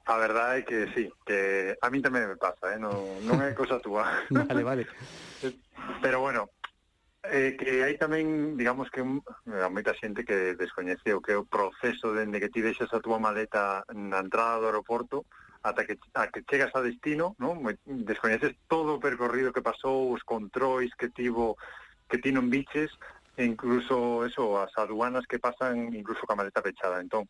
A 0.08 0.18
verdade 0.18 0.60
é 0.60 0.66
que 0.68 0.80
sí, 0.96 1.12
que 1.26 1.76
a 1.80 1.88
mí 1.90 2.04
tamén 2.04 2.28
me 2.28 2.40
pasa, 2.40 2.76
eh? 2.76 2.80
non, 2.80 3.24
non 3.24 3.40
é 3.40 3.56
cosa 3.56 3.80
túa. 3.80 4.04
vale, 4.32 4.64
vale. 4.64 4.84
Pero 6.04 6.20
bueno, 6.20 6.52
eh, 7.24 7.56
que 7.56 7.84
hai 7.84 7.96
tamén, 7.96 8.60
digamos 8.60 8.92
que 8.92 9.04
a 9.04 9.70
moita 9.72 9.96
xente 9.96 10.28
que 10.28 10.56
descoñece 10.60 11.16
o 11.16 11.24
que 11.24 11.36
é 11.36 11.40
o 11.40 11.48
proceso 11.48 12.12
dende 12.12 12.40
que 12.40 12.52
ti 12.52 12.60
deixas 12.60 12.92
a 12.92 13.04
túa 13.04 13.20
maleta 13.20 13.84
na 13.96 14.20
entrada 14.20 14.60
do 14.60 14.68
aeroporto 14.72 15.28
ata 15.64 15.84
que, 15.86 16.00
a 16.16 16.28
que 16.32 16.44
chegas 16.48 16.72
a 16.76 16.82
destino, 16.84 17.36
non? 17.40 17.60
descoñeces 17.84 18.56
todo 18.72 18.96
o 18.96 19.04
percorrido 19.04 19.52
que 19.52 19.66
pasou, 19.66 20.16
os 20.16 20.24
controis 20.24 20.92
que 20.96 21.12
tivo 21.12 21.60
que 22.08 22.20
ti 22.20 22.32
non 22.32 22.48
biches, 22.48 22.92
e 23.36 23.44
incluso 23.44 24.24
eso, 24.26 24.58
as 24.58 24.72
aduanas 24.80 25.28
que 25.28 25.38
pasan 25.38 25.94
incluso 25.94 26.26
ca 26.26 26.40
maleta 26.40 26.64
pechada. 26.64 27.04
Entón, 27.04 27.28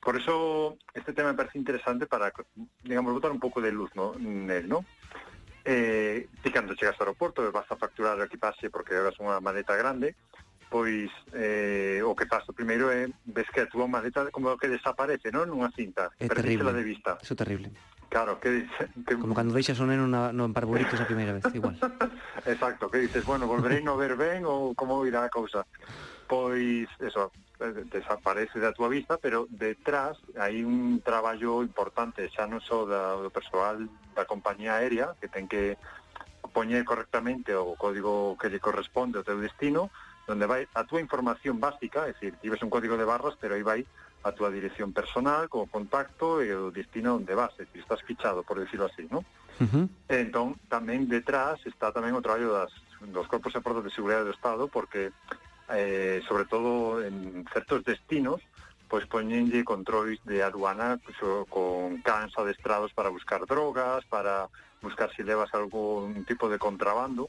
Por 0.00 0.16
eso 0.16 0.76
este 0.94 1.12
tema 1.12 1.30
me 1.30 1.36
parece 1.36 1.58
interesante 1.58 2.06
para, 2.06 2.32
digamos, 2.82 3.12
botar 3.12 3.30
un 3.30 3.40
poco 3.40 3.60
de 3.60 3.70
luz 3.70 3.90
¿no? 3.94 4.14
en 4.14 4.50
él, 4.50 4.68
¿no? 4.68 4.84
Eh, 5.64 6.26
ti 6.42 6.50
cando 6.50 6.74
chegas 6.74 6.96
ao 6.96 7.04
aeroporto 7.04 7.44
vas 7.52 7.68
a 7.68 7.76
facturar 7.76 8.16
o 8.16 8.24
equipaxe 8.24 8.72
porque 8.72 8.96
eras 8.96 9.20
unha 9.20 9.36
maleta 9.44 9.76
grande, 9.76 10.16
pois 10.72 11.12
eh, 11.36 12.00
o 12.00 12.16
que 12.16 12.24
pasa 12.24 12.56
primeiro 12.56 12.88
é 12.88 13.04
eh, 13.04 13.12
ves 13.28 13.44
que 13.52 13.60
a 13.60 13.68
túa 13.68 13.84
maleta 13.84 14.32
como 14.32 14.56
que 14.56 14.72
desaparece, 14.72 15.28
non? 15.28 15.52
Nunha 15.52 15.68
cinta, 15.76 16.08
é 16.16 16.32
terrible. 16.32 16.72
de 16.72 16.80
vista. 16.80 17.20
Eso 17.20 17.36
terrible. 17.36 17.68
Claro, 18.08 18.40
que, 18.40 18.66
que... 19.06 19.14
Como 19.20 19.36
cando 19.36 19.52
deixas 19.52 19.78
o 19.78 19.86
neno 19.86 20.08
na, 20.08 20.32
no 20.32 20.48
parvulitos 20.50 20.96
a 20.96 21.06
primeira 21.06 21.36
vez, 21.36 21.44
igual. 21.52 21.76
Exacto, 22.48 22.88
que 22.88 23.04
dices, 23.04 23.22
bueno, 23.28 23.44
volverei 23.44 23.84
no 23.84 24.00
ver 24.00 24.16
ben 24.16 24.48
ou 24.48 24.72
como 24.72 25.04
irá 25.04 25.28
a 25.28 25.30
cousa. 25.30 25.68
Pois, 26.24 26.88
eso, 27.04 27.30
Eh, 27.60 27.84
desaparece 27.92 28.56
da 28.56 28.72
túa 28.72 28.88
vista, 28.88 29.20
pero 29.20 29.44
detrás 29.52 30.16
hai 30.40 30.64
un 30.64 31.04
traballo 31.04 31.60
importante, 31.60 32.24
xa 32.32 32.48
non 32.48 32.64
só 32.64 32.88
da, 32.88 33.20
do 33.20 33.28
persoal 33.28 33.84
da 34.16 34.24
compañía 34.24 34.80
aérea, 34.80 35.12
que 35.20 35.28
ten 35.28 35.44
que 35.44 35.76
poñer 36.56 36.88
correctamente 36.88 37.52
o 37.52 37.76
código 37.76 38.32
que 38.40 38.48
lle 38.48 38.64
corresponde 38.64 39.20
ao 39.20 39.28
teu 39.28 39.36
destino, 39.36 39.92
donde 40.24 40.48
vai 40.48 40.72
a 40.72 40.88
túa 40.88 41.04
información 41.04 41.60
básica, 41.60 42.08
é 42.08 42.16
dicir, 42.16 42.32
tives 42.40 42.64
un 42.64 42.72
código 42.72 42.96
de 42.96 43.04
barras, 43.04 43.36
pero 43.36 43.52
aí 43.52 43.60
vai 43.60 43.84
a 44.24 44.32
túa 44.32 44.48
dirección 44.48 44.96
personal, 44.96 45.52
co 45.52 45.68
contacto 45.68 46.40
e 46.40 46.48
o 46.56 46.72
destino 46.72 47.20
onde 47.20 47.36
vas, 47.36 47.52
é 47.60 47.68
dicir, 47.68 47.84
estás 47.84 48.00
fichado, 48.08 48.40
por 48.40 48.56
decirlo 48.56 48.88
así, 48.88 49.04
non? 49.12 49.20
Uh 49.60 49.68
-huh. 49.68 49.84
Entón, 50.08 50.56
tamén 50.72 51.04
detrás 51.12 51.60
está 51.68 51.92
tamén 51.92 52.16
o 52.16 52.24
traballo 52.24 52.56
das, 52.56 52.72
dos 53.04 53.28
corpos 53.28 53.52
e 53.52 53.60
portas 53.60 53.84
de 53.84 53.92
seguridade 53.92 54.24
do 54.24 54.32
Estado, 54.32 54.64
porque 54.64 55.12
eh, 55.72 56.20
sobre 56.26 56.44
todo 56.44 57.02
en 57.02 57.44
certos 57.52 57.84
destinos, 57.84 58.40
pois 58.90 59.06
poñenlle 59.06 59.62
controis 59.62 60.18
de 60.26 60.42
aduana 60.42 60.98
pues, 60.98 61.16
con 61.48 62.02
cans 62.02 62.34
adestrados 62.36 62.92
para 62.92 63.08
buscar 63.08 63.46
drogas, 63.46 64.04
para 64.06 64.50
buscar 64.82 65.10
se 65.10 65.16
si 65.16 65.22
levas 65.22 65.54
algún 65.54 66.24
tipo 66.24 66.48
de 66.48 66.58
contrabando. 66.58 67.28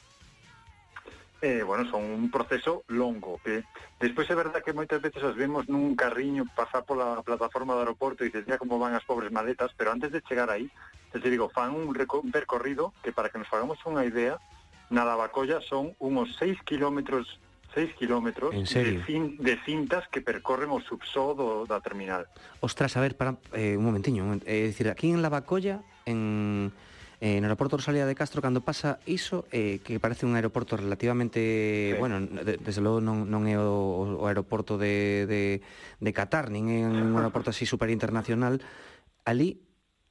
Eh, 1.42 1.64
bueno, 1.64 1.90
son 1.90 2.04
un 2.04 2.30
proceso 2.30 2.84
longo. 2.88 3.40
Que 3.44 3.64
despois 4.00 4.30
é 4.30 4.36
verdad 4.38 4.62
que 4.62 4.78
moitas 4.78 5.02
veces 5.02 5.22
os 5.26 5.34
vemos 5.34 5.66
nun 5.66 5.98
carriño 5.98 6.46
pasar 6.54 6.86
pola 6.86 7.22
plataforma 7.26 7.74
do 7.74 7.82
aeroporto 7.82 8.22
e 8.22 8.30
dicía 8.30 8.62
como 8.62 8.78
van 8.78 8.94
as 8.94 9.06
pobres 9.06 9.34
maletas, 9.34 9.74
pero 9.74 9.90
antes 9.90 10.14
de 10.14 10.22
chegar 10.22 10.54
aí, 10.54 10.70
te 11.10 11.18
digo, 11.18 11.50
fan 11.50 11.74
un, 11.74 11.90
un 11.90 12.32
percorrido 12.32 12.94
que 13.02 13.10
para 13.10 13.30
que 13.30 13.42
nos 13.42 13.50
fagamos 13.50 13.82
unha 13.90 14.06
idea, 14.06 14.38
na 14.94 15.02
Lavacolla 15.02 15.62
son 15.66 15.98
unos 15.98 16.38
6 16.38 16.62
kilómetros 16.62 17.42
6 17.74 17.96
kilómetros 17.96 18.52
de, 18.52 19.04
cin, 19.06 19.38
de 19.38 19.58
cintas 19.66 20.08
que 20.10 20.22
percorren 20.22 20.70
o 20.72 20.80
subsodo 20.84 21.64
da 21.66 21.80
terminal. 21.80 22.28
Ostras, 22.60 22.98
a 22.98 23.02
ver, 23.02 23.16
para, 23.16 23.40
eh, 23.56 23.80
un 23.80 23.86
momentiño, 23.88 24.28
é 24.44 24.68
eh, 24.68 24.68
decir, 24.68 24.92
aquí 24.92 25.10
en 25.10 25.24
La 25.24 25.32
Bacolla, 25.32 25.80
en, 26.04 26.72
eh, 27.22 27.40
no 27.40 27.48
aeroporto 27.48 27.78
Rosalía 27.78 28.10
de 28.10 28.18
Castro, 28.18 28.42
cando 28.42 28.66
pasa 28.66 29.00
iso, 29.06 29.46
eh, 29.54 29.80
que 29.86 30.02
parece 30.02 30.26
un 30.26 30.36
aeroporto 30.36 30.76
relativamente, 30.76 31.94
sí. 31.94 32.00
bueno, 32.00 32.20
de, 32.20 32.58
desde 32.58 32.82
logo 32.82 33.00
non, 33.00 33.30
non 33.30 33.48
é 33.48 33.56
o, 33.56 34.20
o 34.20 34.26
aeroporto 34.28 34.76
de, 34.76 35.30
de, 35.30 35.62
de 36.02 36.12
Qatar, 36.12 36.50
nin 36.50 36.68
é 36.68 36.82
un 36.84 37.14
aeroporto 37.22 37.54
así 37.54 37.64
super 37.70 37.94
internacional, 37.94 38.60
ali 39.24 39.62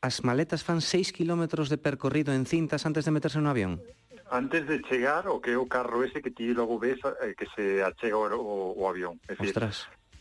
as 0.01 0.25
maletas 0.25 0.65
fan 0.65 0.81
6 0.81 1.13
kilómetros 1.13 1.69
de 1.69 1.77
percorrido 1.77 2.33
en 2.33 2.49
cintas 2.49 2.89
antes 2.89 3.05
de 3.05 3.13
meterse 3.13 3.37
no 3.43 3.53
avión 3.53 3.85
antes 4.31 4.67
de 4.67 4.81
chegar 4.87 5.29
o 5.29 5.41
que 5.41 5.53
é 5.53 5.59
o 5.59 5.67
carro 5.67 6.03
ese 6.07 6.23
que 6.23 6.31
ti 6.31 6.55
logo 6.55 6.79
ves 6.79 6.99
eh, 7.21 7.35
que 7.37 7.47
se 7.55 7.83
achega 7.83 8.17
o, 8.17 8.31
o, 8.39 8.57
o 8.79 8.89
avión. 8.89 9.19
É 9.27 9.35
decir, 9.35 9.55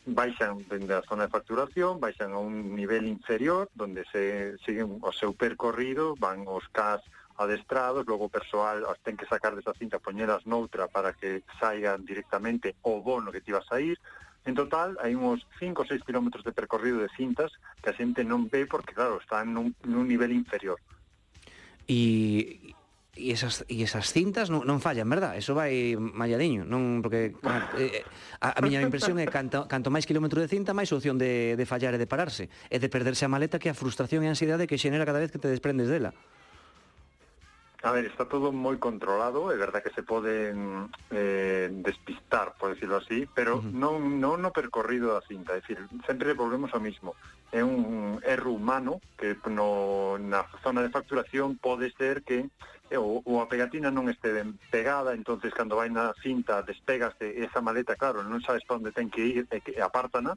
baixan 0.09 0.65
dende 0.65 0.97
a 0.97 1.05
zona 1.05 1.29
de 1.29 1.33
facturación, 1.33 2.01
baixan 2.01 2.33
a 2.33 2.41
un 2.41 2.73
nivel 2.73 3.05
inferior, 3.05 3.69
donde 3.77 4.03
se 4.09 4.57
siguen 4.65 4.97
o 5.01 5.11
seu 5.13 5.33
percorrido, 5.37 6.17
van 6.17 6.49
os 6.49 6.65
CAS 6.73 7.05
adestrados, 7.37 8.05
logo 8.09 8.27
o 8.27 8.33
persoal 8.33 8.83
as 8.89 8.99
ten 9.05 9.15
que 9.15 9.29
sacar 9.29 9.55
desa 9.55 9.77
cinta, 9.77 10.01
poñelas 10.01 10.43
noutra 10.49 10.89
para 10.89 11.13
que 11.13 11.45
saigan 11.61 12.03
directamente 12.03 12.75
o 12.83 12.99
bono 12.99 13.31
que 13.31 13.41
ti 13.45 13.53
vas 13.53 13.69
a 13.71 13.79
ir. 13.79 13.95
En 14.43 14.55
total, 14.55 14.97
hai 14.99 15.13
uns 15.13 15.45
5 15.61 15.83
ou 15.83 15.87
6 15.87 16.03
kilómetros 16.03 16.43
de 16.43 16.55
percorrido 16.55 16.99
de 16.99 17.11
cintas 17.13 17.53
que 17.83 17.91
a 17.91 17.95
xente 17.95 18.25
non 18.25 18.49
ve 18.49 18.65
porque, 18.65 18.97
claro, 18.97 19.21
están 19.21 19.53
nun, 19.53 19.77
nun 19.85 20.09
nivel 20.09 20.33
inferior. 20.33 20.79
E, 21.85 22.68
e 23.19 23.35
esas, 23.35 23.67
e 23.67 23.83
esas 23.83 24.15
cintas 24.15 24.47
non, 24.47 24.63
non 24.63 24.79
fallan, 24.79 25.11
verdad? 25.11 25.35
Eso 25.35 25.51
vai 25.51 25.99
malladiño, 25.99 26.63
non 26.63 27.03
porque 27.03 27.35
ah, 27.43 27.67
eh, 27.75 27.99
eh, 27.99 28.39
a, 28.39 28.55
a 28.55 28.59
miña 28.63 28.79
impresión 28.79 29.19
é 29.19 29.27
canto, 29.27 29.67
canto 29.67 29.91
máis 29.91 30.07
kilómetro 30.07 30.39
de 30.39 30.47
cinta, 30.47 30.71
máis 30.71 30.87
opción 30.95 31.19
de, 31.19 31.59
de 31.59 31.65
fallar 31.67 31.91
e 31.93 31.99
de 31.99 32.07
pararse, 32.07 32.47
e 32.71 32.79
de 32.79 32.87
perderse 32.87 33.27
a 33.27 33.29
maleta 33.29 33.59
que 33.59 33.67
a 33.67 33.75
frustración 33.75 34.23
e 34.23 34.31
a 34.31 34.33
ansiedade 34.33 34.65
que 34.65 34.79
xenera 34.79 35.03
cada 35.03 35.19
vez 35.19 35.29
que 35.29 35.37
te 35.43 35.51
desprendes 35.51 35.91
dela. 35.91 36.15
A 37.81 37.91
ver, 37.91 38.05
está 38.05 38.27
todo 38.27 38.51
moi 38.51 38.75
controlado, 38.75 39.47
é 39.51 39.55
verdad 39.55 39.79
que 39.79 39.95
se 39.95 40.03
poden 40.03 40.91
eh, 41.15 41.71
despistar, 41.71 42.51
por 42.59 42.75
decirlo 42.75 42.99
así, 42.99 43.23
pero 43.31 43.57
uh 43.57 43.63
-huh. 43.63 43.71
non, 43.71 44.19
non 44.19 44.43
no 44.43 44.51
percorrido 44.51 45.15
da 45.15 45.23
cinta, 45.23 45.55
é 45.55 45.63
dicir, 45.63 45.79
sempre 46.03 46.35
volvemos 46.35 46.75
ao 46.75 46.83
mismo. 46.83 47.15
É 47.55 47.63
un 47.63 48.19
erro 48.27 48.51
humano 48.51 48.99
que 49.15 49.39
no, 49.47 50.19
na 50.19 50.43
zona 50.59 50.83
de 50.83 50.91
facturación 50.91 51.55
pode 51.55 51.87
ser 51.95 52.19
que 52.27 52.51
ou, 52.99 53.23
ou 53.23 53.39
a 53.39 53.47
pegatina 53.47 53.87
non 53.87 54.11
este 54.11 54.35
ben 54.35 54.59
pegada, 54.67 55.15
entonces 55.15 55.55
cando 55.55 55.79
vai 55.79 55.87
na 55.87 56.11
cinta 56.19 56.59
despegaste 56.67 57.39
esa 57.39 57.63
maleta, 57.63 57.95
claro, 57.95 58.27
non 58.27 58.43
sabes 58.43 58.67
para 58.67 58.83
onde 58.83 58.91
ten 58.91 59.07
que 59.07 59.23
ir, 59.23 59.47
e 59.47 59.63
que 59.63 59.79
apártana, 59.79 60.35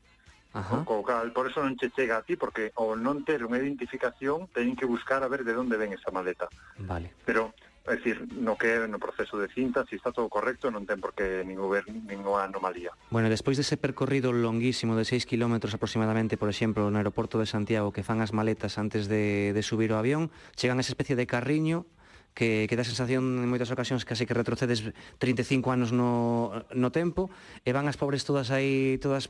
Ajá. 0.53 0.85
Co 0.85 1.01
cal, 1.03 1.33
por 1.33 1.49
eso 1.49 1.65
non 1.65 1.81
che 1.81 1.89
chega 1.91 2.21
a 2.21 2.23
ti, 2.23 2.37
porque 2.37 2.73
ao 2.77 2.93
non 2.93 3.25
ter 3.25 3.41
unha 3.41 3.57
identificación 3.57 4.53
teñen 4.53 4.77
que 4.77 4.85
buscar 4.85 5.25
a 5.25 5.29
ver 5.33 5.49
de 5.49 5.57
onde 5.57 5.81
ven 5.81 5.97
esa 5.97 6.13
maleta. 6.13 6.53
Vale. 6.77 7.17
Pero, 7.25 7.57
é 7.89 7.97
dicir, 7.97 8.29
no 8.39 8.55
que 8.55 8.87
no 8.87 9.03
proceso 9.03 9.41
de 9.41 9.49
cinta, 9.49 9.83
se 9.83 9.91
si 9.91 9.97
está 9.97 10.13
todo 10.13 10.29
correcto, 10.29 10.71
non 10.71 10.87
ten 10.87 11.03
por 11.03 11.17
que 11.17 11.43
nin 11.43 11.59
haber 11.59 11.89
ninguna 11.91 12.47
anomalía. 12.47 12.95
Bueno, 13.11 13.27
despois 13.27 13.59
dese 13.59 13.75
percorrido 13.75 14.31
longuísimo 14.31 14.95
de 14.95 15.03
6 15.03 15.27
km 15.27 15.59
aproximadamente, 15.73 16.39
por 16.39 16.53
exemplo, 16.53 16.87
no 16.93 17.01
aeroporto 17.01 17.43
de 17.43 17.49
Santiago, 17.49 17.91
que 17.91 18.07
fan 18.07 18.23
as 18.23 18.31
maletas 18.31 18.79
antes 18.79 19.11
de, 19.11 19.51
de 19.51 19.63
subir 19.67 19.91
o 19.91 19.99
avión, 19.99 20.31
chegan 20.55 20.79
a 20.79 20.85
esa 20.87 20.95
especie 20.95 21.17
de 21.19 21.27
carriño 21.27 21.89
que, 22.35 22.67
que 22.69 22.77
dá 22.77 22.85
sensación 22.85 23.45
en 23.45 23.49
moitas 23.49 23.69
ocasións 23.69 24.09
casi 24.09 24.25
que 24.25 24.37
retrocedes 24.37 24.83
35 25.21 25.69
anos 25.69 25.93
no, 25.93 26.65
no 26.73 26.89
tempo 26.89 27.29
e 27.65 27.71
van 27.77 27.89
as 27.89 28.01
pobres 28.01 28.25
todas 28.25 28.49
aí 28.49 28.97
todas 28.99 29.29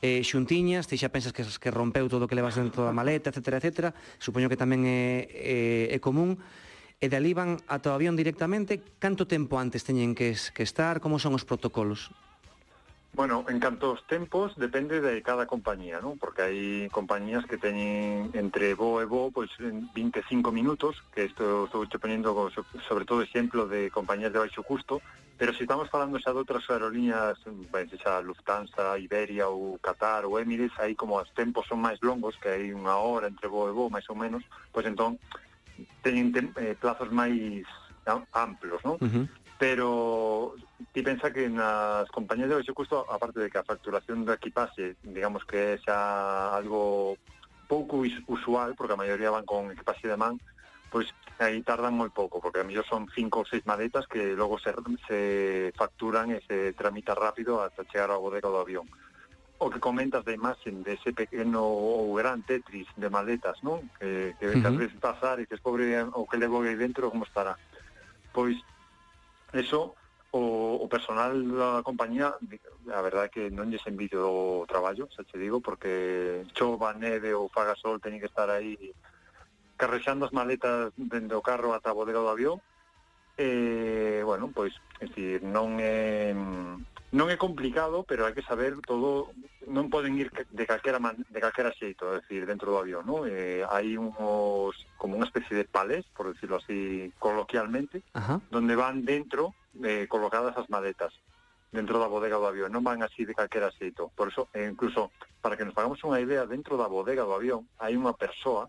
eh, 0.00 0.22
xuntiñas, 0.22 0.86
ti 0.86 0.94
xa 0.94 1.10
pensas 1.10 1.34
que, 1.34 1.42
que 1.42 1.70
rompeu 1.70 2.06
todo 2.06 2.26
o 2.26 2.28
que 2.30 2.38
levas 2.38 2.54
dentro 2.54 2.86
da 2.86 2.94
maleta, 2.94 3.34
etc, 3.34 3.58
etc 3.58 3.68
supoño 4.22 4.46
que 4.46 4.58
tamén 4.58 4.86
é, 4.86 5.26
é, 5.30 5.58
é 5.94 5.98
común 5.98 6.38
e 7.02 7.06
de 7.10 7.16
ali 7.18 7.34
van 7.34 7.58
ata 7.66 7.90
o 7.90 7.96
avión 7.98 8.14
directamente 8.14 8.80
canto 9.02 9.26
tempo 9.26 9.58
antes 9.58 9.82
teñen 9.82 10.14
que, 10.14 10.32
que 10.32 10.64
estar, 10.64 11.02
como 11.02 11.18
son 11.18 11.34
os 11.34 11.44
protocolos? 11.44 12.14
Bueno, 13.14 13.44
en 13.48 13.60
canto 13.60 13.90
aos 13.94 14.04
tempos 14.08 14.56
depende 14.56 15.00
de 15.00 15.22
cada 15.22 15.46
compañía, 15.46 16.00
¿no? 16.02 16.18
Porque 16.18 16.42
hai 16.42 16.90
compañías 16.90 17.46
que 17.46 17.62
teñen 17.62 18.34
entre 18.34 18.74
bo 18.74 18.98
e 18.98 19.06
bo 19.06 19.30
pois 19.30 19.54
25 19.62 20.50
minutos, 20.50 20.98
que 21.14 21.30
isto 21.30 21.70
estou 21.70 21.86
te 21.86 22.02
ponendo 22.02 22.34
sobre 22.90 23.06
todo 23.06 23.22
exemplo 23.22 23.70
de 23.70 23.86
compañías 23.94 24.34
de 24.34 24.42
baixo 24.42 24.66
custo, 24.66 24.98
pero 25.38 25.54
se 25.54 25.62
estamos 25.62 25.86
falando 25.94 26.18
xa 26.18 26.34
de 26.34 26.42
outras 26.42 26.66
aerolíneas, 26.66 27.38
ben, 27.70 27.86
xa 28.02 28.18
Lufthansa, 28.18 28.98
Iberia 28.98 29.46
ou 29.46 29.78
Qatar 29.78 30.26
ou 30.26 30.34
Emirates, 30.42 30.74
aí 30.82 30.98
como 30.98 31.14
os 31.14 31.30
tempos 31.38 31.70
son 31.70 31.78
máis 31.78 32.02
longos, 32.02 32.34
que 32.42 32.50
hai 32.50 32.74
unha 32.74 32.98
hora 32.98 33.30
entre 33.30 33.46
bo 33.46 33.70
e 33.70 33.74
bo, 33.78 33.94
máis 33.94 34.10
ou 34.10 34.18
menos, 34.18 34.42
pois 34.74 34.90
entón 34.90 35.22
teñen 36.02 36.34
tem, 36.34 36.50
eh, 36.58 36.74
plazos 36.74 37.14
máis 37.14 37.62
amplos, 38.34 38.82
¿no? 38.82 38.98
Uh 38.98 39.06
-huh 39.06 39.43
pero 39.58 40.54
ti 40.92 41.02
pensa 41.02 41.32
que 41.32 41.48
nas 41.48 42.10
compañías 42.10 42.48
de 42.50 42.58
baixo 42.58 42.74
custo, 42.74 43.06
aparte 43.06 43.40
de 43.40 43.50
que 43.50 43.58
a 43.58 43.66
facturación 43.66 44.26
da 44.26 44.34
equipaxe, 44.34 44.98
digamos 45.02 45.46
que 45.46 45.78
é 45.78 45.78
xa 45.78 46.54
algo 46.54 47.14
pouco 47.70 48.02
usual, 48.26 48.74
porque 48.74 48.94
a 48.94 49.00
maioría 49.00 49.30
van 49.30 49.46
con 49.46 49.70
equipaxe 49.70 50.10
de 50.10 50.18
man, 50.18 50.38
pois 50.90 51.10
aí 51.38 51.62
tardan 51.62 51.94
moi 51.94 52.10
pouco, 52.10 52.38
porque 52.38 52.62
a 52.62 52.66
mellor 52.66 52.86
son 52.86 53.10
cinco 53.10 53.42
ou 53.42 53.48
seis 53.48 53.66
maletas 53.66 54.06
que 54.06 54.38
logo 54.38 54.58
se, 54.58 54.70
se 55.06 55.20
facturan 55.74 56.30
e 56.30 56.38
se 56.46 56.74
tramita 56.74 57.14
rápido 57.14 57.62
hasta 57.62 57.86
chegar 57.90 58.10
ao 58.10 58.22
bodega 58.22 58.50
do 58.50 58.62
avión. 58.62 58.86
O 59.58 59.70
que 59.70 59.78
comentas 59.78 60.26
da 60.26 60.34
imaxen 60.34 60.82
de 60.82 60.98
ese 60.98 61.14
pequeno 61.14 61.62
ou 61.62 62.14
gran 62.14 62.42
Tetris 62.42 62.86
de 62.98 63.06
maletas, 63.10 63.58
non? 63.62 63.86
Que, 63.98 64.34
que 64.38 64.50
uh 64.50 64.58
-huh. 64.58 64.78
ves 64.78 64.94
pasar 64.98 65.38
e 65.38 65.46
que 65.46 65.58
pobre 65.58 65.94
o 66.14 66.26
que 66.26 66.38
levo 66.38 66.62
aí 66.62 66.74
dentro 66.74 67.10
como 67.10 67.26
estará. 67.26 67.54
Pois 68.34 68.58
eso 69.54 69.94
o, 70.34 70.82
o 70.82 70.86
personal 70.90 71.30
da 71.54 71.86
compañía 71.86 72.34
a 72.34 73.00
verdade 73.06 73.30
é 73.30 73.34
que 73.34 73.44
non 73.54 73.70
lles 73.70 73.86
envidio 73.86 74.26
o 74.26 74.66
traballo, 74.66 75.06
xa 75.14 75.22
che 75.22 75.38
digo, 75.38 75.62
porque 75.62 76.42
chova, 76.58 76.90
neve 76.90 77.30
ou 77.30 77.46
faga 77.46 77.78
sol 77.78 78.02
teñen 78.02 78.18
que 78.18 78.26
estar 78.26 78.50
aí 78.50 78.74
carrexando 79.78 80.26
as 80.26 80.34
maletas 80.34 80.90
dende 80.98 81.38
o 81.38 81.42
carro 81.42 81.70
ata 81.70 81.94
a 81.94 81.98
bodega 81.98 82.18
do 82.18 82.34
avión. 82.34 82.58
E, 83.38 84.22
bueno, 84.26 84.50
pois, 84.50 84.74
é 84.98 85.06
dicir, 85.06 85.42
non 85.42 85.78
é 85.78 86.34
non 87.14 87.30
é 87.30 87.38
complicado, 87.38 88.02
pero 88.02 88.26
hai 88.26 88.34
que 88.34 88.42
saber 88.42 88.74
todo, 88.82 89.30
non 89.70 89.86
poden 89.86 90.18
ir 90.18 90.34
de 90.34 90.64
calquera 90.66 90.98
man, 90.98 91.22
de 91.30 91.38
calquera 91.38 91.70
xeito, 91.70 92.10
é 92.10 92.18
dicir, 92.18 92.42
dentro 92.42 92.74
do 92.74 92.82
avión, 92.82 93.06
non? 93.06 93.22
Eh, 93.30 93.62
hai 93.70 93.94
unos 93.94 94.74
como 94.98 95.14
unha 95.14 95.30
especie 95.30 95.54
de 95.54 95.62
palés, 95.62 96.02
por 96.10 96.34
decirlo 96.34 96.58
así 96.58 97.14
coloquialmente, 97.22 98.02
Ajá. 98.18 98.42
donde 98.50 98.74
van 98.74 99.06
dentro 99.06 99.54
eh, 99.86 100.10
colocadas 100.10 100.58
as 100.58 100.66
maletas 100.66 101.14
dentro 101.70 102.02
da 102.02 102.10
bodega 102.10 102.34
do 102.34 102.50
avión, 102.50 102.74
non 102.74 102.82
van 102.82 103.06
así 103.06 103.22
de 103.22 103.38
calquera 103.38 103.70
xeito. 103.70 104.10
Por 104.18 104.34
eso, 104.34 104.50
eh, 104.50 104.66
incluso, 104.66 105.14
para 105.38 105.54
que 105.54 105.62
nos 105.62 105.74
pagamos 105.78 106.02
unha 106.02 106.18
idea, 106.18 106.50
dentro 106.50 106.74
da 106.74 106.90
bodega 106.90 107.22
do 107.22 107.38
avión 107.38 107.70
hai 107.78 107.94
unha 107.94 108.10
persoa 108.18 108.66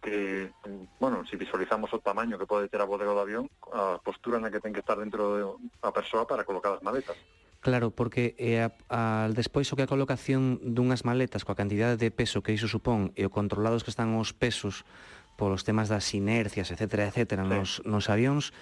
que, 0.00 0.52
bueno, 0.96 1.24
se 1.28 1.34
si 1.34 1.36
visualizamos 1.36 1.92
o 1.92 2.00
tamaño 2.00 2.40
que 2.40 2.48
pode 2.48 2.72
ter 2.72 2.80
a 2.80 2.88
bodega 2.88 3.12
do 3.12 3.20
avión, 3.20 3.44
a 3.68 4.00
postura 4.00 4.40
na 4.40 4.48
que 4.48 4.64
ten 4.64 4.72
que 4.72 4.80
estar 4.80 4.96
dentro 4.96 5.22
de 5.36 5.42
a 5.84 5.92
persoa 5.92 6.24
para 6.24 6.48
colocar 6.48 6.72
as 6.72 6.80
maletas. 6.80 7.20
Claro, 7.66 7.90
porque 7.90 8.36
eh, 8.38 8.62
a, 8.62 9.26
a, 9.26 9.28
despois 9.34 9.66
o 9.72 9.74
que 9.74 9.82
a 9.82 9.90
colocación 9.90 10.62
dunhas 10.62 11.02
maletas 11.02 11.42
coa 11.42 11.58
cantidade 11.58 11.98
de 11.98 12.14
peso 12.14 12.38
que 12.38 12.54
iso 12.54 12.70
supón 12.70 13.10
e 13.18 13.26
o 13.26 13.34
controlados 13.34 13.82
que 13.82 13.90
están 13.90 14.14
os 14.14 14.30
pesos 14.30 14.86
polos 15.34 15.66
temas 15.66 15.90
das 15.90 16.06
inercias, 16.14 16.70
etc, 16.70 17.10
etc, 17.10 17.42
sí. 17.42 17.42
nos, 17.42 17.82
nos 17.82 18.06
avións, 18.06 18.54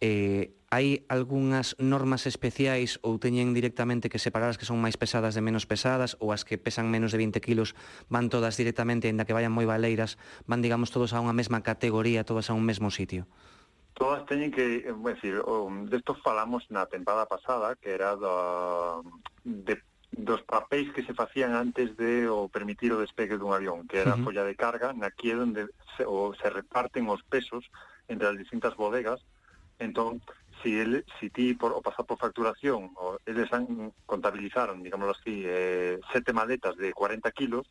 eh, 0.00 0.56
hai 0.72 1.04
algunhas 1.12 1.76
normas 1.76 2.24
especiais 2.24 2.96
ou 3.04 3.20
teñen 3.20 3.52
directamente 3.52 4.08
que 4.08 4.16
separar 4.16 4.48
as 4.48 4.56
que 4.56 4.64
son 4.64 4.80
máis 4.80 4.96
pesadas 4.96 5.36
de 5.36 5.44
menos 5.44 5.68
pesadas 5.68 6.16
ou 6.16 6.32
as 6.32 6.48
que 6.48 6.56
pesan 6.56 6.88
menos 6.88 7.12
de 7.12 7.20
20 7.20 7.44
kilos 7.44 7.76
van 8.08 8.32
todas 8.32 8.56
directamente, 8.56 9.04
ainda 9.04 9.28
que 9.28 9.36
vayan 9.36 9.52
moi 9.52 9.68
baleiras, 9.68 10.16
van, 10.48 10.64
digamos, 10.64 10.88
todos 10.88 11.12
a 11.12 11.20
unha 11.20 11.36
mesma 11.36 11.60
categoría, 11.60 12.24
todas 12.24 12.48
a 12.48 12.56
un 12.56 12.64
mesmo 12.64 12.88
sitio? 12.88 13.28
todas 13.96 14.26
teñen 14.26 14.52
que, 14.52 14.84
eh, 14.84 14.94
decir, 15.04 15.40
de 15.40 15.88
desto 15.88 16.14
falamos 16.20 16.68
na 16.68 16.84
temporada 16.84 17.24
pasada, 17.24 17.74
que 17.80 17.96
era 17.96 18.12
da, 18.14 19.00
de, 19.42 19.80
dos 20.12 20.44
papéis 20.44 20.92
que 20.92 21.02
se 21.02 21.16
facían 21.16 21.56
antes 21.56 21.96
de 21.96 22.28
o 22.28 22.48
permitir 22.52 22.92
o 22.92 23.00
despegue 23.00 23.40
dun 23.40 23.56
avión, 23.56 23.88
que 23.88 24.04
era 24.04 24.12
a 24.12 24.14
uh 24.14 24.20
-huh. 24.20 24.24
folla 24.28 24.44
de 24.44 24.54
carga, 24.54 24.92
na 24.92 25.08
que 25.08 25.32
é 25.32 25.36
onde 25.36 25.64
se, 25.96 26.04
o, 26.04 26.36
se 26.36 26.48
reparten 26.52 27.08
os 27.08 27.24
pesos 27.24 27.64
entre 28.06 28.28
as 28.28 28.36
distintas 28.36 28.76
bodegas, 28.76 29.24
entón, 29.80 30.20
si, 30.60 30.76
el, 30.76 31.04
si 31.16 31.32
ti 31.32 31.56
por, 31.56 31.72
o 31.72 31.80
pasar 31.80 32.04
por 32.04 32.20
facturación, 32.20 32.92
o, 33.00 33.16
eles 33.24 33.48
han, 33.52 33.96
contabilizaron, 34.04 34.84
digámoslo 34.84 35.16
así, 35.16 35.40
eh, 35.44 35.96
sete 36.12 36.36
maletas 36.36 36.76
de 36.76 36.92
40 36.92 37.32
kilos, 37.32 37.64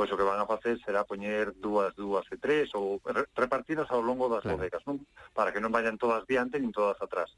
pois 0.00 0.08
o 0.08 0.16
que 0.16 0.24
van 0.24 0.40
a 0.40 0.48
facer 0.48 0.80
será 0.80 1.04
poñer 1.04 1.52
dúas, 1.60 1.92
dúas 1.92 2.24
e 2.32 2.40
tres 2.40 2.72
ou 2.72 3.04
repartidas 3.36 3.84
ao 3.92 4.00
longo 4.00 4.32
das 4.32 4.40
claro. 4.40 4.56
bodegas, 4.56 4.80
non? 4.88 5.04
Para 5.36 5.52
que 5.52 5.60
non 5.60 5.68
vayan 5.68 6.00
todas 6.00 6.24
diante 6.24 6.56
nin 6.56 6.72
todas 6.72 6.96
atrás. 7.04 7.28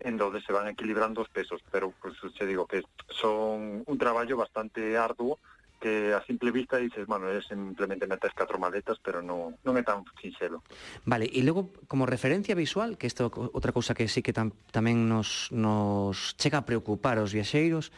En 0.00 0.16
donde 0.16 0.40
se 0.40 0.48
van 0.48 0.64
equilibrando 0.64 1.20
os 1.20 1.28
pesos, 1.28 1.60
pero 1.68 1.92
pues, 2.00 2.16
se 2.16 2.32
che 2.32 2.48
digo 2.48 2.64
que 2.64 2.80
son 3.12 3.84
un 3.84 3.98
traballo 4.00 4.40
bastante 4.40 4.96
arduo 4.96 5.36
que 5.76 6.16
a 6.16 6.24
simple 6.24 6.48
vista 6.56 6.80
dices, 6.80 7.04
bueno, 7.04 7.28
é 7.28 7.44
simplemente 7.44 8.08
metes 8.08 8.32
catro 8.32 8.56
maletas, 8.56 8.96
pero 9.04 9.20
non, 9.20 9.60
non 9.60 9.76
é 9.76 9.84
tan 9.84 10.00
sinxelo. 10.24 10.64
Vale, 11.04 11.28
e 11.28 11.44
logo, 11.44 11.68
como 11.84 12.08
referencia 12.08 12.56
visual, 12.56 12.96
que 12.96 13.12
isto 13.12 13.28
outra 13.28 13.76
cousa 13.76 13.92
que 13.92 14.08
sí 14.08 14.24
que 14.24 14.32
tam, 14.32 14.56
tamén 14.72 15.04
nos, 15.04 15.52
nos 15.52 16.32
chega 16.40 16.64
a 16.64 16.68
preocupar 16.68 17.20
aos 17.20 17.36
viaxeiros, 17.36 17.92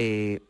eh, 0.00 0.40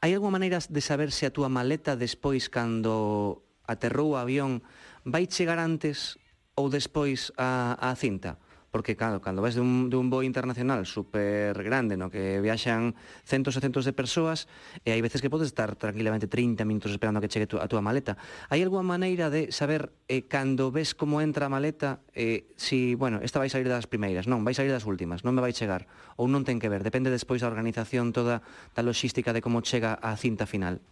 hai 0.00 0.12
algunha 0.14 0.36
maneira 0.36 0.58
de 0.60 0.82
saber 0.84 1.10
se 1.12 1.24
a 1.26 1.34
túa 1.34 1.48
maleta 1.48 1.96
despois 1.96 2.48
cando 2.52 3.42
aterrou 3.66 4.14
o 4.14 4.18
avión 4.20 4.62
vai 5.04 5.26
chegar 5.26 5.58
antes 5.58 6.20
ou 6.54 6.68
despois 6.68 7.32
a, 7.36 7.76
a 7.80 7.92
cinta? 7.96 8.38
porque 8.76 8.92
claro, 8.92 9.24
cando 9.24 9.40
vais 9.40 9.56
dun, 9.56 9.88
dun 9.88 10.12
voo 10.12 10.20
internacional 10.20 10.84
super 10.84 11.56
grande 11.64 11.96
no 11.96 12.12
que 12.12 12.44
viaxan 12.44 12.92
centos 13.24 13.56
e 13.56 13.64
centos 13.64 13.88
de 13.88 13.96
persoas 13.96 14.52
e 14.84 14.92
hai 14.92 15.00
veces 15.00 15.24
que 15.24 15.32
podes 15.32 15.48
estar 15.48 15.80
tranquilamente 15.80 16.28
30 16.28 16.68
minutos 16.68 16.92
esperando 16.92 17.16
a 17.16 17.24
que 17.24 17.32
chegue 17.32 17.48
tu, 17.48 17.56
a 17.56 17.64
túa 17.72 17.80
maleta. 17.80 18.20
Hai 18.52 18.60
algunha 18.60 18.84
maneira 18.84 19.32
de 19.32 19.48
saber 19.48 19.96
eh, 20.12 20.28
cando 20.28 20.68
ves 20.68 20.92
como 20.92 21.24
entra 21.24 21.48
a 21.48 21.50
maleta 21.50 22.04
eh, 22.12 22.52
si, 22.60 22.92
bueno, 22.92 23.24
esta 23.24 23.40
vai 23.40 23.48
salir 23.48 23.64
das 23.64 23.88
primeiras 23.88 24.28
non, 24.28 24.44
vai 24.44 24.52
salir 24.52 24.68
das 24.68 24.84
últimas, 24.84 25.24
non 25.24 25.32
me 25.32 25.40
vai 25.40 25.56
chegar 25.56 25.88
ou 26.20 26.28
non 26.28 26.44
ten 26.44 26.60
que 26.60 26.68
ver, 26.68 26.84
depende 26.84 27.08
despois 27.08 27.40
da 27.40 27.48
organización 27.48 28.12
toda 28.12 28.44
da 28.76 28.84
logística 28.84 29.32
de 29.32 29.40
como 29.40 29.64
chega 29.64 29.96
a 29.96 30.12
cinta 30.20 30.44
final 30.44 30.84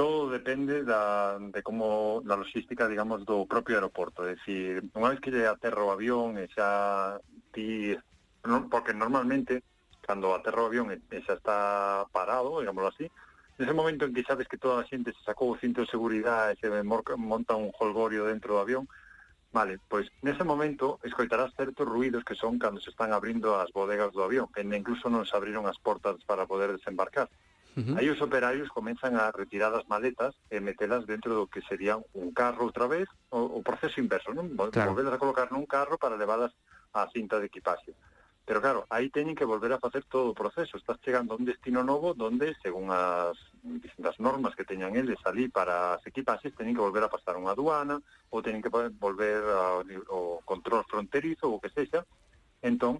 todo 0.00 0.30
depende 0.30 0.82
da, 0.82 1.36
de 1.38 1.62
como 1.62 2.22
da 2.24 2.32
logística, 2.34 2.88
digamos, 2.88 3.20
do 3.28 3.44
propio 3.44 3.76
aeroporto. 3.76 4.24
É 4.24 4.32
dicir, 4.32 4.80
unha 4.96 5.12
vez 5.12 5.20
que 5.20 5.28
lle 5.28 5.44
aterra 5.44 5.84
o 5.84 5.92
avión 5.92 6.40
e 6.40 6.48
xa 6.48 7.20
ti... 7.52 7.92
Non, 8.48 8.72
porque 8.72 8.96
normalmente, 8.96 9.60
cando 10.00 10.32
aterra 10.32 10.64
o 10.64 10.72
avión 10.72 10.88
e, 10.88 10.96
e 10.96 11.20
xa 11.20 11.36
está 11.36 11.58
parado, 12.16 12.64
digámoslo 12.64 12.88
así, 12.88 13.12
nese 13.60 13.76
momento 13.76 14.08
en 14.08 14.16
que 14.16 14.24
sabes 14.24 14.48
que 14.48 14.56
toda 14.56 14.80
a 14.80 14.88
xente 14.88 15.12
se 15.12 15.20
sacou 15.20 15.52
o 15.52 15.60
cinto 15.60 15.84
de 15.84 15.92
seguridade 15.92 16.56
e 16.56 16.60
se 16.64 16.72
monta 16.80 17.60
un 17.60 17.68
holgorio 17.68 18.24
dentro 18.24 18.56
do 18.56 18.64
avión, 18.64 18.88
Vale, 19.52 19.82
pois 19.90 20.06
nese 20.22 20.46
momento 20.46 21.02
escoitarás 21.02 21.50
certos 21.58 21.82
ruidos 21.82 22.22
que 22.22 22.38
son 22.38 22.54
cando 22.56 22.78
se 22.78 22.94
están 22.94 23.10
abrindo 23.10 23.58
as 23.58 23.68
bodegas 23.74 24.14
do 24.14 24.22
avión, 24.22 24.46
que 24.54 24.62
incluso 24.62 25.10
non 25.10 25.26
se 25.26 25.34
abriron 25.34 25.66
as 25.66 25.74
portas 25.76 26.22
para 26.22 26.46
poder 26.46 26.70
desembarcar. 26.70 27.26
Uh 27.76 27.82
-huh. 27.82 27.96
Aí 27.98 28.10
os 28.10 28.18
operarios 28.18 28.68
comenzan 28.74 29.14
a 29.14 29.30
retirar 29.30 29.70
as 29.74 29.86
maletas 29.86 30.34
e 30.50 30.58
metelas 30.58 31.06
dentro 31.06 31.34
do 31.34 31.46
que 31.46 31.62
sería 31.62 31.94
un 32.18 32.34
carro 32.34 32.66
outra 32.66 32.90
vez, 32.90 33.06
o, 33.30 33.58
o 33.58 33.60
proceso 33.62 34.02
inverso, 34.02 34.34
non? 34.34 34.50
Claro. 34.74 34.90
Volvelas 34.90 35.14
a 35.14 35.22
colocar 35.22 35.48
nun 35.54 35.70
carro 35.70 35.94
para 35.94 36.18
levalas 36.18 36.50
á 36.90 37.06
cinta 37.14 37.38
de 37.38 37.46
equipaxe. 37.46 37.94
Pero 38.50 38.60
claro, 38.60 38.86
aí 38.90 39.10
teñen 39.14 39.38
que 39.38 39.46
volver 39.46 39.70
a 39.72 39.78
facer 39.78 40.02
todo 40.10 40.34
o 40.34 40.34
proceso. 40.34 40.74
Estás 40.74 40.98
chegando 41.06 41.34
a 41.34 41.38
un 41.38 41.46
destino 41.46 41.86
novo 41.86 42.14
donde, 42.18 42.56
según 42.58 42.90
as 42.90 43.38
distintas 43.62 44.18
normas 44.18 44.58
que 44.58 44.66
teñan 44.66 44.96
eles 44.98 45.22
ali 45.22 45.46
para 45.46 45.94
as 45.94 46.02
equipaxes, 46.02 46.50
teñen 46.58 46.74
que 46.74 46.82
volver 46.82 47.06
a 47.06 47.12
pasar 47.12 47.38
unha 47.38 47.54
aduana 47.54 48.02
ou 48.34 48.42
teñen 48.42 48.58
que 48.58 48.72
volver 48.72 49.46
ao, 49.46 49.86
ao 50.10 50.42
control 50.42 50.82
fronterizo 50.90 51.46
ou 51.46 51.60
o 51.60 51.62
que 51.62 51.70
sexa. 51.70 52.02
Entón, 52.58 52.98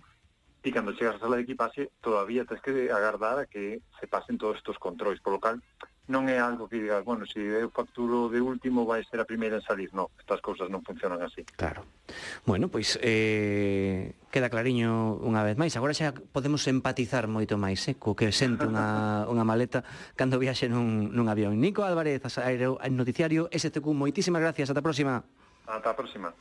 ti 0.62 0.70
cando 0.72 0.92
chegas 0.92 1.16
á 1.16 1.20
sala 1.20 1.40
de 1.40 1.44
equipaxe 1.48 1.90
todavía 2.00 2.44
tens 2.44 2.60
que 2.60 2.92
agardar 2.92 3.40
a 3.40 3.48
que 3.48 3.80
se 3.98 4.06
pasen 4.06 4.36
todos 4.36 4.56
estos 4.60 4.76
controis, 4.76 5.20
polo 5.20 5.40
cal 5.40 5.58
non 6.10 6.26
é 6.26 6.42
algo 6.42 6.66
que 6.66 6.82
digas, 6.82 7.06
bueno, 7.06 7.22
se 7.22 7.38
si 7.38 7.40
eu 7.40 7.70
facturo 7.70 8.26
de 8.26 8.42
último 8.42 8.82
vai 8.82 9.06
ser 9.06 9.22
a 9.22 9.30
primeira 9.30 9.62
en 9.62 9.64
salir, 9.64 9.94
non, 9.94 10.10
estas 10.18 10.42
cousas 10.42 10.66
non 10.66 10.82
funcionan 10.82 11.22
así. 11.22 11.46
Claro. 11.54 11.86
Bueno, 12.42 12.66
pois 12.66 12.98
eh, 12.98 14.18
queda 14.34 14.50
clariño 14.50 15.22
unha 15.22 15.46
vez 15.46 15.54
máis. 15.54 15.70
Agora 15.78 15.94
xa 15.94 16.10
podemos 16.10 16.66
empatizar 16.66 17.30
moito 17.30 17.54
máis 17.54 17.86
eh, 17.86 17.94
co 17.94 18.18
que 18.18 18.34
sente 18.34 18.66
unha, 18.66 19.22
unha 19.32 19.46
maleta 19.46 19.86
cando 20.18 20.42
viaxe 20.42 20.66
nun, 20.66 21.14
nun 21.14 21.30
avión. 21.30 21.54
Nico 21.62 21.86
Álvarez, 21.86 22.18
aero, 22.42 22.82
noticiario 22.90 23.46
STQ, 23.54 23.86
moitísimas 23.94 24.42
gracias, 24.42 24.66
ata 24.66 24.82
a 24.82 24.86
próxima. 24.86 25.22
Ata 25.70 25.94
a 25.94 25.96
próxima. 25.96 26.34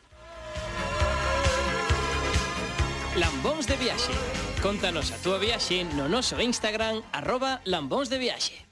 Lambóns 3.16 3.66
de 3.66 3.76
Viaxe. 3.76 4.14
Contanos 4.62 5.10
a 5.10 5.18
túa 5.18 5.41
viaxe 5.41 5.82
no 5.97 6.05
noso 6.05 6.38
Instagram, 6.38 7.01
arroba 7.10 7.57
lambóns 7.66 8.05
de 8.05 8.22
viaxe. 8.22 8.70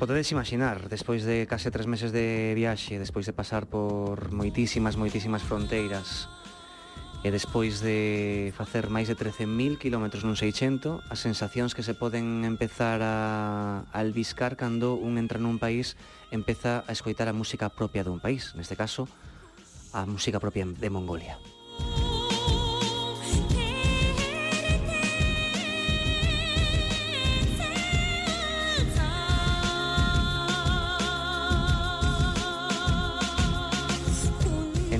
Podedes 0.00 0.32
imaginar, 0.32 0.88
despois 0.88 1.28
de 1.28 1.44
case 1.44 1.68
tres 1.68 1.84
meses 1.84 2.08
de 2.08 2.56
viaxe, 2.56 2.96
despois 2.96 3.28
de 3.28 3.36
pasar 3.36 3.68
por 3.68 4.32
moitísimas, 4.32 4.96
moitísimas 4.96 5.44
fronteiras, 5.44 6.24
e 7.20 7.28
despois 7.28 7.84
de 7.84 8.48
facer 8.56 8.88
máis 8.88 9.12
de 9.12 9.16
13.000 9.20 9.76
km 9.76 10.24
nun 10.24 10.40
600, 10.40 11.04
as 11.04 11.20
sensacións 11.20 11.76
que 11.76 11.84
se 11.84 11.92
poden 11.92 12.48
empezar 12.48 13.04
a, 13.04 13.84
a 13.92 13.98
albiscar 14.00 14.56
cando 14.56 14.96
un 14.96 15.20
entra 15.20 15.36
nun 15.36 15.60
país 15.60 16.00
empeza 16.32 16.80
a 16.88 16.96
escoitar 16.96 17.28
a 17.28 17.36
música 17.36 17.68
propia 17.68 18.00
dun 18.00 18.24
país, 18.24 18.56
neste 18.56 18.80
caso, 18.80 19.04
a 19.92 20.08
música 20.08 20.40
propia 20.40 20.64
de 20.64 20.88
Mongolia. 20.88 21.36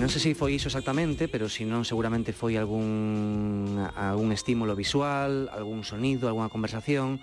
non 0.01 0.09
sei 0.09 0.33
se 0.33 0.33
foi 0.33 0.57
iso 0.57 0.73
exactamente, 0.73 1.29
pero 1.29 1.45
se 1.53 1.69
non 1.69 1.85
seguramente 1.85 2.33
foi 2.33 2.57
algún, 2.57 3.77
algún 3.93 4.33
estímulo 4.33 4.73
visual, 4.73 5.53
algún 5.53 5.85
sonido, 5.85 6.25
algunha 6.25 6.49
conversación, 6.49 7.21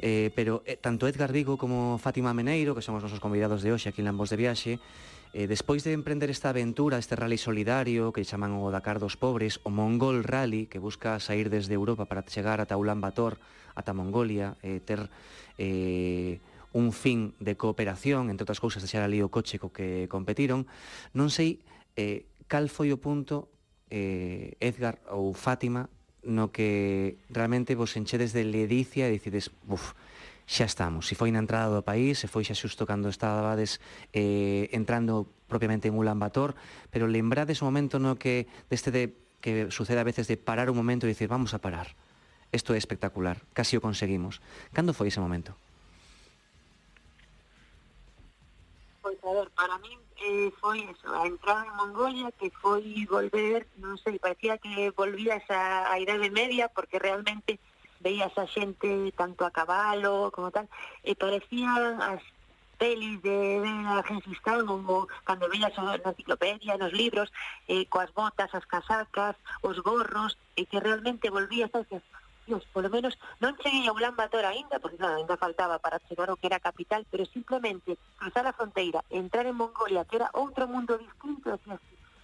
eh, 0.00 0.32
pero 0.32 0.64
eh, 0.64 0.80
tanto 0.80 1.04
Edgar 1.04 1.36
Vigo 1.36 1.60
como 1.60 2.00
Fátima 2.00 2.32
Meneiro, 2.32 2.72
que 2.72 2.80
son 2.80 2.96
os 2.96 3.04
nosos 3.04 3.20
convidados 3.20 3.60
de 3.60 3.76
hoxe 3.76 3.92
aquí 3.92 4.00
en 4.00 4.08
Lambos 4.08 4.32
de 4.32 4.40
Viaxe, 4.40 4.80
eh, 5.36 5.44
despois 5.44 5.84
de 5.84 5.92
emprender 5.92 6.32
esta 6.32 6.48
aventura, 6.48 6.96
este 6.96 7.12
rally 7.12 7.36
solidario 7.36 8.08
que 8.16 8.24
chaman 8.24 8.56
o 8.56 8.72
Dakar 8.72 9.04
dos 9.04 9.20
Pobres, 9.20 9.60
o 9.60 9.68
Mongol 9.68 10.24
Rally, 10.24 10.64
que 10.64 10.80
busca 10.80 11.20
sair 11.20 11.52
desde 11.52 11.76
Europa 11.76 12.08
para 12.08 12.24
chegar 12.24 12.64
ata 12.64 12.80
Ulan 12.80 13.04
Bator, 13.04 13.36
ata 13.76 13.92
Mongolia, 13.92 14.56
eh, 14.64 14.80
ter 14.80 15.12
eh, 15.60 16.40
un 16.72 16.96
fin 16.96 17.36
de 17.36 17.60
cooperación, 17.60 18.32
entre 18.32 18.48
outras 18.48 18.64
cousas, 18.64 18.80
deixar 18.80 19.04
ali 19.04 19.20
o 19.20 19.28
coche 19.28 19.60
co 19.60 19.68
que 19.68 20.08
competiron, 20.08 20.64
non 21.12 21.28
sei 21.28 21.60
eh, 21.98 22.30
cal 22.46 22.70
foi 22.70 22.94
o 22.94 23.02
punto, 23.02 23.50
eh, 23.90 24.54
Edgar 24.62 25.02
ou 25.10 25.34
Fátima, 25.34 25.90
no 26.22 26.54
que 26.54 27.18
realmente 27.26 27.74
vos 27.74 27.98
enchedes 27.98 28.30
de 28.30 28.46
ledicia 28.46 29.10
e 29.10 29.18
decides, 29.18 29.50
buf, 29.66 29.98
xa 30.46 30.64
estamos. 30.64 31.10
Se 31.10 31.18
foi 31.18 31.34
na 31.34 31.42
entrada 31.42 31.74
do 31.74 31.82
país, 31.82 32.22
se 32.22 32.30
foi 32.30 32.46
xa 32.46 32.54
xusto 32.54 32.86
cando 32.86 33.10
estabades 33.10 33.82
eh, 34.14 34.70
entrando 34.70 35.26
propiamente 35.50 35.90
en 35.90 35.98
Ulan 35.98 36.22
Bator, 36.22 36.54
pero 36.94 37.10
lembrades 37.10 37.58
o 37.60 37.66
momento 37.66 37.98
no 37.98 38.14
que 38.14 38.46
deste 38.70 38.94
de, 38.94 39.18
que 39.42 39.68
sucede 39.74 39.98
a 39.98 40.06
veces 40.06 40.30
de 40.30 40.38
parar 40.38 40.70
un 40.70 40.78
momento 40.78 41.04
e 41.04 41.12
dicir, 41.12 41.26
vamos 41.26 41.50
a 41.50 41.58
parar. 41.58 41.98
Isto 42.54 42.72
é 42.72 42.80
espectacular, 42.80 43.42
casi 43.52 43.76
o 43.76 43.84
conseguimos. 43.84 44.40
Cando 44.72 44.94
foi 44.94 45.10
ese 45.10 45.20
momento? 45.20 45.52
Pois 49.02 49.18
a 49.20 49.30
ver, 49.34 49.48
para 49.52 49.76
min 49.82 50.07
eh, 50.28 50.52
foi 50.60 50.84
eso, 50.92 51.08
a 51.14 51.26
entrada 51.26 51.64
en 51.64 51.74
Mongolia, 51.80 52.28
que 52.38 52.52
foi 52.62 52.84
volver, 53.08 53.64
non 53.80 53.96
sei, 53.96 54.20
parecía 54.20 54.60
que 54.60 54.92
volvías 54.92 55.44
a, 55.48 55.88
a 55.88 55.94
Idade 55.96 56.28
Media, 56.28 56.68
porque 56.68 57.00
realmente 57.00 57.56
veías 58.04 58.34
a 58.36 58.46
xente 58.46 59.10
tanto 59.16 59.42
a 59.44 59.50
cabalo 59.50 60.28
como 60.30 60.52
tal, 60.52 60.68
e 61.00 61.16
parecían 61.16 61.98
as 62.04 62.20
pelis 62.78 63.18
de, 63.26 63.64
de 63.64 63.72
a 63.90 64.04
Gengis 64.06 64.38
Khan 64.44 64.68
ou 64.70 65.08
cando 65.26 65.50
veías 65.50 65.74
na 65.80 65.98
enciclopedia, 65.98 66.78
nos 66.78 66.92
libros, 66.92 67.32
eh, 67.66 67.88
coas 67.90 68.12
botas, 68.12 68.52
as 68.54 68.68
casacas, 68.68 69.34
os 69.64 69.80
gorros, 69.80 70.38
e 70.54 70.68
que 70.68 70.78
realmente 70.78 71.32
volvías 71.32 71.72
a 71.74 71.82
Dios, 72.48 72.64
polo 72.72 72.88
menos 72.88 73.12
non 73.44 73.52
cheguei 73.60 73.84
a 73.84 73.92
Ulan 73.92 74.16
Bator 74.16 74.48
aínda, 74.48 74.80
porque 74.80 74.96
non, 74.96 75.12
ainda 75.12 75.36
faltaba 75.36 75.76
para 75.84 76.00
chegar 76.08 76.32
o 76.32 76.40
que 76.40 76.48
era 76.48 76.56
capital, 76.56 77.04
pero 77.12 77.28
simplemente 77.28 78.00
cruzar 78.16 78.48
a 78.48 78.56
fronteira, 78.56 79.04
entrar 79.12 79.44
en 79.44 79.60
Mongolia, 79.60 80.08
que 80.08 80.16
era 80.16 80.32
outro 80.32 80.64
mundo 80.64 80.96
distinto, 80.96 81.52
así, 81.52 81.76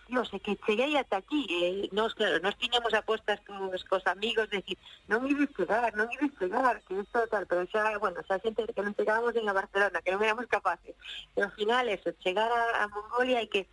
Dios, 0.09 0.33
é 0.33 0.41
que 0.41 0.57
cheguei 0.65 0.97
ata 0.97 1.21
aquí, 1.21 1.45
eh, 1.49 1.89
nos, 1.93 2.17
claro, 2.17 2.41
nos 2.41 2.57
tiñamos 2.57 2.93
apostas 2.97 3.41
cos, 3.45 3.85
cos 3.85 4.05
amigos, 4.09 4.49
decir, 4.49 4.81
non 5.13 5.29
ides 5.29 5.53
chegar, 5.53 5.93
non 5.93 6.09
ides 6.09 6.33
chegar, 6.41 6.81
que 6.89 6.97
isto 7.05 7.21
tal, 7.29 7.45
pero 7.45 7.69
xa, 7.69 8.01
bueno, 8.01 8.25
xa 8.25 8.41
xente 8.41 8.65
que 8.65 8.81
non 8.81 8.97
chegábamos 8.97 9.37
en 9.37 9.45
a 9.45 9.53
Barcelona, 9.53 10.01
que 10.01 10.13
non 10.13 10.25
éramos 10.25 10.49
capaces, 10.49 10.97
pero 11.37 11.53
ao 11.53 11.57
final, 11.57 11.85
eso, 11.93 12.17
chegar 12.25 12.49
a, 12.49 12.85
a 12.85 12.89
Mongolia 12.89 13.45
e 13.45 13.49
que 13.53 13.69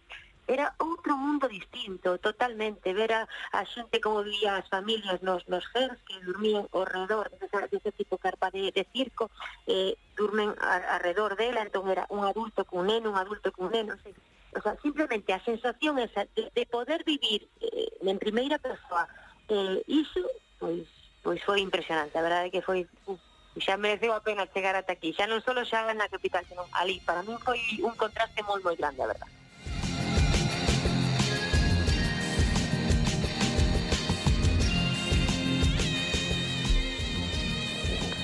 era 0.52 0.76
outro 0.84 1.16
mundo 1.16 1.48
distinto, 1.48 2.20
totalmente, 2.20 2.94
ver 2.94 3.12
a, 3.14 3.22
a 3.56 3.64
xente 3.64 4.04
como 4.04 4.28
vivía 4.28 4.60
as 4.60 4.68
familias 4.68 5.24
nos, 5.24 5.48
nos 5.48 5.64
gers 5.72 5.96
que 6.04 6.20
dormían 6.28 6.68
ao 6.76 6.84
redor 6.84 7.32
desa, 7.40 7.72
desa 7.72 7.92
tipo 7.96 8.20
carpa 8.20 8.52
de, 8.52 8.72
de 8.76 8.84
circo, 8.92 9.32
eh, 9.66 9.96
durmen 10.20 10.52
a, 10.60 11.00
alrededor 11.00 11.40
dela, 11.40 11.64
entón 11.64 11.88
era 11.88 12.04
un 12.12 12.28
adulto 12.28 12.68
con 12.68 12.84
un 12.84 12.88
neno, 12.92 13.16
un 13.16 13.18
adulto 13.18 13.56
con 13.56 13.72
un 13.72 13.72
neno, 13.72 13.96
sei, 14.04 14.12
o 14.52 14.60
sea, 14.60 14.76
simplemente 14.84 15.32
a 15.32 15.40
sensación 15.40 15.96
esa 16.00 16.28
de, 16.36 16.52
de 16.52 16.64
poder 16.68 17.08
vivir 17.08 17.48
eh, 17.64 17.88
en 18.04 18.20
primeira 18.20 18.60
persoa, 18.60 19.08
eh, 19.48 19.80
iso, 19.88 20.20
pois, 20.60 20.84
pois 21.24 21.40
foi 21.48 21.64
impresionante, 21.64 22.20
a 22.20 22.26
verdade 22.28 22.52
que 22.52 22.60
foi 22.60 22.84
uf, 23.08 23.24
xa 23.56 23.80
mereceu 23.80 24.12
a 24.12 24.20
pena 24.20 24.52
chegar 24.52 24.76
ata 24.76 24.92
aquí, 24.92 25.16
xa 25.16 25.32
non 25.32 25.40
só 25.40 25.56
xa 25.64 25.88
na 25.96 26.12
capital, 26.12 26.44
senón 26.44 26.68
ali, 26.76 27.00
para 27.08 27.24
mí 27.24 27.36
foi 27.40 27.60
un 27.80 27.96
contraste 27.96 28.44
moi 28.44 28.60
moi 28.60 28.76
grande, 28.76 29.00
a 29.04 29.08
verdade. 29.08 29.41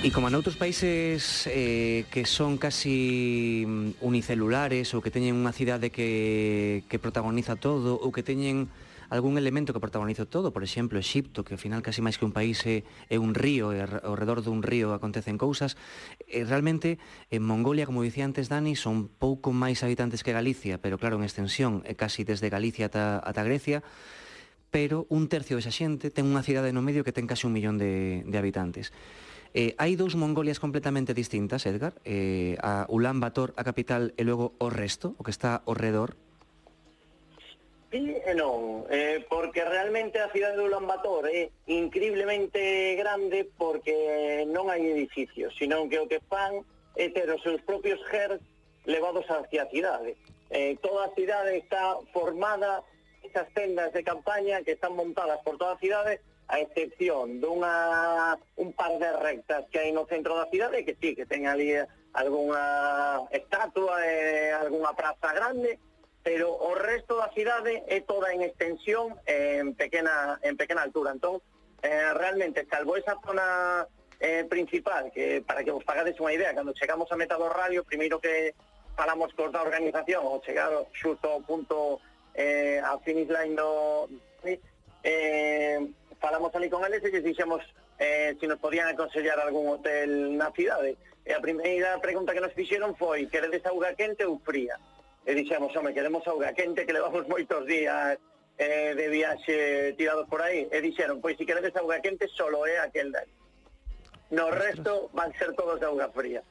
E 0.08 0.16
como 0.16 0.32
noutros 0.32 0.56
países 0.56 1.52
eh, 1.52 2.08
que 2.08 2.24
son 2.24 2.56
casi 2.56 3.68
mm, 3.68 4.00
unicelulares 4.00 4.96
ou 4.96 5.04
que 5.04 5.12
teñen 5.12 5.36
unha 5.36 5.52
cidade 5.52 5.92
que, 5.92 6.88
que 6.88 6.96
protagoniza 6.96 7.60
todo 7.60 8.00
ou 8.00 8.16
que 8.16 8.24
teñen 8.24 8.72
algún 9.12 9.36
elemento 9.36 9.76
que 9.76 9.84
protagoniza 9.84 10.24
todo, 10.24 10.56
por 10.56 10.64
exemplo, 10.64 10.96
Exipto, 10.96 11.44
que 11.44 11.60
ao 11.60 11.62
final 11.62 11.84
casi 11.84 12.00
máis 12.00 12.16
que 12.16 12.24
un 12.24 12.32
país 12.32 12.64
é, 12.64 12.88
é 13.12 13.20
un 13.20 13.36
río, 13.36 13.76
e 13.76 13.84
ao 13.84 14.16
redor 14.16 14.40
dun 14.48 14.64
río 14.64 14.96
acontecen 14.96 15.36
cousas, 15.36 15.76
e 16.24 16.48
realmente 16.48 17.04
en 17.28 17.44
Mongolia, 17.44 17.84
como 17.84 18.00
dicía 18.00 18.24
antes 18.24 18.48
Dani, 18.48 18.80
son 18.80 19.12
pouco 19.12 19.52
máis 19.52 19.84
habitantes 19.84 20.24
que 20.24 20.32
Galicia, 20.32 20.80
pero 20.80 20.96
claro, 20.96 21.20
en 21.20 21.28
extensión, 21.28 21.84
é 21.84 22.00
casi 22.00 22.24
desde 22.24 22.48
Galicia 22.48 22.88
ata, 22.88 23.20
ata 23.20 23.44
Grecia, 23.44 23.84
pero 24.72 25.04
un 25.12 25.28
tercio 25.28 25.60
desa 25.60 25.76
xente 25.76 26.16
ten 26.16 26.32
unha 26.32 26.48
cidade 26.48 26.72
no 26.72 26.80
medio 26.80 27.04
que 27.04 27.12
ten 27.12 27.28
casi 27.28 27.44
un 27.44 27.52
millón 27.52 27.76
de, 27.76 28.24
de 28.24 28.38
habitantes. 28.40 28.96
Eh, 29.58 29.74
hai 29.82 29.98
dous 29.98 30.14
Mongolias 30.14 30.62
completamente 30.62 31.18
distintas, 31.18 31.66
Edgar, 31.66 31.98
eh, 32.06 32.62
a 32.62 32.86
Ulan 32.94 33.18
Bator, 33.18 33.58
a 33.58 33.66
capital, 33.66 34.14
e 34.14 34.22
logo 34.22 34.54
o 34.62 34.70
resto, 34.70 35.18
o 35.18 35.26
que 35.26 35.34
está 35.34 35.66
ao 35.66 35.74
redor, 35.74 36.14
Sí 37.90 38.04
e 38.04 38.34
non, 38.36 38.86
eh, 38.92 39.24
porque 39.32 39.64
realmente 39.64 40.20
a 40.20 40.30
cidade 40.30 40.60
de 40.60 40.68
Ulan 40.68 40.86
Bator 40.86 41.26
é 41.26 41.50
increíblemente 41.72 42.94
grande 43.00 43.48
porque 43.58 44.46
non 44.46 44.70
hai 44.70 44.84
edificios, 44.86 45.56
senón 45.58 45.90
que 45.90 45.98
o 45.98 46.06
que 46.06 46.22
fan 46.30 46.62
é 46.94 47.10
ter 47.10 47.26
os 47.32 47.42
seus 47.42 47.58
propios 47.66 47.98
GERs 48.12 48.44
levados 48.86 49.26
hacia 49.26 49.66
a 49.66 49.72
cidade. 49.74 50.20
Eh, 50.54 50.78
toda 50.84 51.10
a 51.10 51.16
cidade 51.18 51.58
está 51.58 51.98
formada 52.14 52.84
esas 53.24 53.50
tendas 53.58 53.90
de 53.90 54.04
campaña 54.06 54.62
que 54.62 54.78
están 54.78 54.94
montadas 54.94 55.42
por 55.42 55.58
toda 55.58 55.74
a 55.74 55.82
cidade 55.82 56.22
a 56.48 56.60
excepción 56.64 57.44
dunha 57.44 58.40
un 58.56 58.72
par 58.72 58.96
de 58.96 59.12
rectas 59.20 59.68
que 59.68 59.84
hai 59.84 59.92
no 59.92 60.08
centro 60.08 60.36
da 60.40 60.48
cidade 60.48 60.88
que 60.88 60.96
sí, 60.96 61.12
que 61.12 61.28
ten 61.28 61.44
ali 61.44 61.76
eh, 61.76 61.84
algunha 62.16 63.28
estatua 63.36 64.00
e 64.08 64.50
eh, 64.50 64.52
algunha 64.56 64.96
praza 64.96 65.36
grande, 65.36 65.76
pero 66.24 66.56
o 66.56 66.72
resto 66.74 67.20
da 67.20 67.30
cidade 67.36 67.84
é 67.88 68.00
toda 68.00 68.32
en 68.32 68.42
extensión 68.48 69.20
eh, 69.28 69.60
en 69.60 69.76
pequena 69.76 70.40
en 70.40 70.56
pequena 70.56 70.88
altura. 70.88 71.12
Entón, 71.12 71.44
eh, 71.84 72.16
realmente, 72.16 72.66
salvo 72.72 72.96
esa 72.96 73.20
zona 73.20 73.86
eh, 74.20 74.48
principal, 74.48 75.12
que 75.12 75.44
para 75.44 75.64
que 75.64 75.72
vos 75.72 75.84
pagades 75.84 76.16
unha 76.24 76.32
idea, 76.32 76.56
cando 76.56 76.72
chegamos 76.74 77.12
a 77.12 77.20
meta 77.20 77.36
do 77.36 77.52
radio, 77.52 77.84
primeiro 77.84 78.24
que 78.24 78.56
falamos 78.96 79.36
con 79.36 79.52
da 79.52 79.62
organización, 79.62 80.24
ou 80.24 80.40
chegar 80.42 80.72
xusto 80.96 81.28
ao 81.28 81.44
punto 81.44 82.00
eh, 82.34 82.80
a 82.80 82.96
finish 83.04 83.30
line 83.30 83.54
do... 83.60 84.08
Eh, 85.04 85.80
falamos 86.20 86.54
ali 86.56 86.70
con 86.70 86.86
eles 86.86 87.04
e 87.04 87.10
lles 87.10 87.24
dixemos 87.24 87.62
eh, 88.00 88.34
se 88.34 88.40
si 88.40 88.48
nos 88.48 88.60
podían 88.60 88.88
aconsellar 88.88 89.40
algún 89.40 89.68
hotel 89.68 90.38
na 90.38 90.52
cidade. 90.52 90.98
E 91.28 91.34
a 91.34 91.44
primeira 91.44 92.00
pregunta 92.00 92.34
que 92.34 92.40
nos 92.40 92.54
fixeron 92.54 92.96
foi 92.96 93.28
queredes 93.28 93.66
auga 93.68 93.94
quente 93.96 94.24
ou 94.24 94.40
fría? 94.40 94.80
E 95.28 95.36
dixemos, 95.36 95.76
home, 95.76 95.92
queremos 95.92 96.24
auga 96.28 96.54
quente 96.54 96.86
que 96.88 96.96
levamos 96.96 97.28
moitos 97.28 97.68
días 97.68 98.16
eh, 98.58 98.96
de 98.96 99.06
viaxe 99.12 99.94
tirados 99.98 100.30
por 100.32 100.40
aí. 100.42 100.72
E 100.72 100.78
dixeron, 100.80 101.20
pois 101.20 101.36
se 101.36 101.44
queredes 101.44 101.76
auga 101.76 102.00
quente 102.00 102.32
solo 102.32 102.64
é 102.64 102.80
aquel 102.80 103.12
dai. 103.12 103.28
No 104.32 104.52
resto 104.52 105.10
van 105.12 105.32
ser 105.36 105.52
todos 105.54 105.80
de 105.80 105.88
auga 105.88 106.08
fría. 106.16 106.44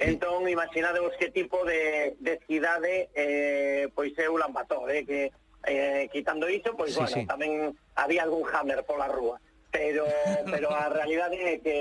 Entón, 0.00 0.48
imaginadevos 0.48 1.12
que 1.18 1.30
tipo 1.30 1.64
de, 1.64 2.16
de 2.20 2.40
cidade 2.46 3.10
eh, 3.14 3.88
pois 3.94 4.16
é 4.16 4.30
o 4.30 4.38
Lambator, 4.38 4.88
eh, 4.90 5.04
que 5.04 5.32
eh, 5.66 6.08
quitando 6.12 6.48
iso, 6.48 6.76
pois, 6.76 6.92
sí, 6.94 7.00
bueno, 7.00 7.16
sí. 7.16 7.26
tamén 7.26 7.76
había 7.96 8.24
algún 8.24 8.44
hammer 8.48 8.84
pola 8.84 9.08
rúa. 9.08 9.40
Pero, 9.70 10.04
pero 10.52 10.72
a 10.72 10.88
realidade 10.88 11.36
é 11.36 11.56
que, 11.60 11.78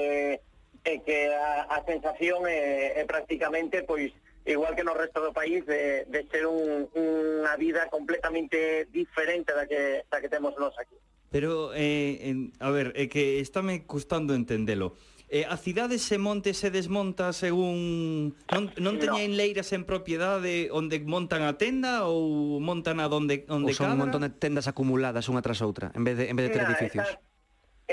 é 0.85 0.95
que 1.03 1.19
a, 1.33 1.67
a 1.69 1.79
sensación 1.85 2.47
é, 2.47 2.99
é 2.99 3.03
prácticamente, 3.05 3.83
pois, 3.83 4.11
igual 4.45 4.75
que 4.75 4.83
no 4.83 4.93
resto 4.93 5.21
do 5.21 5.31
país, 5.33 5.65
de, 5.65 6.05
de 6.09 6.21
ser 6.31 6.45
un, 6.47 6.89
unha 6.95 7.53
vida 7.55 7.87
completamente 7.87 8.87
diferente 8.91 9.53
da 9.53 9.65
que, 9.69 10.03
da 10.09 10.19
que 10.19 10.31
temos 10.31 10.55
nós 10.57 10.73
aquí. 10.79 10.97
Pero, 11.29 11.71
eh, 11.77 12.25
en, 12.25 12.53
a 12.57 12.73
ver, 12.73 12.91
é 12.97 13.05
que 13.05 13.37
estáme 13.37 13.85
custando 13.85 14.33
entendelo. 14.33 14.97
Eh, 15.29 15.45
a 15.45 15.57
cidade 15.61 16.01
se 16.01 16.17
monte 16.17 16.57
se 16.57 16.73
desmonta 16.73 17.37
según... 17.37 18.33
Non, 18.49 18.73
non 18.81 18.97
teñen 18.97 19.37
leiras 19.37 19.69
en 19.77 19.85
propiedade 19.85 20.73
onde 20.73 20.97
montan 21.05 21.45
a 21.45 21.53
tenda 21.53 22.09
ou 22.09 22.57
montan 22.57 22.97
a 22.97 23.05
donde, 23.05 23.45
onde 23.45 23.69
ou 23.69 23.77
son 23.77 23.93
cadra? 23.93 23.93
un 23.93 24.01
montón 24.09 24.21
de 24.25 24.33
tendas 24.33 24.65
acumuladas 24.65 25.29
unha 25.29 25.45
tras 25.45 25.61
outra, 25.61 25.93
en 25.93 26.01
vez 26.01 26.17
de, 26.17 26.33
en 26.33 26.35
vez 26.35 26.49
de 26.49 26.53
ter 26.57 26.65
nah, 26.65 26.73
edificios? 26.73 27.05
Están, 27.05 27.29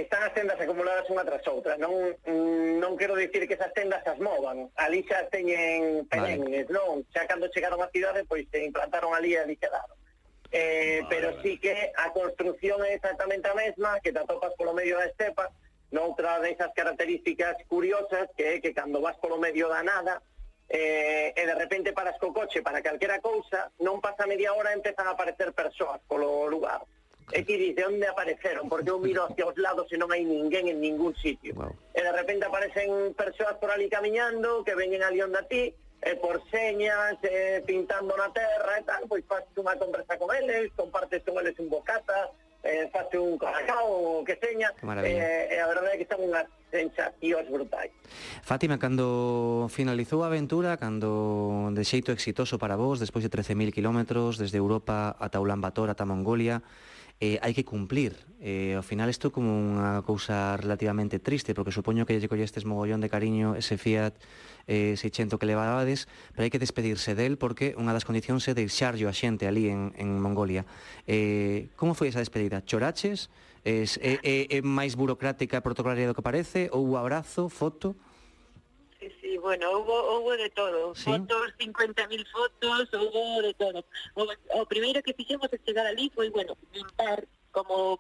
están 0.01 0.20
as 0.24 0.32
tendas 0.32 0.57
acumuladas 0.57 1.05
unha 1.12 1.28
tras 1.28 1.45
outra. 1.45 1.76
Non, 1.76 1.93
mm, 2.24 2.80
non 2.80 2.97
quero 2.97 3.12
dicir 3.12 3.45
que 3.45 3.61
esas 3.61 3.68
tendas 3.76 4.01
as 4.09 4.16
movan. 4.16 4.72
Ali 4.80 5.05
xa 5.05 5.28
teñen 5.28 6.09
perennes, 6.09 6.64
vale. 6.68 6.72
non? 6.72 7.05
Xa 7.12 7.28
cando 7.28 7.53
chegaron 7.53 7.84
á 7.84 7.93
cidade, 7.93 8.24
pois 8.24 8.49
se 8.49 8.64
implantaron 8.64 9.12
ali 9.12 9.37
e 9.37 9.45
ali 9.45 9.61
quedaron. 9.61 9.93
Eh, 10.57 11.05
vale, 11.05 11.12
pero 11.12 11.28
vale. 11.37 11.45
sí 11.45 11.61
que 11.61 11.93
a 12.01 12.16
construción 12.16 12.80
é 12.80 12.97
exactamente 12.97 13.45
a 13.45 13.53
mesma, 13.53 14.01
que 14.01 14.09
te 14.09 14.24
atopas 14.24 14.57
polo 14.57 14.72
medio 14.72 14.97
da 14.97 15.05
estepa, 15.05 15.53
noutra 15.97 16.36
desas 16.44 16.76
características 16.76 17.57
curiosas 17.64 18.28
que 18.36 18.44
é 18.44 18.61
que 18.61 18.76
cando 18.76 19.01
vas 19.01 19.16
polo 19.16 19.40
medio 19.40 19.72
da 19.72 19.80
nada 19.80 20.20
eh, 20.68 21.32
e 21.32 21.42
de 21.47 21.55
repente 21.55 21.97
paras 21.97 22.20
co 22.20 22.36
coche 22.36 22.61
para 22.61 22.82
calquera 22.82 23.22
cousa, 23.24 23.72
non 23.80 24.03
pasa 24.05 24.28
media 24.28 24.53
hora 24.53 24.74
e 24.74 24.78
empezan 24.78 25.09
a 25.09 25.16
aparecer 25.16 25.55
persoas 25.57 26.03
polo 26.05 26.51
lugar. 26.51 26.82
E 27.32 27.42
ti 27.42 27.59
dices, 27.59 27.86
onde 27.86 28.07
apareceron? 28.07 28.70
Porque 28.70 28.90
eu 28.90 29.03
miro 29.03 29.26
hacia 29.26 29.51
os 29.51 29.59
lados 29.59 29.90
e 29.90 29.99
non 29.99 30.14
hai 30.14 30.22
ninguén 30.22 30.70
en 30.70 30.78
ningún 30.78 31.14
sitio. 31.18 31.59
Wow. 31.59 31.74
E 31.90 32.01
de 32.03 32.12
repente 32.14 32.47
aparecen 32.47 33.14
persoas 33.18 33.59
por 33.59 33.70
ali 33.74 33.90
camiñando 33.90 34.62
que 34.62 34.78
veñen 34.78 35.03
ali 35.03 35.18
onda 35.22 35.42
ti, 35.47 35.74
e 36.03 36.12
por 36.22 36.38
señas, 36.51 37.18
eh, 37.26 37.62
pintando 37.66 38.14
na 38.14 38.30
terra 38.30 38.78
e 38.78 38.82
tal, 38.86 39.03
pois 39.11 39.26
faz 39.26 39.42
unha 39.59 39.74
conversa 39.74 40.14
con 40.14 40.30
eles, 40.34 40.70
compartes 40.78 41.22
con 41.26 41.34
eles 41.42 41.59
un 41.59 41.66
bocata, 41.66 42.30
eh, 42.67 42.91
face 42.91 43.17
un 43.17 43.39
cacao 43.39 44.27
que 44.27 44.35
seña, 44.43 44.75
eh, 45.01 45.55
e 45.55 45.57
a 45.62 45.67
verdade 45.71 45.95
é 45.95 45.99
que 46.03 46.09
son 46.11 46.27
unhas 46.27 46.51
sensacións 46.75 47.47
brutais. 47.49 47.95
Fátima, 48.43 48.77
cando 48.77 49.71
finalizou 49.71 50.27
a 50.27 50.29
aventura, 50.29 50.77
cando 50.77 51.71
de 51.73 51.83
xeito 51.87 52.11
exitoso 52.11 52.59
para 52.59 52.75
vos, 52.75 52.99
despois 52.99 53.23
de 53.23 53.31
13.000 53.31 53.71
kilómetros, 53.73 54.37
desde 54.37 54.59
Europa 54.59 55.14
ata 55.17 55.39
Ulan 55.39 55.62
Bator, 55.62 55.89
ata 55.89 56.05
Mongolia, 56.05 56.61
eh, 57.21 57.41
hai 57.41 57.57
que 57.57 57.64
cumplir. 57.64 58.12
Eh, 58.45 58.77
ao 58.77 58.85
final 58.85 59.09
isto 59.09 59.33
como 59.33 59.49
unha 59.49 60.05
cousa 60.05 60.61
relativamente 60.61 61.17
triste, 61.17 61.57
porque 61.57 61.73
supoño 61.73 62.05
que 62.05 62.21
lle 62.21 62.29
collestes 62.29 62.69
mogollón 62.69 63.01
de 63.01 63.09
cariño 63.09 63.57
ese 63.57 63.81
Fiat 63.81 64.12
eh, 64.67 64.95
600 64.99 65.39
que 65.39 65.47
levabades, 65.47 66.11
pero 66.35 66.45
hai 66.45 66.51
que 66.51 66.62
despedirse 66.62 67.14
del 67.14 67.39
porque 67.39 67.75
unha 67.79 67.95
das 67.95 68.05
condicións 68.05 68.47
é 68.51 68.53
deixarlo 68.53 69.07
a 69.07 69.14
xente 69.14 69.47
ali 69.47 69.71
en, 69.71 69.95
en 69.95 70.19
Mongolia. 70.19 70.67
Eh, 71.07 71.71
como 71.79 71.95
foi 71.95 72.11
esa 72.11 72.23
despedida? 72.23 72.62
Choraches? 72.67 73.31
Es, 73.67 73.99
é, 73.99 74.23
é, 74.23 74.47
é 74.47 74.59
máis 74.62 74.95
burocrática 74.95 75.59
e 75.59 75.64
protocolaria 75.64 76.07
do 76.07 76.14
que 76.14 76.23
parece? 76.23 76.71
Ou 76.71 76.95
abrazo, 76.95 77.51
foto? 77.51 77.99
Sí, 78.99 79.11
sí, 79.21 79.39
bueno, 79.39 79.71
hubo, 79.79 80.23
hubo 80.23 80.33
de 80.39 80.51
todo, 80.51 80.95
¿Sí? 80.95 81.11
fotos, 81.11 81.55
50.000 81.59 82.27
fotos, 82.31 82.89
hubo 82.95 83.43
de 83.43 83.55
todo. 83.55 83.85
O, 84.14 84.27
o 84.27 84.67
primeiro 84.67 85.03
que 85.03 85.14
fixemos 85.14 85.51
a 85.51 85.59
chegar 85.59 85.87
ali 85.87 86.11
foi, 86.14 86.31
bueno, 86.31 86.57
limpar 86.73 87.27
como 87.51 87.99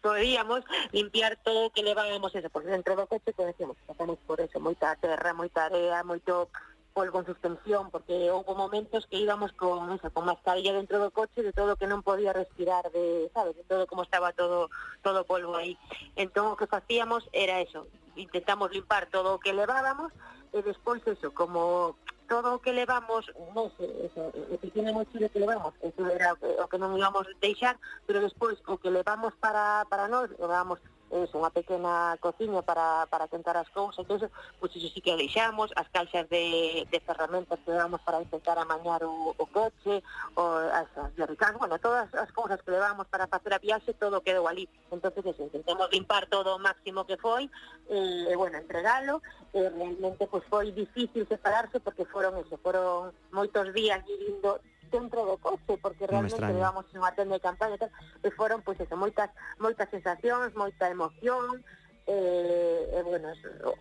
podíamos 0.00 0.64
limpiar 0.92 1.38
todo 1.42 1.70
que 1.70 1.82
levábamos 1.82 2.34
eso, 2.34 2.50
porque 2.50 2.68
dentro 2.68 2.96
do 2.96 3.06
coche, 3.06 3.32
pues 3.32 3.48
decíamos, 3.48 3.76
pasamos 3.86 4.18
por 4.26 4.40
eso, 4.40 4.60
moita 4.60 4.96
terra, 4.96 5.34
moita 5.34 5.66
area, 5.66 6.04
moito 6.04 6.48
polvo 6.96 7.20
en 7.20 7.26
suspensión, 7.26 7.90
porque 7.90 8.30
houve 8.30 8.54
momentos 8.56 9.06
que 9.06 9.20
íbamos 9.20 9.52
con 9.52 9.92
eso, 9.92 10.08
con 10.10 10.24
mascarilla 10.24 10.72
dentro 10.72 10.96
do 10.98 11.12
coche 11.12 11.44
de 11.44 11.52
todo 11.52 11.76
que 11.76 11.84
non 11.84 12.00
podía 12.00 12.32
respirar 12.32 12.88
de, 12.88 13.28
sabes, 13.36 13.52
de 13.52 13.68
todo 13.68 13.84
como 13.84 14.00
estaba 14.00 14.32
todo 14.32 14.72
todo 15.04 15.28
polvo 15.28 15.60
aí. 15.60 15.76
Entón 16.16 16.48
o 16.48 16.56
que 16.56 16.64
facíamos 16.64 17.28
era 17.36 17.60
eso, 17.60 17.84
intentamos 18.16 18.72
limpar 18.72 19.12
todo 19.12 19.36
o 19.36 19.40
que 19.42 19.52
levábamos 19.52 20.08
e 20.56 20.64
despois 20.64 21.04
eso, 21.04 21.36
como 21.36 22.00
todo 22.28 22.54
o 22.54 22.60
que 22.60 22.72
levamos, 22.74 23.30
non 23.54 23.70
sei, 23.78 23.90
eso, 24.06 24.30
o 24.34 24.56
que 24.58 24.70
tiene 24.70 24.92
mochile 24.92 25.30
que 25.30 25.40
levamos, 25.40 25.74
eso 25.80 26.02
era 26.10 26.34
o 26.34 26.66
que 26.66 26.78
non 26.78 26.94
íbamos 26.98 27.26
deixar, 27.40 27.78
pero 28.06 28.20
despois 28.20 28.58
o 28.66 28.76
que 28.78 28.90
levamos 28.90 29.32
para, 29.38 29.86
para 29.86 30.10
nós, 30.10 30.30
levamos 30.38 30.82
es 31.10 31.30
unha 31.34 31.50
pequena 31.54 32.18
cociña 32.18 32.62
para, 32.62 33.06
para 33.06 33.30
tentar 33.30 33.54
as 33.56 33.68
cousas, 33.70 34.02
entón, 34.02 34.26
pois 34.58 34.74
iso 34.74 34.90
sí 34.90 35.00
que 35.00 35.14
deixamos, 35.14 35.70
as 35.78 35.86
calxas 35.94 36.26
de, 36.28 36.86
de 36.90 36.98
ferramentas 37.00 37.58
que 37.62 37.70
levamos 37.70 38.02
para 38.02 38.20
intentar 38.20 38.58
amañar 38.58 39.04
o, 39.06 39.34
o 39.38 39.46
coche, 39.46 40.02
o, 40.34 40.42
as, 40.74 40.90
as 40.98 41.12
garricas, 41.14 41.54
bueno, 41.54 41.78
todas 41.78 42.10
as 42.14 42.30
cousas 42.32 42.60
que 42.62 42.74
levamos 42.74 43.06
para 43.06 43.30
facer 43.30 43.54
a 43.54 43.62
viaxe, 43.62 43.94
todo 43.94 44.20
quedou 44.20 44.48
ali. 44.48 44.68
Entón, 44.90 45.12
eso, 45.14 45.42
intentamos 45.42 45.88
limpar 45.92 46.26
todo 46.26 46.56
o 46.56 46.58
máximo 46.58 47.06
que 47.06 47.16
foi, 47.16 47.46
e, 47.88 47.98
e 48.30 48.34
bueno, 48.34 48.58
entregalo, 48.58 49.22
e 49.54 49.62
realmente 49.62 50.26
pois, 50.26 50.44
foi 50.50 50.72
difícil 50.72 51.26
separarse 51.26 51.78
porque 51.80 52.04
foron 52.04 52.34
eso, 52.42 52.58
foron 52.58 53.14
moitos 53.30 53.70
días 53.72 54.02
vivindo 54.02 54.58
dentro 54.90 55.26
do 55.26 55.36
coche, 55.38 55.78
porque 55.80 56.06
realmente 56.06 56.40
levamos 56.40 56.86
unha 56.94 57.12
tenda 57.12 57.36
de 57.36 57.42
campaña 57.42 57.76
e 57.76 57.82
tal, 57.82 57.92
e 58.22 58.28
foron, 58.32 58.62
pois, 58.62 58.78
eso, 58.80 58.96
moitas, 58.96 59.30
moitas 59.58 59.88
sensacións, 59.90 60.54
moita 60.54 60.88
emoción, 60.88 61.64
eh, 62.06 62.90
eh, 62.94 63.02
bueno, 63.02 63.28